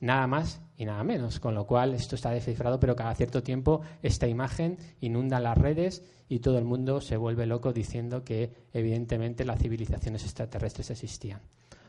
Nada 0.00 0.26
más 0.26 0.60
y 0.76 0.84
nada 0.84 1.04
menos, 1.04 1.38
con 1.38 1.54
lo 1.54 1.66
cual 1.66 1.94
esto 1.94 2.16
está 2.16 2.30
descifrado, 2.30 2.80
pero 2.80 2.96
cada 2.96 3.14
cierto 3.14 3.42
tiempo 3.42 3.82
esta 4.02 4.26
imagen 4.26 4.78
inunda 5.00 5.38
las 5.38 5.56
redes 5.56 6.02
y 6.28 6.40
todo 6.40 6.58
el 6.58 6.64
mundo 6.64 7.00
se 7.00 7.16
vuelve 7.16 7.46
loco 7.46 7.72
diciendo 7.72 8.24
que 8.24 8.50
evidentemente 8.72 9.44
las 9.44 9.60
civilizaciones 9.60 10.24
extraterrestres 10.24 10.90
existían. 10.90 11.40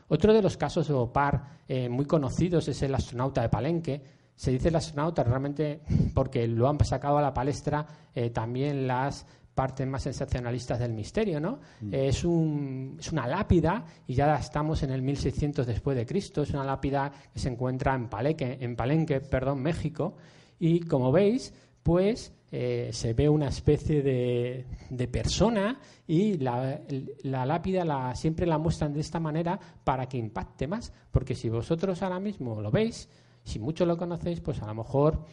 Otro 0.08 0.32
de 0.32 0.42
los 0.42 0.56
casos 0.56 0.90
o 0.90 1.12
par 1.12 1.60
eh, 1.66 1.88
muy 1.88 2.04
conocidos 2.04 2.68
es 2.68 2.82
el 2.82 2.94
astronauta 2.94 3.42
de 3.42 3.48
Palenque. 3.48 4.02
Se 4.36 4.50
dice 4.50 4.68
el 4.68 4.76
astronauta 4.76 5.22
realmente 5.22 5.80
porque 6.14 6.46
lo 6.46 6.68
han 6.68 6.82
sacado 6.84 7.18
a 7.18 7.22
la 7.22 7.32
palestra 7.32 7.86
eh, 8.14 8.30
también 8.30 8.86
las 8.86 9.26
partes 9.54 9.86
más 9.86 10.02
sensacionalistas 10.02 10.80
del 10.80 10.92
misterio, 10.92 11.38
¿no? 11.40 11.60
Mm. 11.80 11.94
es, 11.94 12.24
un, 12.24 12.96
es, 12.98 13.12
una 13.12 13.26
lápida 13.26 13.84
y 14.06 14.14
ya 14.14 14.34
estamos 14.34 14.82
en 14.82 14.90
el 14.90 15.00
1600 15.02 15.66
después 15.66 15.96
de 15.96 16.04
Cristo. 16.04 16.42
Es 16.42 16.50
una 16.50 16.64
lápida 16.64 17.10
que 17.32 17.38
se 17.38 17.48
encuentra 17.48 17.94
en 17.94 18.08
Palenque, 18.08 18.58
en 18.60 18.74
Palenque, 18.74 19.20
perdón, 19.20 19.62
México. 19.62 20.16
Y 20.58 20.80
como 20.80 21.12
veis, 21.12 21.54
pues 21.82 22.32
eh, 22.56 22.90
se 22.92 23.14
ve 23.14 23.28
una 23.28 23.48
especie 23.48 24.00
de, 24.00 24.64
de 24.88 25.08
persona 25.08 25.80
y 26.06 26.38
la, 26.38 26.82
la 27.24 27.44
lápida 27.44 27.84
la, 27.84 28.14
siempre 28.14 28.46
la 28.46 28.58
muestran 28.58 28.92
de 28.92 29.00
esta 29.00 29.18
manera 29.18 29.58
para 29.82 30.06
que 30.06 30.18
impacte 30.18 30.68
más. 30.68 30.92
Porque 31.10 31.34
si 31.34 31.48
vosotros 31.48 32.00
ahora 32.04 32.20
mismo 32.20 32.62
lo 32.62 32.70
veis, 32.70 33.08
si 33.42 33.58
mucho 33.58 33.84
lo 33.84 33.96
conocéis, 33.96 34.40
pues 34.40 34.62
a 34.62 34.66
lo 34.66 34.74
mejor 34.76 35.24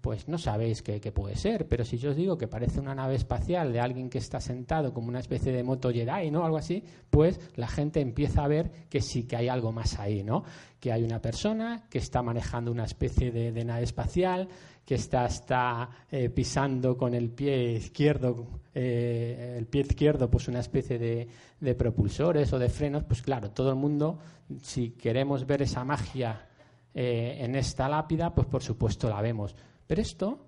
pues 0.00 0.28
no 0.28 0.38
sabéis 0.38 0.82
qué, 0.82 1.00
puede 1.12 1.36
ser, 1.36 1.66
pero 1.68 1.84
si 1.84 1.98
yo 1.98 2.10
os 2.10 2.16
digo 2.16 2.38
que 2.38 2.48
parece 2.48 2.80
una 2.80 2.94
nave 2.94 3.16
espacial 3.16 3.72
de 3.72 3.80
alguien 3.80 4.08
que 4.08 4.18
está 4.18 4.40
sentado 4.40 4.94
como 4.94 5.08
una 5.08 5.18
especie 5.18 5.52
de 5.52 5.62
moto 5.62 5.90
Jedi, 5.90 6.30
¿no? 6.30 6.44
Algo 6.44 6.56
así, 6.56 6.82
pues 7.10 7.40
la 7.56 7.66
gente 7.66 8.00
empieza 8.00 8.44
a 8.44 8.48
ver 8.48 8.70
que 8.88 9.00
sí 9.00 9.24
que 9.24 9.36
hay 9.36 9.48
algo 9.48 9.72
más 9.72 9.98
ahí, 9.98 10.22
¿no? 10.22 10.44
Que 10.80 10.92
hay 10.92 11.02
una 11.02 11.20
persona 11.20 11.86
que 11.90 11.98
está 11.98 12.22
manejando 12.22 12.70
una 12.70 12.84
especie 12.84 13.30
de, 13.30 13.64
nave 13.64 13.82
espacial, 13.82 14.48
que 14.84 14.94
está, 14.94 15.26
está 15.26 15.90
eh, 16.10 16.28
pisando 16.30 16.96
con 16.96 17.14
el 17.14 17.30
pie 17.30 17.72
izquierdo, 17.72 18.60
eh, 18.74 19.56
el 19.58 19.66
pie 19.66 19.82
izquierdo, 19.82 20.30
pues 20.30 20.48
una 20.48 20.60
especie 20.60 20.98
de, 20.98 21.28
de 21.60 21.74
propulsores 21.74 22.52
o 22.52 22.58
de 22.58 22.68
frenos, 22.68 23.04
pues 23.04 23.22
claro, 23.22 23.50
todo 23.50 23.70
el 23.70 23.76
mundo, 23.76 24.18
si 24.62 24.90
queremos 24.90 25.46
ver 25.46 25.62
esa 25.62 25.84
magia 25.84 26.48
eh, 26.94 27.38
en 27.40 27.54
esta 27.54 27.88
lápida, 27.88 28.34
pues 28.34 28.46
por 28.46 28.62
supuesto 28.62 29.08
la 29.08 29.20
vemos. 29.20 29.54
Pero 29.86 30.02
esto, 30.02 30.46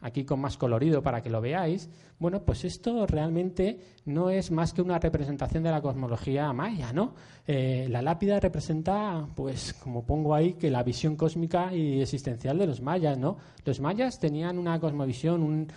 aquí 0.00 0.24
con 0.24 0.40
más 0.40 0.56
colorido 0.56 1.02
para 1.02 1.22
que 1.22 1.30
lo 1.30 1.40
veáis, 1.40 1.88
bueno, 2.18 2.42
pues 2.44 2.64
esto 2.64 3.06
realmente 3.06 3.78
no 4.04 4.30
es 4.30 4.50
más 4.50 4.72
que 4.72 4.82
una 4.82 4.98
representación 4.98 5.62
de 5.62 5.70
la 5.70 5.82
cosmología 5.82 6.52
maya, 6.52 6.92
¿no? 6.92 7.14
Eh, 7.46 7.86
la 7.90 8.02
lápida 8.02 8.38
representa, 8.38 9.26
pues 9.34 9.74
como 9.74 10.06
pongo 10.06 10.34
ahí, 10.34 10.54
que 10.54 10.70
la 10.70 10.82
visión 10.82 11.16
cósmica 11.16 11.74
y 11.74 12.00
existencial 12.00 12.58
de 12.58 12.66
los 12.66 12.80
mayas, 12.80 13.18
¿no? 13.18 13.36
Los 13.64 13.80
mayas 13.80 14.18
tenían 14.18 14.58
una 14.58 14.78
cosmovisión, 14.78 15.68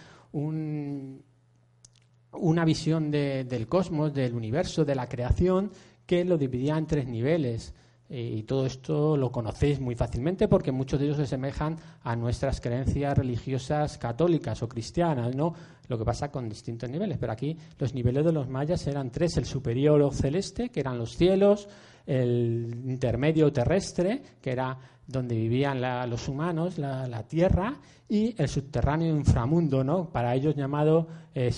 una 2.32 2.66
visión 2.66 3.12
del 3.12 3.68
cosmos, 3.68 4.14
del 4.14 4.36
universo, 4.36 4.86
de 4.86 4.96
la 4.96 5.08
creación, 5.08 5.72
que 6.06 6.24
lo 6.24 6.38
dividía 6.38 6.78
en 6.78 6.86
tres 6.86 7.08
niveles. 7.08 7.74
Y 8.10 8.44
todo 8.44 8.66
esto 8.66 9.18
lo 9.18 9.32
conocéis 9.32 9.82
muy 9.82 9.96
fácilmente 9.96 10.48
porque 10.48 10.72
muchos 10.72 11.00
de 11.00 11.08
ellos 11.08 11.18
se 11.18 11.24
asemejan 11.24 11.78
a 12.04 12.16
nuestras 12.16 12.62
creencias 12.62 13.18
religiosas 13.18 13.98
católicas 13.98 14.64
o 14.64 14.70
cristianas, 14.70 15.36
¿no? 15.36 15.54
Lo 15.90 15.98
que 15.98 16.06
pasa 16.06 16.32
con 16.32 16.48
distintos 16.48 16.90
niveles. 16.90 17.18
Pero 17.18 17.34
aquí 17.34 17.58
los 17.78 17.94
niveles 17.94 18.24
de 18.24 18.32
los 18.32 18.48
mayas 18.48 18.88
eran 18.88 19.12
tres: 19.12 19.36
el 19.38 19.46
superior 19.46 20.02
o 20.02 20.12
celeste, 20.12 20.70
que 20.70 20.80
eran 20.80 20.98
los 20.98 21.18
cielos, 21.18 21.68
el 22.06 22.82
intermedio 22.86 23.52
terrestre, 23.52 24.22
que 24.42 24.52
era 24.52 24.78
donde 25.06 25.36
vivían 25.36 25.82
los 26.10 26.28
humanos, 26.28 26.78
la, 26.78 27.24
tierra, 27.24 27.80
y 28.10 28.36
el 28.42 28.48
subterráneo 28.48 29.16
inframundo, 29.16 29.84
¿no? 29.84 30.10
Para 30.10 30.36
ellos 30.36 30.56
llamado 30.56 31.08
eh, 31.34 31.52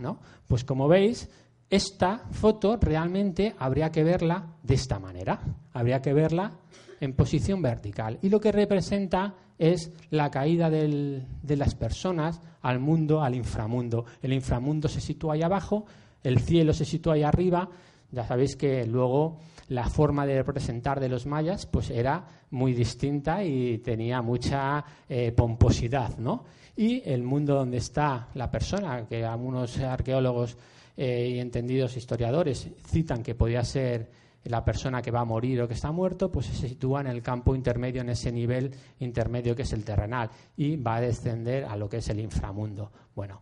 ¿no? 0.00 0.18
Pues 0.46 0.64
como 0.64 0.88
veis, 0.88 1.28
esta 1.70 2.18
foto 2.30 2.76
realmente 2.76 3.54
habría 3.58 3.90
que 3.90 4.04
verla 4.04 4.56
de 4.62 4.74
esta 4.74 4.98
manera. 4.98 5.40
Habría 5.72 6.00
que 6.00 6.12
verla 6.12 6.52
en 7.00 7.14
posición 7.14 7.62
vertical. 7.62 8.18
Y 8.22 8.28
lo 8.28 8.40
que 8.40 8.52
representa 8.52 9.34
es 9.58 9.92
la 10.10 10.30
caída 10.30 10.70
de 10.70 11.56
las 11.56 11.74
personas 11.74 12.40
al 12.62 12.80
mundo, 12.80 13.22
al 13.22 13.34
inframundo. 13.34 14.04
El 14.22 14.32
inframundo 14.32 14.88
se 14.88 15.00
sitúa 15.00 15.34
ahí 15.34 15.42
abajo, 15.42 15.86
el 16.22 16.40
cielo 16.40 16.72
se 16.72 16.84
sitúa 16.84 17.14
ahí 17.14 17.22
arriba. 17.22 17.68
Ya 18.10 18.26
sabéis 18.26 18.56
que 18.56 18.86
luego 18.86 19.38
la 19.68 19.88
forma 19.88 20.26
de 20.26 20.42
representar 20.42 21.00
de 21.00 21.08
los 21.08 21.26
mayas 21.26 21.66
pues 21.66 21.90
era 21.90 22.24
muy 22.50 22.72
distinta 22.74 23.42
y 23.42 23.78
tenía 23.78 24.22
mucha 24.22 24.84
eh, 25.08 25.32
pomposidad, 25.32 26.18
¿no? 26.18 26.44
Y 26.76 27.02
el 27.08 27.22
mundo 27.22 27.54
donde 27.54 27.78
está 27.78 28.28
la 28.34 28.50
persona, 28.50 29.06
que 29.06 29.24
algunos 29.24 29.78
arqueólogos 29.78 30.56
eh, 30.96 31.30
y 31.34 31.38
entendidos 31.40 31.96
historiadores 31.96 32.68
citan 32.86 33.22
que 33.22 33.34
podía 33.34 33.64
ser 33.64 34.10
la 34.44 34.64
persona 34.64 35.00
que 35.00 35.10
va 35.10 35.20
a 35.20 35.24
morir 35.24 35.62
o 35.62 35.68
que 35.68 35.74
está 35.74 35.90
muerto, 35.90 36.30
pues 36.30 36.46
se 36.46 36.68
sitúa 36.68 37.00
en 37.00 37.06
el 37.06 37.22
campo 37.22 37.54
intermedio, 37.54 38.02
en 38.02 38.10
ese 38.10 38.30
nivel 38.30 38.74
intermedio 39.00 39.56
que 39.56 39.62
es 39.62 39.72
el 39.72 39.84
terrenal, 39.84 40.30
y 40.56 40.76
va 40.76 40.96
a 40.96 41.00
descender 41.00 41.64
a 41.64 41.76
lo 41.76 41.88
que 41.88 41.98
es 41.98 42.08
el 42.10 42.20
inframundo. 42.20 42.92
Bueno, 43.14 43.40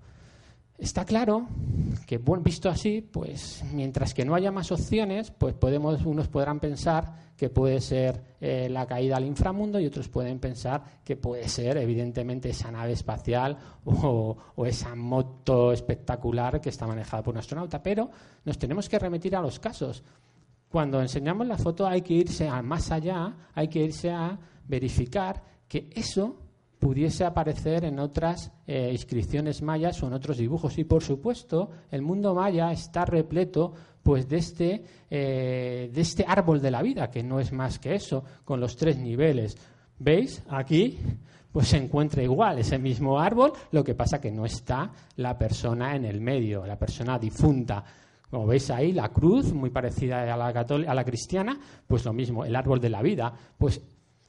Está 0.78 1.04
claro 1.04 1.46
que, 2.06 2.18
visto 2.18 2.68
así, 2.68 3.02
pues 3.02 3.62
mientras 3.72 4.14
que 4.14 4.24
no 4.24 4.34
haya 4.34 4.50
más 4.50 4.72
opciones, 4.72 5.30
pues 5.30 5.54
podemos, 5.54 6.04
unos 6.04 6.28
podrán 6.28 6.58
pensar 6.58 7.32
que 7.36 7.50
puede 7.50 7.80
ser 7.80 8.36
eh, 8.40 8.68
la 8.70 8.86
caída 8.86 9.16
al 9.16 9.24
inframundo 9.24 9.78
y 9.78 9.86
otros 9.86 10.08
pueden 10.08 10.38
pensar 10.38 11.00
que 11.04 11.16
puede 11.16 11.48
ser, 11.48 11.76
evidentemente, 11.76 12.50
esa 12.50 12.70
nave 12.70 12.92
espacial 12.92 13.56
o, 13.84 14.36
esa 14.64 14.94
moto 14.94 15.72
espectacular 15.72 16.60
que 16.60 16.70
está 16.70 16.86
manejada 16.86 17.22
por 17.22 17.34
un 17.34 17.38
astronauta. 17.38 17.82
Pero 17.82 18.10
nos 18.44 18.58
tenemos 18.58 18.88
que 18.88 18.98
remitir 18.98 19.36
a 19.36 19.40
los 19.40 19.60
casos. 19.60 20.02
Cuando 20.68 21.00
enseñamos 21.00 21.46
la 21.46 21.58
foto 21.58 21.86
hay 21.86 22.02
que 22.02 22.14
irse 22.14 22.50
más 22.62 22.90
allá, 22.90 23.36
hay 23.54 23.68
que 23.68 23.84
irse 23.84 24.10
a 24.10 24.38
verificar 24.66 25.42
que 25.68 25.90
eso 25.94 26.41
pudiese 26.82 27.24
aparecer 27.24 27.84
en 27.84 28.00
otras 28.00 28.50
eh, 28.66 28.88
inscripciones 28.90 29.62
mayas 29.62 30.02
o 30.02 30.08
en 30.08 30.14
otros 30.14 30.36
dibujos. 30.36 30.76
Y 30.78 30.82
por 30.82 31.00
supuesto, 31.00 31.70
el 31.92 32.02
mundo 32.02 32.34
maya 32.34 32.72
está 32.72 33.04
repleto 33.04 33.72
pues 34.02 34.28
de 34.28 34.38
este, 34.38 34.84
eh, 35.08 35.90
de 35.94 36.00
este 36.00 36.24
árbol 36.26 36.60
de 36.60 36.72
la 36.72 36.82
vida, 36.82 37.08
que 37.08 37.22
no 37.22 37.38
es 37.38 37.52
más 37.52 37.78
que 37.78 37.94
eso, 37.94 38.24
con 38.44 38.58
los 38.58 38.76
tres 38.76 38.98
niveles. 38.98 39.56
¿Veis? 39.96 40.42
Aquí 40.48 40.98
pues 41.52 41.68
se 41.68 41.76
encuentra 41.76 42.20
igual 42.20 42.58
ese 42.58 42.80
mismo 42.80 43.20
árbol, 43.20 43.52
lo 43.70 43.84
que 43.84 43.94
pasa 43.94 44.20
que 44.20 44.32
no 44.32 44.44
está 44.44 44.90
la 45.14 45.38
persona 45.38 45.94
en 45.94 46.04
el 46.04 46.20
medio, 46.20 46.66
la 46.66 46.80
persona 46.80 47.16
difunta. 47.16 47.84
Como 48.28 48.44
veis 48.44 48.68
ahí, 48.70 48.90
la 48.90 49.10
cruz, 49.10 49.52
muy 49.52 49.70
parecida 49.70 50.22
a 50.22 50.36
la, 50.36 50.46
a 50.48 50.94
la 50.94 51.04
cristiana, 51.04 51.56
pues 51.86 52.04
lo 52.04 52.12
mismo, 52.12 52.44
el 52.44 52.56
árbol 52.56 52.80
de 52.80 52.90
la 52.90 53.02
vida. 53.02 53.32
Pues 53.56 53.80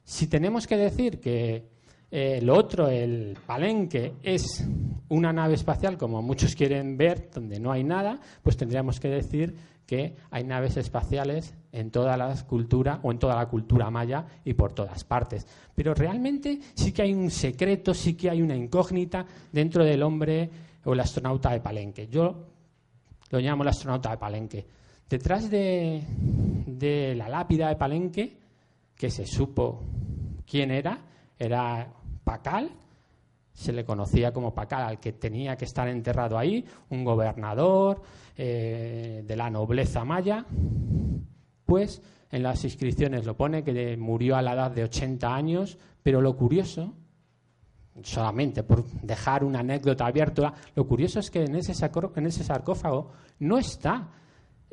si 0.04 0.28
tenemos 0.28 0.68
que 0.68 0.78
decir 0.78 1.20
que 1.20 1.72
eh, 2.16 2.39
lo 2.43 2.55
otro, 2.55 2.89
el 2.89 3.36
palenque, 3.43 4.14
es 4.22 4.64
una 5.09 5.34
nave 5.34 5.55
espacial, 5.55 5.97
como 5.97 6.22
muchos 6.22 6.55
quieren 6.55 6.95
ver, 6.95 7.32
donde 7.34 7.59
no 7.59 7.72
hay 7.72 7.84
nada, 7.84 8.20
pues 8.43 8.55
tendríamos 8.55 8.99
que 8.99 9.07
decir 9.07 9.55
que 9.88 10.16
hay 10.30 10.43
naves 10.43 10.78
espaciales 10.78 11.55
en 11.72 11.89
toda 11.89 12.16
la 12.16 12.36
cultura 12.43 12.99
o 13.01 13.11
en 13.11 13.18
toda 13.18 13.36
la 13.36 13.47
cultura 13.47 13.89
maya 13.89 14.28
y 14.45 14.53
por 14.53 14.74
todas 14.74 15.03
partes. 15.03 15.47
Pero 15.74 15.95
realmente 15.95 16.59
sí 16.76 16.91
que 16.91 17.01
hay 17.01 17.16
un 17.16 17.32
secreto, 17.32 17.95
sí 17.95 18.14
que 18.14 18.30
hay 18.30 18.43
una 18.43 18.55
incógnita 18.55 19.26
dentro 19.51 19.84
del 19.84 20.03
hombre 20.03 20.51
o 20.86 20.93
el 20.93 20.99
astronauta 20.99 21.49
de 21.49 21.61
Palenque. 21.61 22.07
Yo 22.09 22.45
lo 23.32 23.39
llamo 23.39 23.64
el 23.64 23.70
astronauta 23.70 24.11
de 24.11 24.18
Palenque. 24.18 24.68
Detrás 25.09 25.49
de, 25.49 26.03
de 26.68 27.16
la 27.16 27.28
lápida 27.28 27.70
de 27.70 27.76
Palenque, 27.76 28.38
que 28.95 29.09
se 29.09 29.26
supo 29.26 29.82
quién 30.45 30.70
era, 30.70 30.99
era 31.39 31.91
Pacal, 32.24 32.71
se 33.51 33.71
le 33.71 33.86
conocía 33.86 34.34
como 34.34 34.53
Pacal 34.53 34.84
al 34.84 34.99
que 34.99 35.13
tenía 35.13 35.55
que 35.55 35.65
estar 35.65 35.88
enterrado 35.88 36.38
ahí, 36.38 36.65
un 36.89 37.03
gobernador 37.03 38.01
eh, 38.36 39.24
de 39.26 39.36
la 39.36 39.49
nobleza 39.49 40.03
maya, 40.03 40.45
pues 41.65 42.01
en 42.32 42.43
las 42.43 42.63
inscripciones 42.63 43.26
lo 43.26 43.38
pone 43.38 43.63
que 43.63 43.95
murió 43.95 44.36
a 44.36 44.41
la 44.41 44.53
edad 44.53 44.71
de 44.71 44.84
80 44.84 45.36
años, 45.36 45.78
pero 46.01 46.19
lo 46.19 46.36
curioso, 46.36 46.93
solamente 48.01 48.63
por 48.63 48.84
dejar 48.86 49.43
una 49.43 49.59
anécdota 49.59 50.07
abierta, 50.07 50.53
lo 50.76 50.88
curioso 50.88 51.19
es 51.19 51.30
que 51.30 51.43
en 51.43 51.55
ese, 51.55 51.74
en 52.15 52.26
ese 52.26 52.43
sarcófago 52.43 53.11
no 53.39 53.57
está 53.59 54.09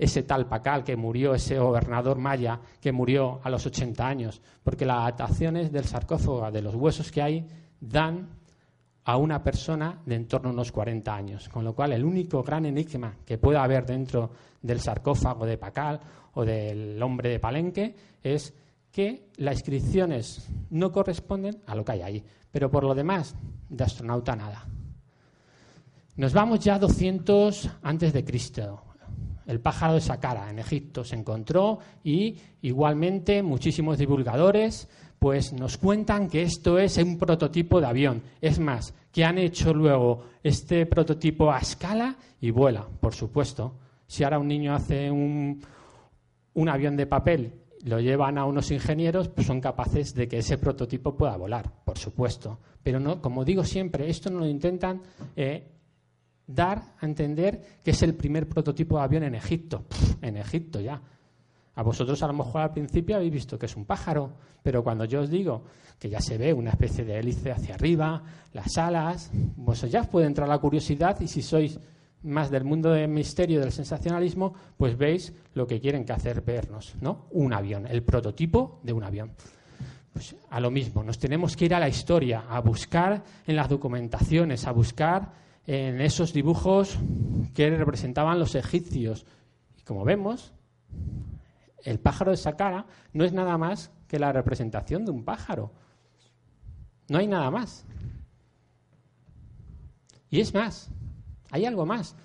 ese 0.00 0.22
tal 0.22 0.46
Pacal 0.46 0.82
que 0.82 0.96
murió, 0.96 1.34
ese 1.34 1.58
gobernador 1.58 2.16
maya 2.16 2.58
que 2.80 2.90
murió 2.90 3.38
a 3.44 3.50
los 3.50 3.66
80 3.66 4.06
años, 4.06 4.40
porque 4.62 4.86
las 4.86 4.96
adaptaciones 4.96 5.70
del 5.70 5.84
sarcófago, 5.84 6.50
de 6.50 6.62
los 6.62 6.74
huesos 6.74 7.12
que 7.12 7.20
hay, 7.20 7.46
dan 7.78 8.30
a 9.04 9.18
una 9.18 9.42
persona 9.42 10.00
de 10.06 10.14
en 10.14 10.26
torno 10.26 10.48
a 10.48 10.52
unos 10.54 10.72
40 10.72 11.14
años. 11.14 11.50
Con 11.50 11.64
lo 11.64 11.74
cual, 11.74 11.92
el 11.92 12.02
único 12.02 12.42
gran 12.42 12.64
enigma 12.64 13.14
que 13.26 13.36
pueda 13.36 13.62
haber 13.62 13.84
dentro 13.84 14.30
del 14.62 14.80
sarcófago 14.80 15.44
de 15.44 15.58
Pacal 15.58 16.00
o 16.32 16.46
del 16.46 17.00
hombre 17.02 17.28
de 17.28 17.38
Palenque 17.38 17.94
es 18.22 18.54
que 18.90 19.28
las 19.36 19.56
inscripciones 19.56 20.48
no 20.70 20.90
corresponden 20.92 21.60
a 21.66 21.74
lo 21.74 21.84
que 21.84 21.92
hay 21.92 22.02
ahí. 22.02 22.24
Pero 22.50 22.70
por 22.70 22.84
lo 22.84 22.94
demás, 22.94 23.36
de 23.68 23.84
astronauta 23.84 24.34
nada. 24.34 24.66
Nos 26.16 26.32
vamos 26.32 26.60
ya 26.60 26.78
200 26.78 27.70
antes 27.82 28.14
de 28.14 28.24
Cristo 28.24 28.84
el 29.50 29.60
pájaro 29.60 29.94
de 29.94 30.00
Saqqara 30.00 30.48
en 30.48 30.60
Egipto 30.60 31.04
se 31.04 31.16
encontró 31.16 31.78
y 32.04 32.36
igualmente 32.62 33.42
muchísimos 33.42 33.98
divulgadores 33.98 34.88
pues 35.18 35.52
nos 35.52 35.76
cuentan 35.76 36.28
que 36.28 36.42
esto 36.42 36.78
es 36.78 36.96
un 36.96 37.18
prototipo 37.18 37.78
de 37.78 37.86
avión. 37.86 38.22
Es 38.40 38.58
más, 38.58 38.94
que 39.12 39.22
han 39.22 39.36
hecho 39.36 39.74
luego 39.74 40.24
este 40.42 40.86
prototipo 40.86 41.52
a 41.52 41.58
escala 41.58 42.16
y 42.40 42.50
vuela, 42.50 42.86
por 43.00 43.14
supuesto. 43.14 43.74
Si 44.06 44.24
ahora 44.24 44.38
un 44.38 44.48
niño 44.48 44.74
hace 44.74 45.10
un, 45.10 45.60
un 46.54 46.68
avión 46.70 46.96
de 46.96 47.06
papel, 47.06 47.52
lo 47.84 48.00
llevan 48.00 48.38
a 48.38 48.46
unos 48.46 48.70
ingenieros, 48.70 49.28
pues 49.28 49.46
son 49.46 49.60
capaces 49.60 50.14
de 50.14 50.26
que 50.26 50.38
ese 50.38 50.56
prototipo 50.56 51.14
pueda 51.14 51.36
volar, 51.36 51.70
por 51.84 51.98
supuesto. 51.98 52.58
Pero 52.82 52.98
no, 52.98 53.20
como 53.20 53.44
digo 53.44 53.64
siempre, 53.64 54.08
esto 54.08 54.30
no 54.30 54.40
lo 54.40 54.46
intentan 54.46 55.02
eh, 55.36 55.79
dar 56.54 56.82
a 57.00 57.06
entender 57.06 57.78
que 57.82 57.92
es 57.92 58.02
el 58.02 58.14
primer 58.14 58.48
prototipo 58.48 58.96
de 58.98 59.04
avión 59.04 59.22
en 59.24 59.34
Egipto. 59.34 59.84
en 60.22 60.36
Egipto 60.36 60.80
ya. 60.80 61.00
A 61.74 61.82
vosotros 61.82 62.22
a 62.22 62.26
lo 62.26 62.32
mejor 62.34 62.60
al 62.62 62.72
principio 62.72 63.16
habéis 63.16 63.32
visto 63.32 63.58
que 63.58 63.66
es 63.66 63.76
un 63.76 63.84
pájaro, 63.84 64.32
pero 64.62 64.82
cuando 64.82 65.04
yo 65.04 65.20
os 65.20 65.30
digo 65.30 65.64
que 65.98 66.10
ya 66.10 66.20
se 66.20 66.36
ve 66.36 66.52
una 66.52 66.70
especie 66.70 67.04
de 67.04 67.18
hélice 67.18 67.52
hacia 67.52 67.74
arriba, 67.74 68.22
las 68.52 68.76
alas, 68.78 69.30
pues 69.64 69.82
ya 69.90 70.00
os 70.00 70.06
puede 70.08 70.26
entrar 70.26 70.48
la 70.48 70.58
curiosidad 70.58 71.20
y 71.20 71.28
si 71.28 71.42
sois 71.42 71.78
más 72.22 72.50
del 72.50 72.64
mundo 72.64 72.90
del 72.90 73.08
misterio, 73.08 73.60
del 73.60 73.72
sensacionalismo, 73.72 74.52
pues 74.76 74.96
veis 74.96 75.32
lo 75.54 75.66
que 75.66 75.80
quieren 75.80 76.04
que 76.04 76.12
hacer 76.12 76.42
vernos, 76.42 76.94
¿no? 77.00 77.26
Un 77.30 77.52
avión, 77.52 77.86
el 77.86 78.02
prototipo 78.02 78.80
de 78.82 78.92
un 78.92 79.04
avión. 79.04 79.32
Pues 80.12 80.34
a 80.50 80.60
lo 80.60 80.70
mismo, 80.70 81.02
nos 81.02 81.18
tenemos 81.18 81.56
que 81.56 81.66
ir 81.66 81.74
a 81.74 81.80
la 81.80 81.88
historia, 81.88 82.44
a 82.48 82.60
buscar 82.60 83.22
en 83.46 83.56
las 83.56 83.68
documentaciones, 83.68 84.66
a 84.66 84.72
buscar 84.72 85.32
en 85.66 86.00
esos 86.00 86.32
dibujos 86.32 86.98
que 87.54 87.70
representaban 87.70 88.38
los 88.38 88.54
egipcios. 88.54 89.26
Y 89.78 89.82
como 89.82 90.04
vemos, 90.04 90.52
el 91.84 91.98
pájaro 91.98 92.30
de 92.30 92.36
Saqqara 92.36 92.86
no 93.12 93.24
es 93.24 93.32
nada 93.32 93.56
más 93.58 93.90
que 94.08 94.18
la 94.18 94.32
representación 94.32 95.04
de 95.04 95.12
un 95.12 95.24
pájaro. 95.24 95.72
No 97.08 97.18
hay 97.18 97.26
nada 97.26 97.50
más. 97.50 97.84
Y 100.30 100.40
es 100.40 100.54
más, 100.54 100.90
hay 101.50 101.64
algo 101.64 101.86
más. 101.86 102.16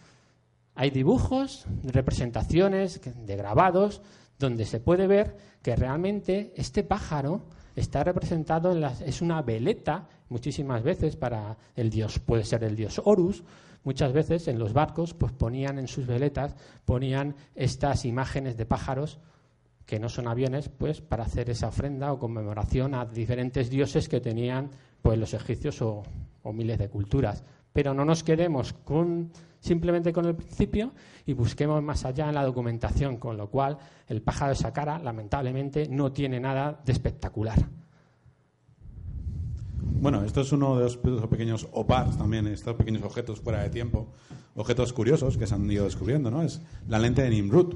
Hay 0.75 0.89
dibujos, 0.89 1.65
representaciones, 1.83 3.01
de 3.03 3.36
grabados, 3.36 4.01
donde 4.38 4.65
se 4.65 4.79
puede 4.79 5.07
ver 5.07 5.38
que 5.61 5.75
realmente 5.75 6.53
este 6.55 6.83
pájaro 6.83 7.45
está 7.75 8.03
representado 8.03 8.71
en 8.71 8.81
las, 8.81 9.01
es 9.01 9.21
una 9.21 9.41
veleta 9.41 10.07
muchísimas 10.30 10.84
veces 10.84 11.15
para 11.15 11.57
el 11.76 11.89
dios, 11.89 12.19
puede 12.19 12.43
ser 12.43 12.63
el 12.63 12.76
dios 12.76 13.01
Horus, 13.03 13.43
muchas 13.84 14.13
veces 14.13 14.47
en 14.47 14.59
los 14.59 14.73
barcos 14.73 15.13
pues 15.13 15.32
ponían 15.32 15.80
en 15.80 15.88
sus 15.88 16.07
veletas, 16.07 16.55
ponían 16.86 17.36
estas 17.55 18.05
imágenes 18.05 18.57
de 18.57 18.65
pájaros 18.65 19.19
que 19.86 19.99
no 19.99 20.09
son 20.09 20.28
aviones, 20.28 20.69
pues 20.69 21.01
para 21.01 21.26
hacer 21.26 21.49
esa 21.49 21.67
ofrenda 21.67 22.11
o 22.11 22.19
conmemoración 22.19 22.95
a 22.95 23.05
diferentes 23.05 23.69
dioses 23.69 24.09
que 24.09 24.19
tenían 24.19 24.71
pues 25.01 25.19
los 25.19 25.34
egipcios 25.34 25.82
o, 25.82 26.03
miles 26.51 26.78
de 26.78 26.89
culturas. 26.89 27.43
Pero 27.73 27.93
no 27.93 28.05
nos 28.05 28.23
quedemos 28.23 28.73
con 28.73 29.32
simplemente 29.59 30.13
con 30.13 30.26
el 30.26 30.36
principio 30.36 30.93
y 31.26 31.34
busquemos 31.34 31.82
más 31.82 32.05
allá 32.05 32.30
en 32.30 32.36
la 32.36 32.43
documentación, 32.43 33.17
con 33.17 33.36
lo 33.36 33.49
cual 33.49 33.78
el 34.07 34.21
pájaro 34.21 34.49
de 34.49 34.55
Saqqara, 34.55 34.99
lamentablemente, 34.99 35.88
no 35.89 36.11
tiene 36.11 36.39
nada 36.39 36.80
de 36.86 36.91
espectacular. 36.91 37.67
Bueno, 40.00 40.24
esto 40.24 40.41
es 40.41 40.52
uno 40.52 40.78
de 40.78 40.84
los 40.84 40.98
pequeños 41.28 41.68
OPARs 41.72 42.18
también, 42.18 42.48
estos 42.48 42.76
pequeños 42.76 43.04
objetos 43.04 43.39
fuera 43.39 43.64
de 43.64 43.70
tiempo, 43.70 44.08
objetos 44.56 44.93
curiosos 44.93 45.38
que 45.38 45.48
se 45.48 45.56
han 45.56 45.70
ido 45.72 45.86
descubriendo, 45.86 46.30
¿no? 46.30 46.43
Es 46.43 46.62
la 46.88 47.00
lente 47.00 47.24
de 47.24 47.30
Nimrut. 47.30 47.76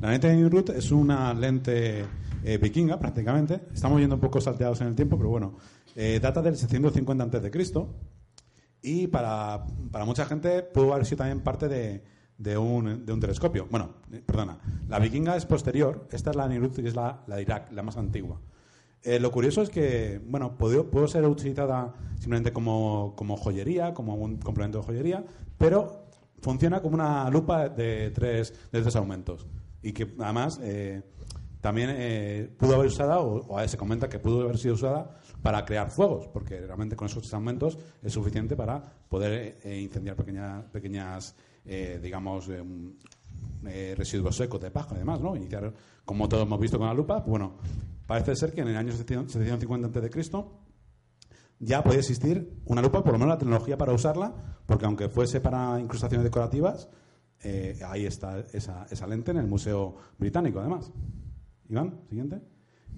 La 0.00 0.10
lente 0.10 0.28
de 0.28 0.36
Nimrut 0.36 0.70
es 0.70 0.90
una 0.90 1.32
lente 1.32 2.04
eh, 2.42 2.58
vikinga, 2.58 2.98
prácticamente. 2.98 3.62
Estamos 3.72 4.00
yendo 4.00 4.16
un 4.16 4.20
poco 4.20 4.40
salteados 4.40 4.80
en 4.82 4.88
el 4.88 4.94
tiempo, 4.94 5.16
pero 5.16 5.30
bueno, 5.30 5.56
eh, 5.96 6.18
data 6.20 6.42
del 6.42 6.56
750 6.56 7.24
a.C. 7.24 7.86
y 8.82 9.06
para, 9.06 9.64
para, 9.90 10.04
mucha 10.04 10.26
gente 10.26 10.62
pudo 10.62 10.92
haber 10.92 11.06
sido 11.06 11.18
también 11.18 11.40
parte 11.40 11.68
de, 11.68 12.04
de, 12.36 12.58
un, 12.58 13.06
de 13.06 13.12
un 13.12 13.20
telescopio. 13.20 13.68
Bueno, 13.70 13.94
perdona, 14.26 14.58
la 14.88 14.98
vikinga 14.98 15.36
es 15.36 15.46
posterior, 15.46 16.08
esta 16.10 16.30
es 16.30 16.36
la 16.36 16.48
Nimrut 16.48 16.78
y 16.80 16.86
es 16.86 16.94
la, 16.94 17.22
la 17.26 17.36
de 17.36 17.42
Irak, 17.42 17.72
la 17.72 17.82
más 17.82 17.96
antigua. 17.96 18.40
Eh, 19.04 19.20
lo 19.20 19.30
curioso 19.30 19.60
es 19.60 19.68
que, 19.68 20.18
bueno, 20.26 20.56
puede, 20.56 21.08
ser 21.08 21.26
utilizada 21.26 21.92
simplemente 22.18 22.54
como, 22.54 23.12
como, 23.16 23.36
joyería, 23.36 23.92
como 23.92 24.14
un 24.14 24.38
complemento 24.38 24.78
de 24.78 24.84
joyería, 24.84 25.24
pero 25.58 26.06
funciona 26.40 26.80
como 26.80 26.94
una 26.94 27.28
lupa 27.28 27.68
de 27.68 28.10
tres, 28.12 28.54
de 28.72 28.80
tres 28.80 28.96
aumentos. 28.96 29.46
Y 29.82 29.92
que 29.92 30.14
además 30.18 30.58
eh, 30.62 31.02
también 31.60 31.90
eh, 31.92 32.50
pudo 32.58 32.76
haber 32.76 32.86
usada, 32.86 33.20
o, 33.20 33.68
se 33.68 33.76
comenta 33.76 34.08
que 34.08 34.18
pudo 34.18 34.40
haber 34.44 34.56
sido 34.56 34.72
usada 34.72 35.20
para 35.42 35.66
crear 35.66 35.90
fuegos, 35.90 36.26
porque 36.28 36.60
realmente 36.60 36.96
con 36.96 37.06
esos 37.06 37.24
tres 37.24 37.34
aumentos 37.34 37.78
es 38.02 38.10
suficiente 38.10 38.56
para 38.56 38.80
poder 39.10 39.58
incendiar 39.66 40.16
pequeñas, 40.16 40.64
pequeñas 40.72 41.36
digamos, 42.02 42.48
residuos 43.96 44.36
secos 44.36 44.62
de 44.62 44.70
paja 44.70 44.94
y 44.94 44.98
demás, 44.98 45.20
¿no? 45.20 45.36
Iniciar, 45.36 45.72
como 46.06 46.26
todos 46.26 46.44
hemos 46.44 46.60
visto 46.60 46.78
con 46.78 46.86
la 46.86 46.94
lupa, 46.94 47.20
bueno, 47.20 47.58
Parece 48.06 48.36
ser 48.36 48.52
que 48.52 48.60
en 48.60 48.68
el 48.68 48.76
año 48.76 48.92
750 48.92 49.98
a.C. 49.98 50.44
ya 51.58 51.82
podía 51.82 52.00
existir 52.00 52.60
una 52.66 52.82
lupa, 52.82 53.02
por 53.02 53.12
lo 53.12 53.18
menos 53.18 53.34
la 53.34 53.38
tecnología 53.38 53.78
para 53.78 53.92
usarla, 53.92 54.34
porque 54.66 54.84
aunque 54.84 55.08
fuese 55.08 55.40
para 55.40 55.80
incrustaciones 55.80 56.24
decorativas, 56.24 56.88
eh, 57.42 57.78
ahí 57.86 58.06
está 58.06 58.40
esa, 58.52 58.86
esa, 58.90 59.06
lente 59.06 59.30
en 59.30 59.38
el 59.38 59.46
Museo 59.46 59.96
Británico, 60.18 60.60
además. 60.60 60.92
Iván, 61.68 62.00
siguiente. 62.08 62.40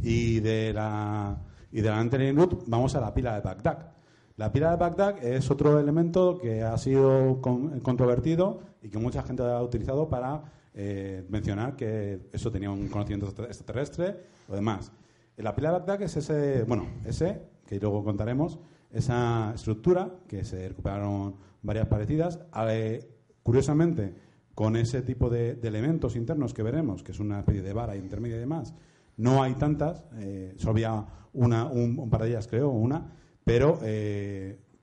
Y 0.03 0.41
de 0.41 0.73
la, 0.73 1.41
y 1.71 1.81
de 1.81 1.89
la 1.89 1.99
lente 1.99 2.33
vamos 2.67 2.95
a 2.95 3.01
la 3.01 3.15
pila 3.15 3.35
de 3.35 3.41
Bagdad. 3.41 3.93
La 4.37 4.53
pila 4.53 4.71
de 4.73 4.77
Bagdad 4.77 5.25
es 5.25 5.51
otro 5.51 5.79
elemento 5.81 6.39
que 6.39 6.63
ha 6.63 6.77
sido 6.79 7.41
controvertido 7.41 8.61
y 8.83 8.91
que 8.91 8.99
mucha 8.99 9.23
gente 9.23 9.43
ha 9.43 9.63
utilizado 9.63 10.09
para 10.09 10.43
eh, 10.79 11.25
mencionar 11.31 11.75
que 11.75 12.29
eso 12.35 12.53
tenía 12.53 12.71
un 12.71 12.89
conocimiento 12.89 13.29
extraterrestre 13.45 14.15
o 14.47 14.55
demás. 14.55 14.93
La 15.39 15.55
pila 15.57 15.71
Bagdad 15.71 16.03
es 16.03 16.19
ese, 16.19 16.65
bueno, 16.65 16.87
ese, 17.07 17.41
que 17.67 17.81
luego 17.81 18.05
contaremos, 18.05 18.59
esa 18.91 19.53
estructura 19.55 20.19
que 20.29 20.45
se 20.45 20.69
recuperaron 20.69 21.37
varias 21.63 21.87
parecidas. 21.87 22.41
Eh, 22.69 23.09
curiosamente, 23.43 24.13
con 24.55 24.77
ese 24.77 25.01
tipo 25.01 25.31
de, 25.31 25.59
elementos 25.63 26.15
internos 26.15 26.53
que 26.53 26.63
veremos, 26.63 27.03
que 27.03 27.13
es 27.13 27.21
una 27.21 27.39
especie 27.39 27.63
de 27.63 27.73
vara 27.73 27.97
intermedia 27.97 28.37
y 28.37 28.41
demás, 28.41 28.75
no 29.17 29.43
hay 29.43 29.55
tantas, 29.55 30.05
eh, 30.19 30.57
solo 30.59 30.73
había 30.73 31.07
una, 31.33 31.65
un, 31.65 32.11
par 32.11 32.21
de 32.21 32.29
ellas, 32.29 32.47
creo, 32.49 32.69
una, 32.69 33.15
pero, 33.45 33.79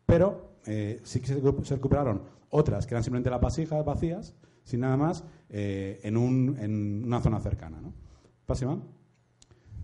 pero 0.07 0.53
sí 1.03 1.19
que 1.19 1.27
se, 1.27 1.39
se 1.39 1.75
recuperaron 1.75 2.23
otras 2.49 2.87
que 2.87 2.95
eran 2.95 3.03
simplemente 3.03 3.29
las 3.29 3.41
vasijas 3.41 3.85
vacías 3.85 4.33
sin 4.63 4.81
nada 4.81 4.97
más, 4.97 5.23
eh, 5.49 5.99
en, 6.03 6.17
un, 6.17 6.57
en, 6.59 7.03
una 7.05 7.21
zona 7.21 7.39
cercana. 7.39 7.79
¿no? 7.81 7.93
¿Pasa, 8.45 8.77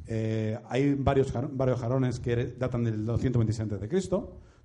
eh, 0.08 0.58
hay 0.68 0.96
varios, 0.96 1.32
varios 1.52 1.80
jarones 1.80 2.20
que 2.20 2.56
datan 2.58 2.84
del 2.84 3.06
227 3.06 3.76
a.C., 3.76 4.10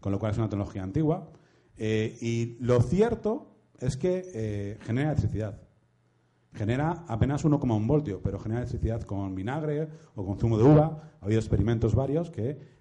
con 0.01 0.13
lo 0.13 0.19
cual 0.19 0.33
es 0.33 0.39
una 0.39 0.49
tecnología 0.49 0.83
antigua. 0.83 1.31
Eh, 1.77 2.17
y 2.21 2.57
lo 2.61 2.81
cierto 2.81 3.57
es 3.79 3.97
que 3.97 4.79
genera 4.83 5.11
electricidad. 5.11 5.61
Genera 6.55 7.05
apenas 7.09 7.45
1,1 7.45 7.87
voltio, 7.87 8.23
pero 8.23 8.39
genera 8.39 8.61
electricidad 8.61 9.03
con 9.03 9.35
vinagre 9.35 9.89
o 10.15 10.25
con 10.25 10.39
zumo 10.39 10.57
de 10.57 10.65
uva. 10.65 11.13
Ha 11.21 11.25
habido 11.25 11.41
experimentos 11.41 11.95
varios 11.95 12.31
que 12.31 12.75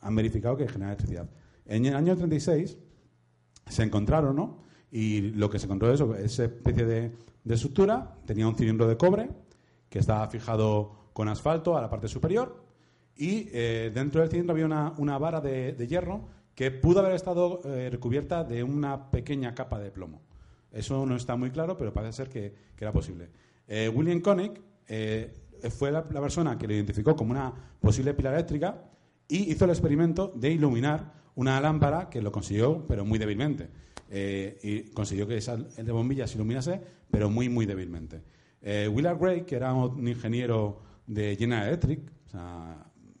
han 0.00 0.14
verificado 0.14 0.56
que 0.56 0.68
genera 0.68 0.92
electricidad. 0.92 1.28
En 1.64 1.86
el 1.86 1.96
año 1.96 2.16
36 2.16 2.78
se 3.66 3.82
encontraron 3.82 4.36
¿no? 4.36 4.65
Y 4.90 5.32
lo 5.32 5.50
que 5.50 5.58
se 5.58 5.66
encontró 5.66 5.92
es 5.92 6.00
esa 6.00 6.44
especie 6.44 6.84
de, 6.84 7.12
estructura, 7.48 8.16
tenía 8.24 8.48
un 8.48 8.56
cilindro 8.56 8.88
de 8.88 8.96
cobre 8.96 9.28
que 9.88 9.98
estaba 9.98 10.26
fijado 10.28 11.10
con 11.12 11.28
asfalto 11.28 11.76
a 11.76 11.80
la 11.80 11.88
parte 11.88 12.08
superior 12.08 12.64
y 13.16 13.48
eh, 13.52 13.90
dentro 13.94 14.20
del 14.20 14.30
cilindro 14.30 14.52
había 14.52 14.94
una, 14.98 15.18
vara 15.18 15.40
de, 15.40 15.86
hierro 15.88 16.28
que 16.54 16.70
pudo 16.70 17.00
haber 17.00 17.12
estado 17.12 17.60
eh, 17.64 17.88
recubierta 17.90 18.44
de 18.44 18.62
una 18.62 19.10
pequeña 19.10 19.54
capa 19.54 19.78
de 19.78 19.90
plomo. 19.90 20.22
Eso 20.72 21.06
no 21.06 21.16
está 21.16 21.36
muy 21.36 21.50
claro, 21.50 21.76
pero 21.76 21.92
parece 21.92 22.12
ser 22.12 22.28
que, 22.28 22.54
era 22.78 22.92
posible. 22.92 23.30
Eh, 23.66 23.88
William 23.88 24.20
Koenig 24.20 24.60
eh, 24.88 25.32
fue 25.70 25.90
la, 25.90 26.06
persona 26.06 26.58
que 26.58 26.66
lo 26.66 26.74
identificó 26.74 27.16
como 27.16 27.30
una 27.30 27.52
posible 27.80 28.14
pila 28.14 28.32
eléctrica 28.32 28.84
y 29.26 29.50
hizo 29.50 29.64
el 29.64 29.70
experimento 29.70 30.30
de 30.34 30.50
iluminar 30.50 31.12
una 31.34 31.60
lámpara 31.60 32.08
que 32.10 32.20
lo 32.20 32.30
consiguió, 32.30 32.86
pero 32.86 33.04
muy 33.04 33.18
débilmente. 33.18 33.68
Eh, 34.08 34.58
y 34.62 34.82
consiguió 34.92 35.26
que 35.26 35.36
esa 35.36 35.56
de 35.56 35.92
bombilla 35.92 36.26
se 36.26 36.36
iluminase, 36.36 36.80
pero 37.10 37.30
muy, 37.30 37.48
muy 37.48 37.66
débilmente. 37.66 38.22
Willard 38.90 39.18
Gray, 39.20 39.42
que 39.42 39.54
era 39.54 39.72
un 39.74 40.08
ingeniero 40.08 40.80
de 41.06 41.36
General 41.36 41.68
Electric, 41.68 42.00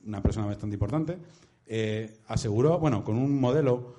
una 0.04 0.20
persona 0.20 0.46
bastante 0.46 0.74
importante, 0.74 1.18
aseguró, 2.26 2.80
bueno, 2.80 3.04
con 3.04 3.16
un 3.16 3.40
modelo, 3.40 3.94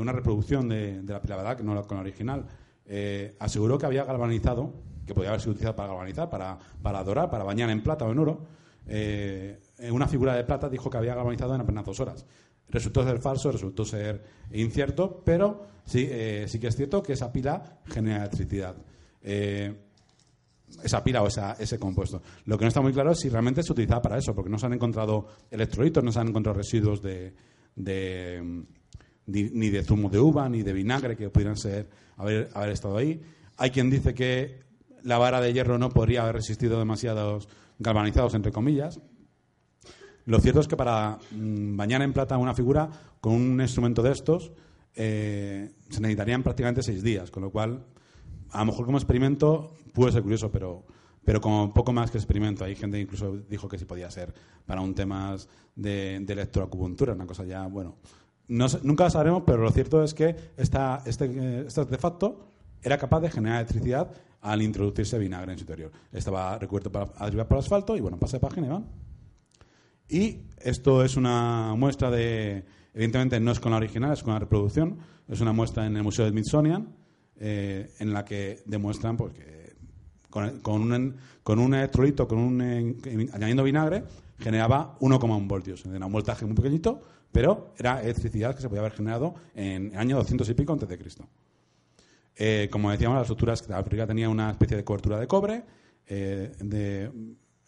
una 0.00 0.10
reproducción 0.10 0.68
de, 0.68 1.00
la 1.06 1.22
pila 1.22 1.36
verdad, 1.36 1.56
que 1.56 1.62
no 1.62 1.80
con 1.86 1.98
la 1.98 2.02
original, 2.02 2.46
eh, 2.90 3.36
aseguró 3.38 3.76
que 3.76 3.84
había 3.84 4.04
galvanizado, 4.04 4.72
que 5.06 5.12
podía 5.12 5.28
haber 5.28 5.40
sido 5.40 5.52
utilizado 5.52 5.76
para 5.76 5.88
galvanizar, 5.90 6.30
para, 6.30 6.58
para 6.82 7.04
dorar, 7.04 7.30
para 7.30 7.44
bañar 7.44 7.68
en 7.68 7.82
plata 7.82 8.06
o 8.06 8.12
en 8.12 8.18
oro. 8.18 8.46
Eh, 8.86 9.60
una 9.90 10.08
figura 10.08 10.34
de 10.34 10.44
plata 10.44 10.70
dijo 10.70 10.88
que 10.88 10.96
había 10.96 11.14
galvanizado 11.14 11.54
en 11.54 11.60
apenas 11.60 11.84
dos 11.84 12.00
horas. 12.00 12.24
Resultó 12.70 13.02
ser 13.04 13.18
falso, 13.20 13.50
resultó 13.50 13.84
ser 13.84 14.22
incierto, 14.52 15.22
pero 15.24 15.66
sí, 15.84 16.06
eh, 16.10 16.44
sí 16.48 16.58
que 16.58 16.68
es 16.68 16.76
cierto 16.76 17.02
que 17.02 17.14
esa 17.14 17.32
pila 17.32 17.80
genera 17.86 18.18
electricidad. 18.18 18.76
esa 19.22 21.02
pila 21.02 21.22
o 21.22 21.28
ese 21.28 21.78
compuesto. 21.78 22.22
Lo 22.44 22.58
que 22.58 22.64
no 22.64 22.68
está 22.68 22.80
muy 22.80 22.92
claro 22.92 23.12
es 23.12 23.20
si 23.20 23.28
realmente 23.28 23.62
se 23.62 23.72
utiliza 23.72 24.02
para 24.02 24.18
eso, 24.18 24.34
porque 24.34 24.50
no 24.50 24.58
se 24.58 24.66
han 24.66 24.74
encontrado 24.74 25.26
electrolitos, 25.50 26.04
no 26.04 26.12
se 26.12 26.20
han 26.20 26.28
encontrado 26.28 26.58
residuos 26.58 27.00
de, 27.00 27.34
ni, 29.26 29.70
de 29.70 29.82
zumo 29.82 30.10
de 30.10 30.18
uva, 30.18 30.48
ni 30.48 30.62
de 30.62 30.72
vinagre 30.72 31.16
que 31.16 31.30
pudieran 31.30 31.56
ser 31.56 31.88
haber, 32.16 32.50
haber 32.54 32.70
estado 32.70 32.96
ahí. 32.96 33.20
Hay 33.56 33.70
quien 33.70 33.90
dice 33.90 34.14
que 34.14 34.60
la 35.02 35.18
vara 35.18 35.40
de 35.40 35.52
hierro 35.52 35.78
no 35.78 35.90
podría 35.90 36.22
haber 36.22 36.36
resistido 36.36 36.78
demasiados 36.78 37.48
galvanizados, 37.78 38.34
entre 38.34 38.52
comillas. 38.52 39.00
Lo 40.28 40.38
cierto 40.40 40.60
es 40.60 40.68
que 40.68 40.76
para 40.76 41.18
mm, 41.30 41.74
bañar 41.74 42.02
en 42.02 42.12
plata 42.12 42.36
una 42.36 42.52
figura 42.52 42.90
con 43.18 43.32
un 43.32 43.60
instrumento 43.62 44.02
de 44.02 44.12
estos 44.12 44.52
eh, 44.94 45.70
se 45.88 46.00
necesitarían 46.02 46.42
prácticamente 46.42 46.82
seis 46.82 47.02
días, 47.02 47.30
con 47.30 47.44
lo 47.44 47.50
cual, 47.50 47.86
a 48.50 48.58
lo 48.58 48.66
mejor 48.66 48.84
como 48.84 48.98
experimento 48.98 49.72
puede 49.94 50.12
ser 50.12 50.22
curioso, 50.22 50.52
pero, 50.52 50.84
pero 51.24 51.40
como 51.40 51.72
poco 51.72 51.94
más 51.94 52.10
que 52.10 52.18
experimento. 52.18 52.62
Hay 52.66 52.76
gente 52.76 52.98
que 52.98 53.04
incluso 53.04 53.38
dijo 53.48 53.68
que 53.68 53.78
sí 53.78 53.86
podía 53.86 54.10
ser 54.10 54.34
para 54.66 54.82
un 54.82 54.94
tema 54.94 55.34
de, 55.74 56.20
de 56.20 56.32
electroacupuntura, 56.34 57.14
una 57.14 57.26
cosa 57.26 57.46
ya, 57.46 57.66
bueno, 57.66 57.96
nunca 58.48 59.04
lo 59.04 59.10
sabremos, 59.10 59.44
pero 59.46 59.62
lo 59.62 59.70
cierto 59.70 60.04
es 60.04 60.12
que 60.12 60.36
esta, 60.58 61.02
este, 61.06 61.64
este, 61.66 61.80
artefacto 61.80 62.50
era 62.82 62.98
capaz 62.98 63.20
de 63.20 63.30
generar 63.30 63.60
electricidad 63.60 64.10
al 64.42 64.60
introducirse 64.60 65.18
vinagre 65.18 65.52
en 65.52 65.58
su 65.58 65.62
interior. 65.62 65.90
Estaba 66.12 66.58
recubierto 66.58 66.92
para, 66.92 67.06
arriba 67.16 67.48
por 67.48 67.56
asfalto 67.56 67.96
y 67.96 68.00
bueno, 68.00 68.18
pasa 68.18 68.36
de 68.36 68.40
página 68.40 68.66
y. 68.66 69.07
Y 70.08 70.38
esto 70.58 71.04
es 71.04 71.16
una 71.16 71.74
muestra 71.76 72.10
de, 72.10 72.64
evidentemente 72.94 73.40
no 73.40 73.52
es 73.52 73.60
con 73.60 73.72
la 73.72 73.78
original, 73.78 74.12
es 74.12 74.22
con 74.22 74.32
la 74.32 74.40
reproducción, 74.40 74.98
es 75.28 75.40
una 75.40 75.52
muestra 75.52 75.86
en 75.86 75.96
el 75.96 76.02
Museo 76.02 76.24
de 76.24 76.30
Smithsonian 76.30 76.94
eh, 77.38 77.92
en 77.98 78.12
la 78.12 78.24
que 78.24 78.62
demuestran 78.64 79.16
pues, 79.16 79.34
que 79.34 79.76
con, 80.30 80.60
con, 80.60 80.92
un, 80.92 81.16
con 81.42 81.58
un 81.58 81.74
electrolito, 81.74 82.26
con 82.26 82.38
un, 82.38 82.60
añadiendo 83.32 83.62
vinagre, 83.62 84.04
generaba 84.38 84.96
1,1 85.00 85.46
voltios, 85.46 85.84
en 85.84 86.02
un 86.02 86.12
voltaje 86.12 86.44
muy 86.44 86.54
pequeñito, 86.54 87.00
pero 87.32 87.74
era 87.78 88.02
electricidad 88.02 88.54
que 88.54 88.62
se 88.62 88.68
podía 88.68 88.80
haber 88.80 88.92
generado 88.92 89.34
en 89.54 89.92
el 89.92 89.98
año 89.98 90.16
200 90.16 90.48
y 90.48 90.54
pico 90.54 90.72
antes 90.72 90.88
de 90.88 90.98
Cristo. 90.98 91.28
Eh, 92.36 92.68
como 92.70 92.90
decíamos, 92.90 93.16
las 93.16 93.24
estructuras, 93.24 93.68
la 93.68 93.76
fábrica 93.76 94.06
tenía 94.06 94.28
una 94.28 94.50
especie 94.50 94.76
de 94.76 94.84
cobertura 94.84 95.18
de 95.18 95.26
cobre, 95.26 95.64
eh, 96.06 96.52
de, 96.60 97.10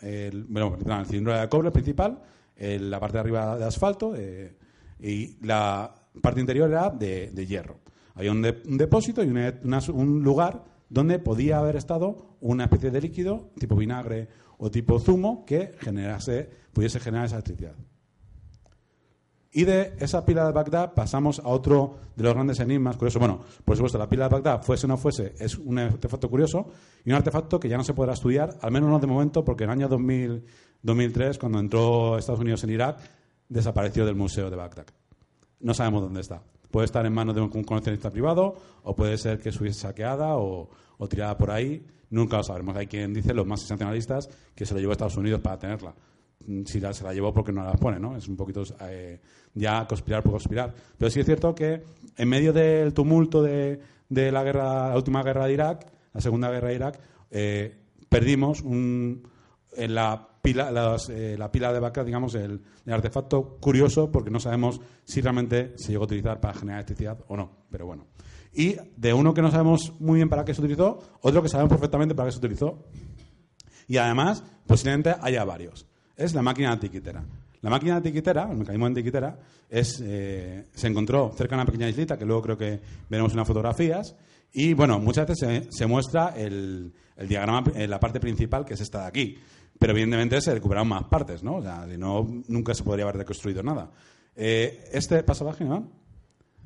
el, 0.00 0.44
bueno, 0.44 0.76
el 0.84 1.06
cilindro 1.06 1.38
de 1.38 1.48
cobre 1.48 1.70
principal, 1.70 2.22
la 2.56 3.00
parte 3.00 3.16
de 3.16 3.20
arriba 3.20 3.56
de 3.56 3.64
asfalto 3.64 4.14
eh, 4.16 4.54
y 5.00 5.36
la 5.44 5.94
parte 6.20 6.40
interior 6.40 6.70
era 6.70 6.90
de, 6.90 7.46
hierro. 7.46 7.80
Había 8.14 8.32
un, 8.32 8.42
depósito 8.42 9.22
y 9.22 9.28
un 9.28 10.22
lugar 10.22 10.64
donde 10.88 11.18
podía 11.18 11.58
haber 11.58 11.76
estado 11.76 12.36
una 12.40 12.64
especie 12.64 12.90
de 12.90 13.00
líquido 13.00 13.50
tipo 13.58 13.76
vinagre 13.76 14.28
o 14.58 14.70
tipo 14.70 14.98
zumo 14.98 15.44
que 15.46 15.72
generase, 15.80 16.50
pudiese 16.72 17.00
generar 17.00 17.26
esa 17.26 17.36
electricidad. 17.36 17.74
Y 19.52 19.64
de 19.64 19.96
esa 19.98 20.24
pila 20.24 20.46
de 20.46 20.52
Bagdad 20.52 20.94
pasamos 20.94 21.40
a 21.40 21.48
otro 21.48 21.96
de 22.14 22.22
los 22.22 22.34
grandes 22.34 22.60
enigmas 22.60 22.96
curiosos. 22.96 23.18
Bueno, 23.18 23.40
por 23.64 23.76
supuesto, 23.76 23.98
la 23.98 24.08
pila 24.08 24.28
de 24.28 24.34
Bagdad, 24.36 24.62
fuese 24.62 24.86
o 24.86 24.88
no 24.88 24.96
fuese, 24.96 25.34
es 25.40 25.58
un 25.58 25.76
artefacto 25.78 26.30
curioso 26.30 26.68
y 27.04 27.10
un 27.10 27.16
artefacto 27.16 27.58
que 27.58 27.68
ya 27.68 27.76
no 27.76 27.82
se 27.82 27.92
podrá 27.92 28.12
estudiar, 28.12 28.56
al 28.60 28.70
menos 28.70 28.88
no 28.90 29.00
de 29.00 29.08
momento, 29.08 29.44
porque 29.44 29.64
en 29.64 29.70
el 29.70 29.78
año 29.78 29.88
2000, 29.88 30.44
2003, 30.82 31.38
cuando 31.38 31.58
entró 31.58 32.16
Estados 32.16 32.40
Unidos 32.40 32.62
en 32.62 32.70
Irak, 32.70 33.00
desapareció 33.48 34.06
del 34.06 34.14
Museo 34.14 34.50
de 34.50 34.56
Bagdad. 34.56 34.86
No 35.58 35.74
sabemos 35.74 36.02
dónde 36.02 36.20
está. 36.20 36.42
Puede 36.70 36.84
estar 36.84 37.04
en 37.04 37.12
manos 37.12 37.34
de 37.34 37.40
un 37.40 37.64
coleccionista 37.64 38.10
privado, 38.10 38.54
o 38.84 38.94
puede 38.94 39.18
ser 39.18 39.40
que 39.40 39.48
estuviese 39.48 39.80
saqueada 39.80 40.36
o, 40.36 40.70
tirada 41.08 41.36
por 41.36 41.50
ahí. 41.50 41.84
Nunca 42.10 42.36
lo 42.36 42.44
sabremos. 42.44 42.76
Hay 42.76 42.86
quien 42.86 43.12
dice, 43.12 43.34
los 43.34 43.48
más 43.48 43.60
sensacionalistas, 43.60 44.28
que 44.54 44.64
se 44.64 44.74
lo 44.74 44.80
llevó 44.80 44.92
a 44.92 44.94
Estados 44.94 45.16
Unidos 45.16 45.40
para 45.40 45.58
tenerla 45.58 45.92
si 46.46 46.80
se 46.80 47.04
la 47.04 47.12
llevó 47.12 47.32
porque 47.32 47.52
no 47.52 47.62
la 47.62 47.74
pone, 47.74 47.98
¿no? 47.98 48.16
Es 48.16 48.26
un 48.28 48.36
poquito 48.36 48.62
eh, 48.88 49.20
ya 49.54 49.86
conspirar 49.86 50.22
por 50.22 50.32
conspirar. 50.32 50.74
Pero 50.96 51.10
sí 51.10 51.20
es 51.20 51.26
cierto 51.26 51.54
que 51.54 51.82
en 52.16 52.28
medio 52.28 52.52
del 52.52 52.92
tumulto 52.94 53.42
de, 53.42 53.80
la 54.08 54.42
guerra, 54.42 54.88
la 54.90 54.96
última 54.96 55.22
guerra 55.22 55.46
de 55.46 55.52
Irak, 55.52 55.86
la 56.12 56.20
segunda 56.20 56.50
guerra 56.50 56.68
de 56.68 56.74
Irak, 56.74 57.00
eh, 57.30 57.76
perdimos 58.08 58.62
un, 58.62 59.22
en 59.76 59.94
la 59.94 60.28
pila, 60.42 60.96
eh, 61.10 61.36
la 61.38 61.52
pila 61.52 61.72
de 61.72 61.80
vaca, 61.80 62.04
digamos, 62.04 62.34
el, 62.34 62.60
artefacto 62.86 63.58
curioso 63.60 64.10
porque 64.10 64.30
no 64.30 64.40
sabemos 64.40 64.80
si 65.04 65.20
realmente 65.20 65.74
se 65.76 65.92
llegó 65.92 66.04
a 66.04 66.06
utilizar 66.06 66.40
para 66.40 66.54
generar 66.54 66.80
electricidad 66.80 67.18
o 67.28 67.36
no. 67.36 67.50
Pero 67.70 67.86
bueno. 67.86 68.06
Y 68.52 68.74
de 68.96 69.12
uno 69.12 69.32
que 69.32 69.42
no 69.42 69.50
sabemos 69.52 69.92
muy 70.00 70.16
bien 70.16 70.28
para 70.28 70.44
qué 70.44 70.54
se 70.54 70.60
utilizó, 70.60 70.98
otro 71.20 71.40
que 71.40 71.48
sabemos 71.48 71.70
perfectamente 71.70 72.16
para 72.16 72.28
qué 72.28 72.32
se 72.32 72.38
utilizó. 72.38 72.84
Y 73.86 73.98
además, 73.98 74.42
posiblemente 74.66 75.14
haya 75.20 75.44
varios 75.44 75.89
es 76.20 76.34
la 76.34 76.42
máquina 76.42 76.70
antiquitera. 76.70 77.24
La 77.62 77.70
máquina 77.70 77.96
antiquitera, 77.96 78.48
el 78.50 78.58
mecanismo 78.58 78.86
antiquitera, 78.86 79.38
es, 79.68 80.02
eh, 80.04 80.66
se 80.72 80.86
encontró 80.86 81.32
cerca 81.36 81.56
de 81.56 81.62
una 81.62 81.66
pequeña 81.66 81.88
islita, 81.88 82.18
que 82.18 82.26
luego 82.26 82.42
creo 82.42 82.58
que 82.58 82.80
veremos 83.08 83.32
unas 83.32 83.46
fotografías, 83.46 84.14
y 84.52 84.74
bueno, 84.74 84.98
muchas 84.98 85.28
veces 85.28 85.68
se, 85.70 85.86
muestra 85.86 86.34
el, 86.36 86.92
diagrama 87.28 87.64
en 87.74 87.88
la 87.88 87.98
parte 88.00 88.20
principal, 88.20 88.64
que 88.64 88.74
es 88.74 88.80
esta 88.80 89.02
de 89.02 89.06
aquí. 89.06 89.38
Pero 89.78 89.92
evidentemente 89.92 90.40
se 90.40 90.52
recuperaron 90.52 90.88
más 90.88 91.04
partes, 91.04 91.42
¿no? 91.42 91.56
O 91.56 91.62
sea, 91.62 91.86
no, 91.86 92.26
nunca 92.48 92.74
se 92.74 92.82
podría 92.82 93.04
haber 93.04 93.18
reconstruido 93.18 93.62
nada. 93.62 93.90
Eh, 94.36 94.90
este, 94.92 95.22
pasa 95.22 95.44
página, 95.44 95.82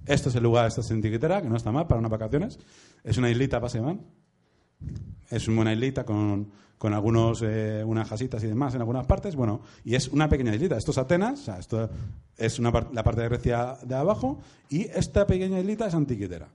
Este 0.07 0.31
es 0.31 0.35
el 0.35 0.43
lugar 0.43 0.65
de 0.65 0.81
esta 0.81 0.95
antiquitera, 0.95 1.43
que 1.43 1.49
no 1.49 1.57
está 1.57 1.71
mal 1.71 1.87
para 1.87 2.01
unas 2.01 2.11
vacaciones. 2.11 2.59
Es 3.05 3.19
una 3.19 3.31
islita, 3.31 3.61
pasa, 3.61 3.79
Es 5.31 5.47
una 5.47 5.73
islita 5.73 6.05
con 6.05 6.51
con 6.79 6.93
algunos, 6.95 7.43
eh, 7.43 7.83
unas 7.85 8.09
jasitas 8.09 8.43
y 8.45 8.47
demás 8.47 8.75
en 8.75 8.81
algunas 8.81 9.07
partes. 9.07 9.37
Bueno, 9.37 9.62
y 9.85 9.95
es 9.95 10.09
una 10.09 10.29
pequeña 10.29 10.55
islita. 10.55 10.77
Esto 10.77 10.91
es 10.91 10.99
Atenas, 10.99 11.49
esto 11.49 11.89
es 12.37 12.59
una 12.59 12.72
la 12.93 13.03
parte 13.03 13.22
de 13.22 13.29
Grecia 13.29 13.77
de 13.83 13.95
abajo, 13.95 14.41
y 14.68 14.83
esta 14.83 15.27
pequeña 15.27 15.59
islita 15.61 15.87
es 15.87 15.95
Antiquitera. 15.95 16.49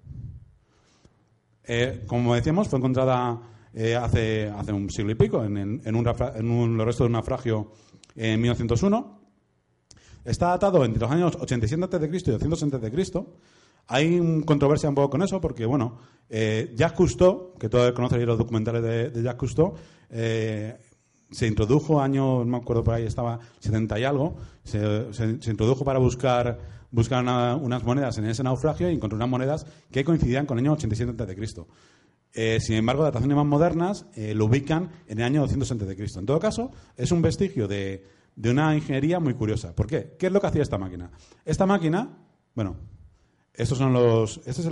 Eh, 1.63 2.03
como 2.07 2.33
decíamos, 2.35 2.67
fue 2.67 2.79
encontrada 2.79 3.39
eh, 3.73 3.95
hace, 3.95 4.49
hace 4.49 4.73
un 4.73 4.89
siglo 4.89 5.11
y 5.11 5.15
pico 5.15 5.43
en, 5.43 5.57
en, 5.57 5.95
un, 5.95 6.07
en 6.35 6.51
un, 6.51 6.77
los 6.77 6.85
restos 6.85 7.05
de 7.05 7.07
un 7.07 7.11
naufragio 7.13 7.71
en 8.15 8.41
1901. 8.41 9.19
Está 10.25 10.47
datado 10.47 10.83
entre 10.83 11.01
los 11.01 11.11
años 11.11 11.37
87 11.39 11.95
a.C. 11.95 12.45
y 12.45 12.49
200 12.49 12.83
a.C. 12.83 13.25
Hay 13.87 14.43
controversia 14.45 14.89
un 14.89 14.95
poco 14.95 15.11
con 15.11 15.23
eso 15.23 15.39
porque, 15.41 15.65
bueno, 15.65 15.97
eh, 16.29 16.73
Jacques 16.75 16.97
Cousteau, 16.97 17.55
que 17.59 17.69
todos 17.69 17.91
conocéis 17.93 18.25
los 18.25 18.37
documentales 18.37 18.83
de, 19.13 19.21
Jacques 19.21 19.39
Cousteau, 19.39 19.73
eh, 20.09 20.77
se 21.31 21.47
introdujo 21.47 22.01
año, 22.01 22.39
no 22.39 22.45
me 22.45 22.57
acuerdo 22.57 22.83
por 22.83 22.95
ahí, 22.95 23.05
estaba 23.05 23.39
70 23.59 23.99
y 23.99 24.03
algo, 24.03 24.37
se, 24.63 25.49
introdujo 25.49 25.83
para 25.83 25.99
buscar, 25.99 26.59
buscar 26.91 27.23
unas 27.23 27.83
monedas 27.83 28.17
en 28.17 28.25
ese 28.25 28.43
naufragio 28.43 28.89
y 28.89 28.95
encontró 28.95 29.15
unas 29.15 29.29
monedas 29.29 29.65
que 29.91 30.03
coincidían 30.03 30.45
con 30.45 30.57
el 30.57 30.65
año 30.65 30.73
87 30.73 31.23
a.C. 31.23 31.65
Eh, 32.33 32.59
sin 32.59 32.75
embargo, 32.75 33.03
dataciones 33.03 33.35
más 33.35 33.45
modernas 33.45 34.05
eh, 34.15 34.33
lo 34.35 34.45
ubican 34.45 34.91
en 35.07 35.19
el 35.19 35.25
año 35.25 35.41
200 35.41 35.71
a.C. 35.71 36.19
En 36.19 36.25
todo 36.25 36.39
caso, 36.39 36.71
es 36.95 37.11
un 37.11 37.21
vestigio 37.21 37.67
de, 37.67 38.03
de 38.35 38.51
una 38.51 38.75
ingeniería 38.75 39.19
muy 39.19 39.33
curiosa. 39.33 39.75
¿Por 39.75 39.87
qué? 39.87 40.15
¿Qué 40.17 40.27
es 40.27 40.31
lo 40.31 40.39
que 40.39 40.47
hacía 40.47 40.61
esta 40.61 40.77
máquina? 40.77 41.11
Esta 41.45 41.65
máquina, 41.65 42.17
bueno, 42.55 42.75
estos 43.53 43.77
son 43.77 43.93
los, 43.93 44.37
este 44.45 44.61
es 44.61 44.69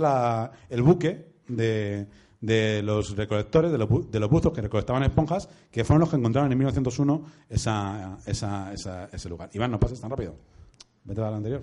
el 0.70 0.82
buque 0.82 1.27
de, 1.48 2.06
de 2.40 2.82
los 2.82 3.16
recolectores, 3.16 3.72
de 3.72 3.78
los, 3.78 4.10
de 4.10 4.20
los 4.20 4.30
buzos 4.30 4.52
que 4.52 4.60
recolectaban 4.62 5.02
esponjas, 5.02 5.48
que 5.70 5.84
fueron 5.84 6.00
los 6.00 6.10
que 6.10 6.16
encontraron 6.16 6.52
en 6.52 6.58
1901 6.58 7.22
esa, 7.48 8.18
esa, 8.26 8.72
ese 9.12 9.28
lugar. 9.28 9.50
Iván, 9.52 9.70
no 9.70 9.80
pases 9.80 10.00
tan 10.00 10.10
rápido. 10.10 10.36
Vete 11.04 11.20
a 11.22 11.30
la 11.30 11.36
anterior. 11.38 11.62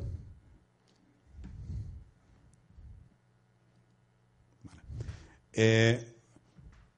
Eh, 5.54 6.14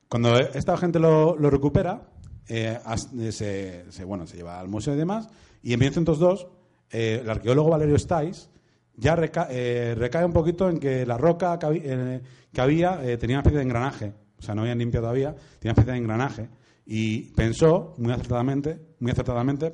cuando 0.10 0.38
esta 0.38 0.78
gente 0.78 1.00
lo, 1.00 1.36
lo 1.38 1.50
recupera, 1.50 2.10
eh, 2.48 2.80
eh, 3.20 3.32
se, 3.32 3.92
se- 3.92 4.04
bueno, 4.06 4.26
se 4.26 4.38
lleva 4.38 4.60
al 4.60 4.68
museo 4.70 4.94
y 4.94 4.98
demás, 4.98 5.30
y 5.62 5.74
en 5.74 5.80
1902 5.80 6.48
eh, 6.92 7.20
el 7.22 7.30
arqueólogo 7.30 7.70
Valerio 7.70 7.98
Stais 8.00 8.50
ya 8.98 9.16
reca- 9.16 9.48
eh, 9.50 9.96
recae 9.96 10.26
un 10.26 10.34
poquito 10.34 10.70
en 10.70 10.80
que 10.80 11.06
la 11.06 11.18
roca 11.18 11.58
que, 11.58 12.22
había 12.62 13.00
eh, 13.04 13.18
tenía 13.18 13.38
una 13.38 13.42
especie 13.42 13.60
de 13.60 13.64
engranaje, 13.64 14.14
o 14.38 14.42
sea, 14.42 14.54
no 14.54 14.62
habían 14.62 14.80
limpiado 14.80 15.06
todavía, 15.06 15.34
tenía 15.60 15.72
una 15.72 15.72
especie 15.72 15.94
de 15.94 15.98
engranaje, 16.00 16.50
y 16.86 17.32
pensó 17.34 17.94
muy 17.98 18.12
acertadamente, 18.12 18.80
muy 19.00 19.12
acertadamente 19.12 19.72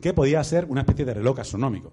que 0.00 0.14
podía 0.14 0.42
ser 0.44 0.64
una 0.66 0.82
especie 0.82 1.04
de 1.04 1.14
reloj 1.14 1.40
astronómico. 1.40 1.92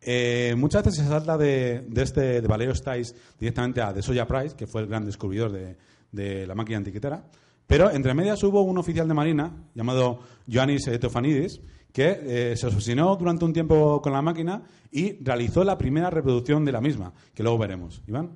Eh, 0.00 0.54
muchas 0.56 0.84
veces 0.84 1.04
se 1.04 1.08
salta 1.08 1.36
de, 1.36 1.86
de 1.88 2.02
este 2.02 2.40
de 2.40 2.48
Valerio 2.48 2.74
Stais 2.74 3.14
directamente 3.40 3.80
a 3.80 3.92
de 3.92 4.02
Soya 4.02 4.26
Price, 4.26 4.54
que 4.54 4.66
fue 4.66 4.82
el 4.82 4.88
gran 4.88 5.04
descubridor 5.04 5.50
de, 5.50 5.76
de 6.12 6.46
la 6.46 6.54
máquina 6.54 6.78
antiquitera. 6.78 7.24
Pero 7.66 7.90
entre 7.90 8.14
medias 8.14 8.42
hubo 8.44 8.62
un 8.62 8.78
oficial 8.78 9.08
de 9.08 9.14
marina 9.14 9.52
llamado 9.74 10.20
Ioannis 10.46 10.84
Teofanidis 10.84 11.60
que 11.92 12.52
eh, 12.52 12.56
se 12.56 12.66
obsesionó 12.66 13.16
durante 13.16 13.44
un 13.44 13.52
tiempo 13.52 14.00
con 14.02 14.12
la 14.12 14.22
máquina 14.22 14.62
y 14.90 15.22
realizó 15.22 15.64
la 15.64 15.76
primera 15.78 16.10
reproducción 16.10 16.64
de 16.64 16.72
la 16.72 16.80
misma, 16.80 17.12
que 17.34 17.42
luego 17.42 17.58
veremos. 17.58 18.02
Iván. 18.06 18.30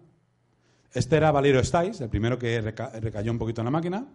Este 0.92 1.16
era 1.16 1.30
Valerio 1.30 1.62
Stais, 1.64 2.00
el 2.00 2.09
primero 2.11 2.38
que 2.38 2.61
reca- 2.61 2.90
recayó 3.00 3.32
un 3.32 3.38
poquito 3.38 3.61
en 3.62 3.64
la 3.66 3.70
máquina. 3.70 4.07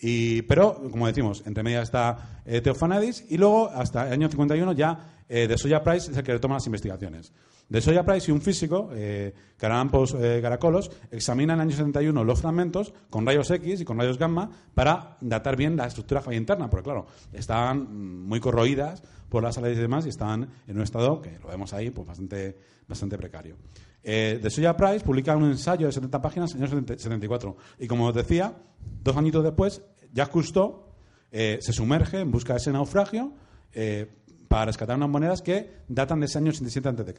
Y, 0.00 0.42
pero, 0.42 0.80
como 0.90 1.06
decimos, 1.06 1.42
entre 1.46 1.62
medias 1.62 1.84
está 1.84 2.42
eh, 2.44 2.60
Teofanadis 2.60 3.24
y 3.28 3.36
luego, 3.36 3.68
hasta 3.68 4.06
el 4.06 4.12
año 4.12 4.28
51, 4.28 4.72
ya 4.72 5.22
eh, 5.28 5.46
de 5.46 5.58
Soya 5.58 5.82
Price 5.82 6.10
es 6.10 6.16
el 6.16 6.22
que 6.22 6.32
retoma 6.32 6.54
las 6.54 6.66
investigaciones. 6.66 7.32
De 7.68 7.82
Soya 7.82 8.02
Price 8.02 8.30
y 8.30 8.34
un 8.34 8.40
físico, 8.40 8.90
eh, 8.94 9.34
Carampos 9.58 10.16
eh, 10.18 10.38
Caracolos, 10.40 10.90
examinan 11.10 11.56
en 11.56 11.60
el 11.60 11.68
año 11.68 11.76
71 11.76 12.24
los 12.24 12.40
fragmentos 12.40 12.94
con 13.10 13.26
rayos 13.26 13.50
X 13.50 13.82
y 13.82 13.84
con 13.84 13.98
rayos 13.98 14.18
gamma 14.18 14.50
para 14.74 15.18
datar 15.20 15.54
bien 15.54 15.76
la 15.76 15.86
estructura 15.86 16.22
interna, 16.32 16.70
porque 16.70 16.84
claro, 16.84 17.06
mm, 17.34 18.26
muy 18.26 18.40
corroídas 18.40 19.02
por 19.28 19.42
las 19.42 19.56
sales 19.56 19.76
y 19.76 19.82
demás 19.82 20.06
y 20.06 20.08
estaban 20.08 20.48
en 20.66 20.76
un 20.76 20.82
estado 20.82 21.20
que 21.20 21.38
lo 21.40 21.48
vemos 21.48 21.74
ahí, 21.74 21.90
pues 21.90 22.06
bastante, 22.06 22.56
bastante 22.88 23.18
precario. 23.18 23.56
Eh, 24.02 24.38
de 24.42 24.50
Soya 24.50 24.76
Price 24.76 25.04
publica 25.04 25.36
un 25.36 25.44
ensayo 25.44 25.86
de 25.86 25.92
70 25.92 26.22
páginas 26.22 26.52
en 26.52 26.58
el 26.58 26.64
año 26.64 26.70
70 26.70 27.02
74. 27.02 27.56
Y 27.78 27.86
como 27.86 28.06
os 28.06 28.14
decía, 28.14 28.54
dos 29.02 29.16
añitos 29.16 29.42
después, 29.44 29.82
Jacques 30.12 30.32
Cousteau 30.32 30.86
eh, 31.30 31.58
se 31.60 31.72
sumerge 31.72 32.20
en 32.20 32.30
busca 32.30 32.54
de 32.54 32.58
ese 32.58 32.72
naufragio 32.72 33.32
eh, 33.72 34.10
para 34.48 34.66
rescatar 34.66 34.96
unas 34.96 35.10
monedas 35.10 35.42
que 35.42 35.82
datan 35.88 36.20
de 36.20 36.26
ese 36.26 36.38
año 36.38 36.50
87 36.50 36.88
a.C. 36.88 37.14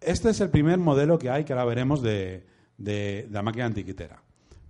Este 0.00 0.30
es 0.30 0.40
el 0.40 0.50
primer 0.50 0.78
modelo 0.78 1.18
que 1.18 1.30
hay, 1.30 1.44
que 1.44 1.52
ahora 1.52 1.64
veremos, 1.64 2.02
de 2.02 2.44
la 3.30 3.42
máquina 3.42 3.66
antiquitera. 3.66 4.22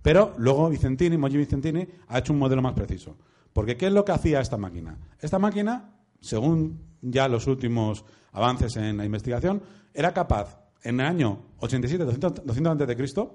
Pero 0.07 0.33
luego 0.37 0.69
Vicentini, 0.69 1.17
Moji 1.17 1.35
Vicentini, 1.35 1.85
ha 2.07 2.19
hecho 2.19 2.31
un 2.31 2.39
modelo 2.39 2.61
más 2.61 2.73
preciso. 2.73 3.17
Porque 3.51 3.75
¿qué 3.75 3.87
es 3.87 3.91
lo 3.91 4.05
que 4.05 4.13
hacía 4.13 4.39
esta 4.39 4.55
máquina? 4.55 4.97
Esta 5.19 5.37
máquina, 5.37 5.95
según 6.21 6.79
ya 7.01 7.27
los 7.27 7.45
últimos 7.47 8.05
avances 8.31 8.75
en 8.77 8.97
la 8.97 9.05
investigación, 9.05 9.61
era 9.93 10.13
capaz, 10.13 10.59
en 10.83 10.99
el 10.99 11.05
año 11.05 11.41
87, 11.59 12.03
200, 12.05 12.45
200 12.45 12.81
a.C., 12.89 13.29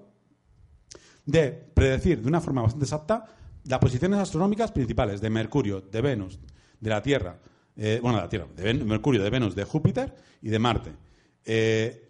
de 1.24 1.52
predecir 1.52 2.20
de 2.20 2.28
una 2.28 2.40
forma 2.40 2.62
bastante 2.62 2.84
exacta 2.84 3.26
las 3.64 3.78
posiciones 3.78 4.18
astronómicas 4.18 4.72
principales 4.72 5.20
de 5.20 5.30
Mercurio, 5.30 5.80
de 5.80 6.00
Venus, 6.00 6.38
de 6.80 6.90
la 6.90 7.00
Tierra, 7.02 7.38
eh, 7.76 8.00
bueno, 8.02 8.16
de 8.18 8.22
la 8.24 8.28
Tierra, 8.28 8.46
de 8.56 8.74
Mercurio, 8.74 9.22
de 9.22 9.30
Venus, 9.30 9.54
de 9.54 9.64
Júpiter 9.64 10.14
y 10.42 10.48
de 10.48 10.58
Marte. 10.58 10.92
Eh, 11.44 12.08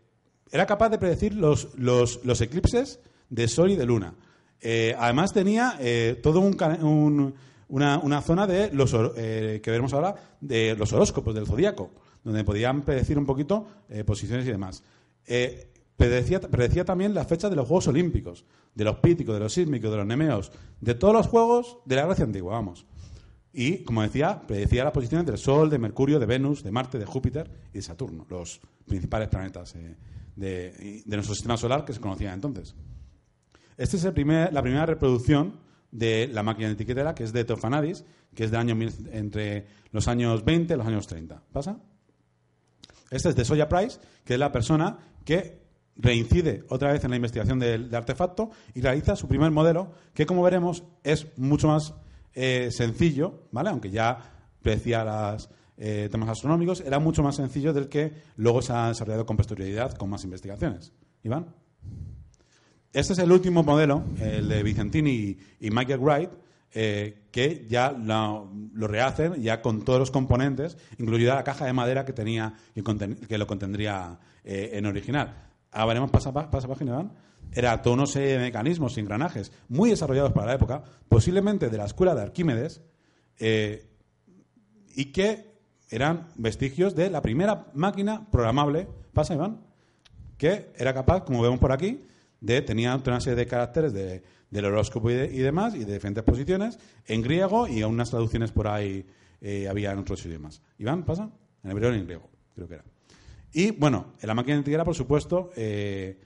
era 0.51 0.65
capaz 0.67 0.89
de 0.89 0.99
predecir 0.99 1.35
los, 1.35 1.69
los, 1.77 2.25
los 2.25 2.41
eclipses 2.41 3.01
de 3.29 3.49
Sol 3.49 3.71
y 3.71 3.77
de 3.77 3.85
Luna. 3.87 4.15
Eh, 4.61 4.95
además 4.99 5.33
tenía 5.33 5.77
eh, 5.81 6.19
todo 6.23 6.41
un, 6.41 6.57
un- 6.83 7.35
una, 7.69 7.99
una 7.99 8.21
zona 8.21 8.47
de 8.47 8.71
los 8.73 8.93
que 8.93 9.63
veremos 9.65 9.95
ahora 9.95 10.15
de 10.43 10.77
los 10.77 10.93
horóscopos 10.93 11.35
del 11.35 11.47
zodíaco, 11.47 11.91
donde 12.25 12.45
podían 12.45 12.83
predecir 12.83 13.19
un 13.19 13.27
poquito 13.27 13.67
eh, 13.89 14.05
posiciones 14.05 14.47
y 14.47 14.51
demás. 14.51 14.83
Eh, 15.27 15.73
predecía, 15.97 16.41
predecía 16.41 16.85
también 16.85 17.15
las 17.15 17.27
fechas 17.27 17.51
de 17.51 17.57
los 17.57 17.67
Juegos 17.67 17.89
Olímpicos, 17.89 18.45
de 18.75 18.85
los 18.85 18.97
píticos, 18.97 19.35
de 19.35 19.41
los 19.41 19.53
sísmicos, 19.53 19.91
de 19.91 19.97
los 19.97 20.07
nemeos, 20.07 20.53
de 20.81 20.95
todos 20.95 21.15
los 21.15 21.27
juegos 21.27 21.79
de 21.85 21.97
la 21.97 22.07
Grecia 22.07 22.25
antigua, 22.25 22.55
vamos. 22.55 22.87
Y, 23.53 23.85
como 23.85 24.03
decía, 24.03 24.41
predecía 24.47 24.85
las 24.85 24.93
posiciones 24.93 25.27
del 25.27 25.37
Sol, 25.37 25.69
de 25.69 25.79
Mercurio, 25.79 26.19
de 26.19 26.27
Venus, 26.27 26.63
de 26.63 26.71
Marte, 26.71 26.99
de 26.99 27.05
Júpiter 27.05 27.51
y 27.73 27.77
de 27.77 27.83
Saturno, 27.83 28.27
los 28.31 28.61
principales 28.87 29.29
planetas 29.29 29.75
eh, 29.75 29.97
de, 30.37 31.03
de 31.05 31.17
nuestro 31.17 31.35
sistema 31.35 31.57
solar 31.57 31.85
que 31.85 31.93
se 31.93 32.01
conocían 32.01 32.35
entonces. 32.35 32.75
Esta 33.77 33.97
es 33.97 34.05
la 34.05 34.13
primera 34.63 34.87
reproducción 34.87 35.61
de 35.91 36.29
la 36.29 36.43
máquina 36.43 36.69
de 36.69 36.75
etiquetera, 36.75 37.15
que 37.15 37.25
es 37.25 37.33
de 37.33 37.45
Teofanadis, 37.45 38.05
que 38.35 38.45
es 38.45 38.51
del 38.51 38.61
año 38.61 38.77
entre 39.13 39.67
los 39.93 40.09
años 40.09 40.45
20 40.45 40.75
y 40.75 40.77
los 40.77 40.87
años 40.87 41.07
30. 41.07 41.43
¿Pasa? 41.53 41.79
Este 43.13 43.29
es 43.29 43.37
de 43.37 43.45
Soya 43.45 43.69
Price, 43.69 44.01
que 44.25 44.35
es 44.35 44.41
la 44.41 44.51
persona 44.51 44.99
que 45.25 45.61
reincide 45.97 46.65
otra 46.71 46.93
vez 46.93 47.05
en 47.05 47.11
la 47.11 47.17
investigación 47.17 47.59
del, 47.59 47.95
artefacto 47.95 48.51
y 48.75 48.81
realiza 48.81 49.15
su 49.15 49.29
primer 49.29 49.51
modelo, 49.51 49.93
que 50.15 50.27
como 50.27 50.43
veremos 50.43 50.83
es 51.05 51.27
mucho 51.37 51.69
más 51.69 51.95
eh, 52.35 52.71
sencillo, 52.73 53.45
¿vale? 53.53 53.69
Aunque 53.71 53.91
ya 53.91 54.19
predecía 54.63 55.05
los 55.05 55.51
temas 56.11 56.29
astronómicos, 56.29 56.81
era 56.81 56.99
mucho 56.99 57.23
más 57.23 57.37
sencillo 57.37 57.73
del 57.73 57.89
que 57.89 58.13
luego 58.37 58.63
se 58.63 58.73
ha 58.73 58.89
desarrollado 58.89 59.27
con 59.27 59.37
posterioridad 59.37 59.93
con 59.93 60.09
más 60.09 60.25
investigaciones. 60.25 60.93
Iván. 61.23 61.55
Este 62.93 63.15
es 63.15 63.19
el 63.19 63.33
último 63.33 63.63
modelo, 63.63 64.05
el 64.21 64.49
de 64.49 64.63
Vicentini 64.63 65.11
y, 65.11 65.39
y 65.61 65.71
Michael 65.71 66.01
Wright, 66.01 66.31
eh, 66.75 67.29
que 67.31 67.67
ya 67.69 67.93
lo, 67.93 68.51
lo 68.75 68.87
rehacen 68.89 69.35
ya 69.43 69.61
con 69.63 69.85
todos 69.85 69.99
los 69.99 70.11
componentes, 70.11 70.77
incluida 70.99 71.35
la 71.35 71.45
caja 71.45 71.67
de 71.67 71.73
madera 71.73 72.05
que 72.05 72.13
tenía 72.13 72.55
que, 72.75 72.83
que 73.29 73.39
lo 73.39 73.47
contendría 73.47 74.19
eh, 74.45 74.71
en 74.75 74.87
original. 74.87 75.35
Ahora 75.71 75.87
veremos 75.87 76.11
pasa, 76.11 76.33
pa- 76.33 76.51
pasa 76.51 76.69
página. 76.69 77.11
Era 77.55 77.83
toda 77.83 77.97
una 77.97 78.07
serie 78.07 78.33
de 78.33 78.39
mecanismos 78.39 78.97
y 78.97 79.01
engranajes 79.01 79.53
muy 79.69 79.91
desarrollados 79.91 80.33
para 80.33 80.47
la 80.49 80.55
época, 80.55 80.83
posiblemente 81.09 81.69
de 81.69 81.77
la 81.77 81.85
escuela 81.85 82.15
de 82.15 82.23
Arquímedes, 82.23 82.83
eh, 83.39 83.89
y 84.95 85.07
que 85.13 85.53
eran 85.91 86.29
vestigios 86.37 86.95
de 86.95 87.11
la 87.11 87.21
primera 87.21 87.67
máquina 87.75 88.27
programable, 88.31 88.89
pasa 89.13 89.35
Iván, 89.35 89.61
que 90.39 90.73
era 90.77 90.95
capaz, 90.95 91.25
como 91.25 91.43
vemos 91.43 91.59
por 91.61 91.73
aquí, 91.73 92.01
de 92.43 92.61
tenía 92.61 92.95
una 92.95 93.21
serie 93.21 93.37
de 93.37 93.47
caracteres 93.47 93.93
de, 93.93 94.23
del 94.51 94.65
horóscopo 94.67 95.11
y, 95.11 95.15
de- 95.15 95.33
y 95.33 95.39
demás, 95.39 95.75
y 95.75 95.85
de 95.85 95.95
diferentes 95.95 96.25
posiciones, 96.25 96.79
en 97.07 97.23
griego 97.23 97.69
y 97.69 97.83
unas 97.85 98.11
traducciones 98.11 98.51
por 98.53 98.67
ahí 98.69 99.07
eh, 99.41 99.69
había 99.69 99.93
en 99.93 99.99
otros 100.01 100.27
idiomas. 100.27 100.61
Iván, 100.79 101.05
pasa, 101.05 101.31
en 101.63 101.71
hebreo 101.71 101.95
y 101.95 101.99
en 101.99 102.05
griego, 102.05 102.29
creo 102.55 102.69
que 102.69 102.75
era. 102.75 102.85
Y 103.53 103.71
bueno, 103.71 104.15
en 104.21 104.27
la 104.27 104.35
máquina 104.35 104.57
antiquera, 104.59 104.85
por 104.85 104.95
supuesto, 104.95 105.51
eh, 105.57 106.19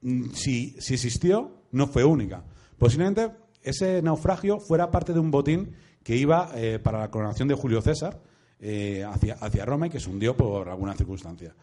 mm, 0.00 0.30
si, 0.32 0.74
si 0.80 0.94
existió, 0.94 1.64
no 1.72 1.86
fue 1.86 2.02
única. 2.04 2.42
Posiblemente 2.78 3.30
ese 3.62 4.00
naufragio 4.00 4.58
fuera 4.58 4.90
parte 4.90 5.12
de 5.12 5.18
un 5.20 5.30
botín 5.30 5.72
que 6.02 6.16
iba 6.16 6.50
eh, 6.54 6.78
para 6.78 6.98
la 7.00 7.10
coronación 7.10 7.48
de 7.48 7.54
Julio 7.54 7.82
César 7.82 8.20
hacia, 8.60 9.34
hacia 9.34 9.64
Roma 9.64 9.86
y 9.86 9.90
que 9.90 10.00
se 10.00 10.08
hundió 10.10 10.36
por 10.36 10.68
alguna 10.68 10.94
circunstancia. 10.94 11.54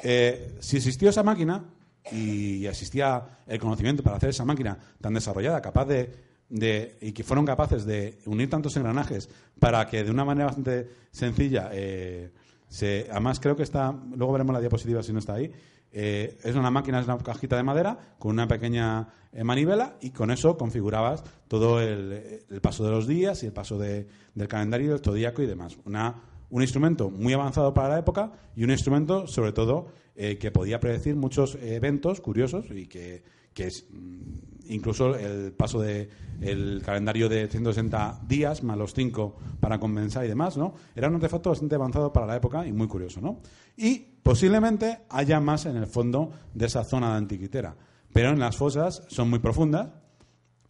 Si 0.00 0.76
existió 0.76 1.10
esa 1.10 1.22
máquina 1.22 1.64
y 2.12 2.66
existía 2.66 3.22
el 3.46 3.58
conocimiento 3.58 4.02
para 4.02 4.16
hacer 4.16 4.30
esa 4.30 4.44
máquina 4.44 4.78
tan 5.00 5.14
desarrollada, 5.14 5.60
capaz 5.62 5.84
de, 5.86 6.14
de- 6.48 6.96
y 7.00 7.12
que 7.12 7.24
fueron 7.24 7.44
capaces 7.46 7.84
de 7.84 8.18
unir 8.26 8.48
tantos 8.50 8.76
engranajes 8.76 9.28
para 9.58 9.86
que 9.86 10.04
de 10.04 10.10
una 10.10 10.24
manera 10.24 10.46
bastante 10.46 10.88
sencilla, 11.10 11.70
eh, 11.72 12.30
se, 12.68 13.06
además 13.10 13.40
creo 13.40 13.56
que 13.56 13.62
está, 13.62 13.94
luego 14.14 14.32
veremos 14.32 14.52
la 14.54 14.60
diapositiva 14.60 15.02
si 15.02 15.12
no 15.12 15.18
está 15.18 15.34
ahí, 15.34 15.50
eh, 15.90 16.38
es 16.44 16.54
una 16.54 16.70
máquina, 16.70 17.00
es 17.00 17.06
una 17.06 17.16
cajita 17.18 17.56
de 17.56 17.62
madera 17.62 17.98
con 18.18 18.32
una 18.32 18.46
pequeña 18.46 19.08
eh, 19.32 19.42
manivela 19.42 19.96
y 20.02 20.10
con 20.10 20.30
eso 20.30 20.58
configurabas 20.58 21.24
todo 21.48 21.80
el, 21.80 22.44
paso 22.60 22.84
de 22.84 22.90
los 22.90 23.06
días 23.06 23.42
y 23.42 23.46
el 23.46 23.52
paso 23.52 23.78
de- 23.78 24.06
del 24.34 24.48
calendario 24.48 24.90
del 24.92 25.00
zodíaco 25.02 25.42
y 25.42 25.46
demás. 25.46 25.78
Una, 25.86 26.14
un 26.50 26.62
instrumento 26.62 27.10
muy 27.10 27.32
avanzado 27.32 27.74
para 27.74 27.88
la 27.88 27.98
época 27.98 28.32
y 28.56 28.64
un 28.64 28.70
instrumento, 28.70 29.26
sobre 29.26 29.52
todo, 29.52 29.88
eh, 30.16 30.38
que 30.38 30.50
podía 30.50 30.80
predecir 30.80 31.16
muchos 31.16 31.56
eventos 31.60 32.20
curiosos 32.20 32.66
y 32.70 32.86
que, 32.86 33.22
que 33.52 33.66
es 33.66 33.86
mm, 33.90 34.72
incluso 34.72 35.14
el 35.16 35.52
paso 35.52 35.80
de 35.80 36.08
el 36.40 36.82
calendario 36.84 37.28
de 37.28 37.48
160 37.48 38.20
días 38.26 38.62
más 38.62 38.78
los 38.78 38.94
5 38.94 39.36
para 39.60 39.78
compensar 39.78 40.24
y 40.24 40.28
demás, 40.28 40.56
¿no? 40.56 40.74
Era 40.94 41.08
un 41.08 41.16
artefacto 41.16 41.50
bastante 41.50 41.74
avanzado 41.74 42.12
para 42.12 42.26
la 42.26 42.36
época 42.36 42.66
y 42.66 42.72
muy 42.72 42.86
curioso, 42.86 43.20
¿no? 43.20 43.40
Y 43.76 43.98
posiblemente 44.22 45.00
haya 45.10 45.40
más 45.40 45.66
en 45.66 45.76
el 45.76 45.86
fondo 45.86 46.30
de 46.54 46.66
esa 46.66 46.84
zona 46.84 47.10
de 47.12 47.18
antiquitera, 47.18 47.76
pero 48.12 48.30
en 48.30 48.38
las 48.38 48.56
fosas 48.56 49.04
son 49.08 49.30
muy 49.30 49.40
profundas, 49.40 49.88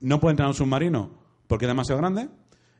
no 0.00 0.20
puede 0.20 0.32
entrar 0.32 0.48
un 0.48 0.54
submarino 0.54 1.10
porque 1.46 1.66
es 1.66 1.70
demasiado 1.70 2.00
grande 2.00 2.28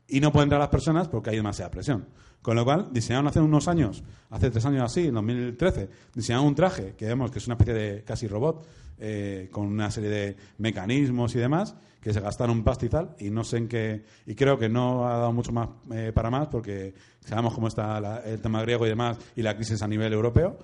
y 0.09 0.19
no 0.19 0.31
pueden 0.31 0.47
entrar 0.47 0.59
las 0.59 0.69
personas 0.69 1.07
porque 1.07 1.29
hay 1.29 1.35
demasiada 1.35 1.71
presión. 1.71 2.07
Con 2.41 2.55
lo 2.55 2.63
cual, 2.63 2.87
diseñaron 2.91 3.27
hace 3.27 3.41
unos 3.41 3.67
años, 3.67 4.03
hace 4.29 4.49
tres 4.49 4.65
años 4.65 4.83
así, 4.83 5.07
en 5.07 5.13
2013, 5.13 5.89
diseñaron 6.15 6.47
un 6.47 6.55
traje 6.55 6.95
que 6.95 7.05
vemos 7.05 7.31
que 7.31 7.39
es 7.39 7.47
una 7.47 7.55
especie 7.55 7.73
de 7.73 8.03
casi 8.03 8.27
robot, 8.27 8.65
eh, 8.97 9.49
con 9.51 9.65
una 9.65 9.91
serie 9.91 10.09
de 10.09 10.35
mecanismos 10.57 11.35
y 11.35 11.39
demás, 11.39 11.75
que 12.01 12.13
se 12.13 12.21
gastaron 12.21 12.57
un 12.57 12.63
pastizal 12.63 13.15
y 13.19 13.29
no 13.29 13.43
sé 13.43 13.57
en 13.57 13.67
qué, 13.67 14.05
y 14.25 14.35
creo 14.35 14.57
que 14.57 14.69
no 14.69 15.07
ha 15.07 15.17
dado 15.17 15.33
mucho 15.33 15.51
más 15.51 15.69
eh, 15.91 16.11
para 16.13 16.29
más 16.29 16.47
porque 16.47 16.93
sabemos 17.21 17.53
cómo 17.53 17.67
está 17.67 18.21
el 18.25 18.41
tema 18.41 18.61
griego 18.61 18.85
y 18.85 18.89
demás 18.89 19.17
y 19.35 19.41
la 19.41 19.55
crisis 19.55 19.81
a 19.81 19.87
nivel 19.87 20.13
europeo. 20.13 20.59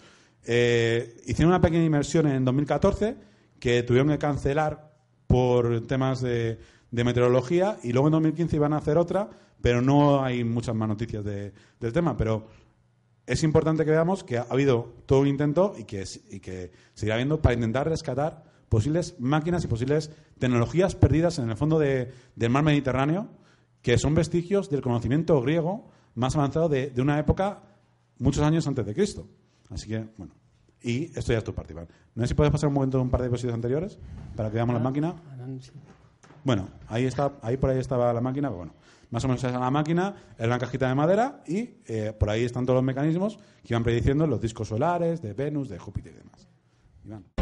Eh, 0.46 1.16
hicieron 1.26 1.50
una 1.50 1.62
pequeña 1.62 1.84
inversión 1.84 2.28
en 2.28 2.46
2014 2.46 3.18
que 3.60 3.84
tuvieron 3.84 4.10
que 4.10 4.18
cancelar 4.18 4.92
por 5.28 5.86
temas 5.88 6.22
de, 6.22 6.60
de 6.92 7.04
meteorología 7.04 7.78
y 7.84 7.92
luego 7.92 8.08
en 8.08 8.14
2015 8.14 8.56
iban 8.56 8.74
a 8.74 8.78
hacer 8.78 8.98
otra 8.98 9.30
pero 9.66 9.82
no 9.82 10.24
hay 10.24 10.44
muchas 10.44 10.76
más 10.76 10.88
noticias 10.88 11.26
del 11.26 11.52
tema. 11.92 12.16
Pero 12.16 12.46
es 13.26 13.42
importante 13.42 13.84
que 13.84 13.90
veamos 13.90 14.24
que 14.24 14.38
ha 14.38 14.46
habido 14.48 14.94
todo 15.08 15.22
un 15.22 15.28
intento 15.28 15.74
y 15.76 15.86
que, 15.86 16.04
y 16.30 16.40
que 16.40 16.72
seguirá 16.94 17.16
habiendo 17.16 17.42
para 17.42 17.56
intentar 17.56 17.90
rescatar 17.90 18.44
posibles 18.70 19.16
máquinas 19.18 19.64
y 19.64 19.68
posibles 19.68 20.12
tecnologías 20.38 20.94
perdidas 20.94 21.40
en 21.40 21.50
el 21.50 21.58
fondo 21.58 21.80
del 21.80 22.50
mar 22.52 22.64
Mediterráneo, 22.64 23.30
que 23.82 23.98
son 23.98 24.14
vestigios 24.14 24.70
del 24.70 24.82
conocimiento 24.82 25.42
griego 25.42 25.90
más 26.14 26.36
avanzado 26.36 26.70
de, 26.70 26.94
una 26.98 27.18
época 27.18 27.64
muchos 28.20 28.44
años 28.44 28.68
antes 28.68 28.86
de 28.86 28.94
Cristo. 28.94 29.28
Así 29.72 29.88
que, 29.88 30.06
bueno. 30.18 30.36
Y 30.84 31.06
esto 31.18 31.32
ya 31.32 31.40
es 31.40 31.44
tu 31.44 31.56
parte, 31.56 31.74
No 31.74 31.88
sé 32.18 32.28
si 32.28 32.34
puedes 32.36 32.52
pasar 32.52 32.68
un 32.68 32.76
momento 32.76 33.02
un 33.02 33.10
par 33.10 33.22
de 33.22 33.26
diapositivas 33.26 33.56
anteriores 33.56 33.98
para 34.36 34.50
que 34.50 34.56
veamos 34.56 34.76
la 34.76 34.80
ah, 34.82 34.84
máquina. 34.84 35.16
Bueno, 36.46 36.70
ahí 36.88 37.06
está, 37.06 37.34
ahí 37.42 37.58
por 37.58 37.72
ahí 37.72 37.80
estaba 37.80 38.14
la 38.14 38.22
máquina, 38.22 38.50
pero 38.50 38.58
bueno. 38.58 38.74
Más 39.10 39.24
o 39.24 39.28
menos 39.28 39.44
esa 39.44 39.54
es 39.54 39.60
la 39.60 39.72
máquina, 39.72 40.16
es 40.38 40.46
una 40.46 40.60
cajita 40.60 40.88
de 40.88 40.96
madera 40.96 41.42
y 41.48 41.78
eh, 41.88 42.14
por 42.18 42.30
ahí 42.30 42.44
están 42.44 42.66
todos 42.66 42.78
los 42.78 42.84
mecanismos 42.84 43.38
que 43.64 43.74
iban 43.74 43.84
prediciendo 43.84 44.28
los 44.28 44.42
discos 44.42 44.68
solares 44.68 45.22
de 45.22 45.34
Venus, 45.34 45.70
de 45.70 45.80
Júpiter 45.80 46.14
y 46.14 46.18
demás. 46.18 46.48
Iván. 47.04 47.35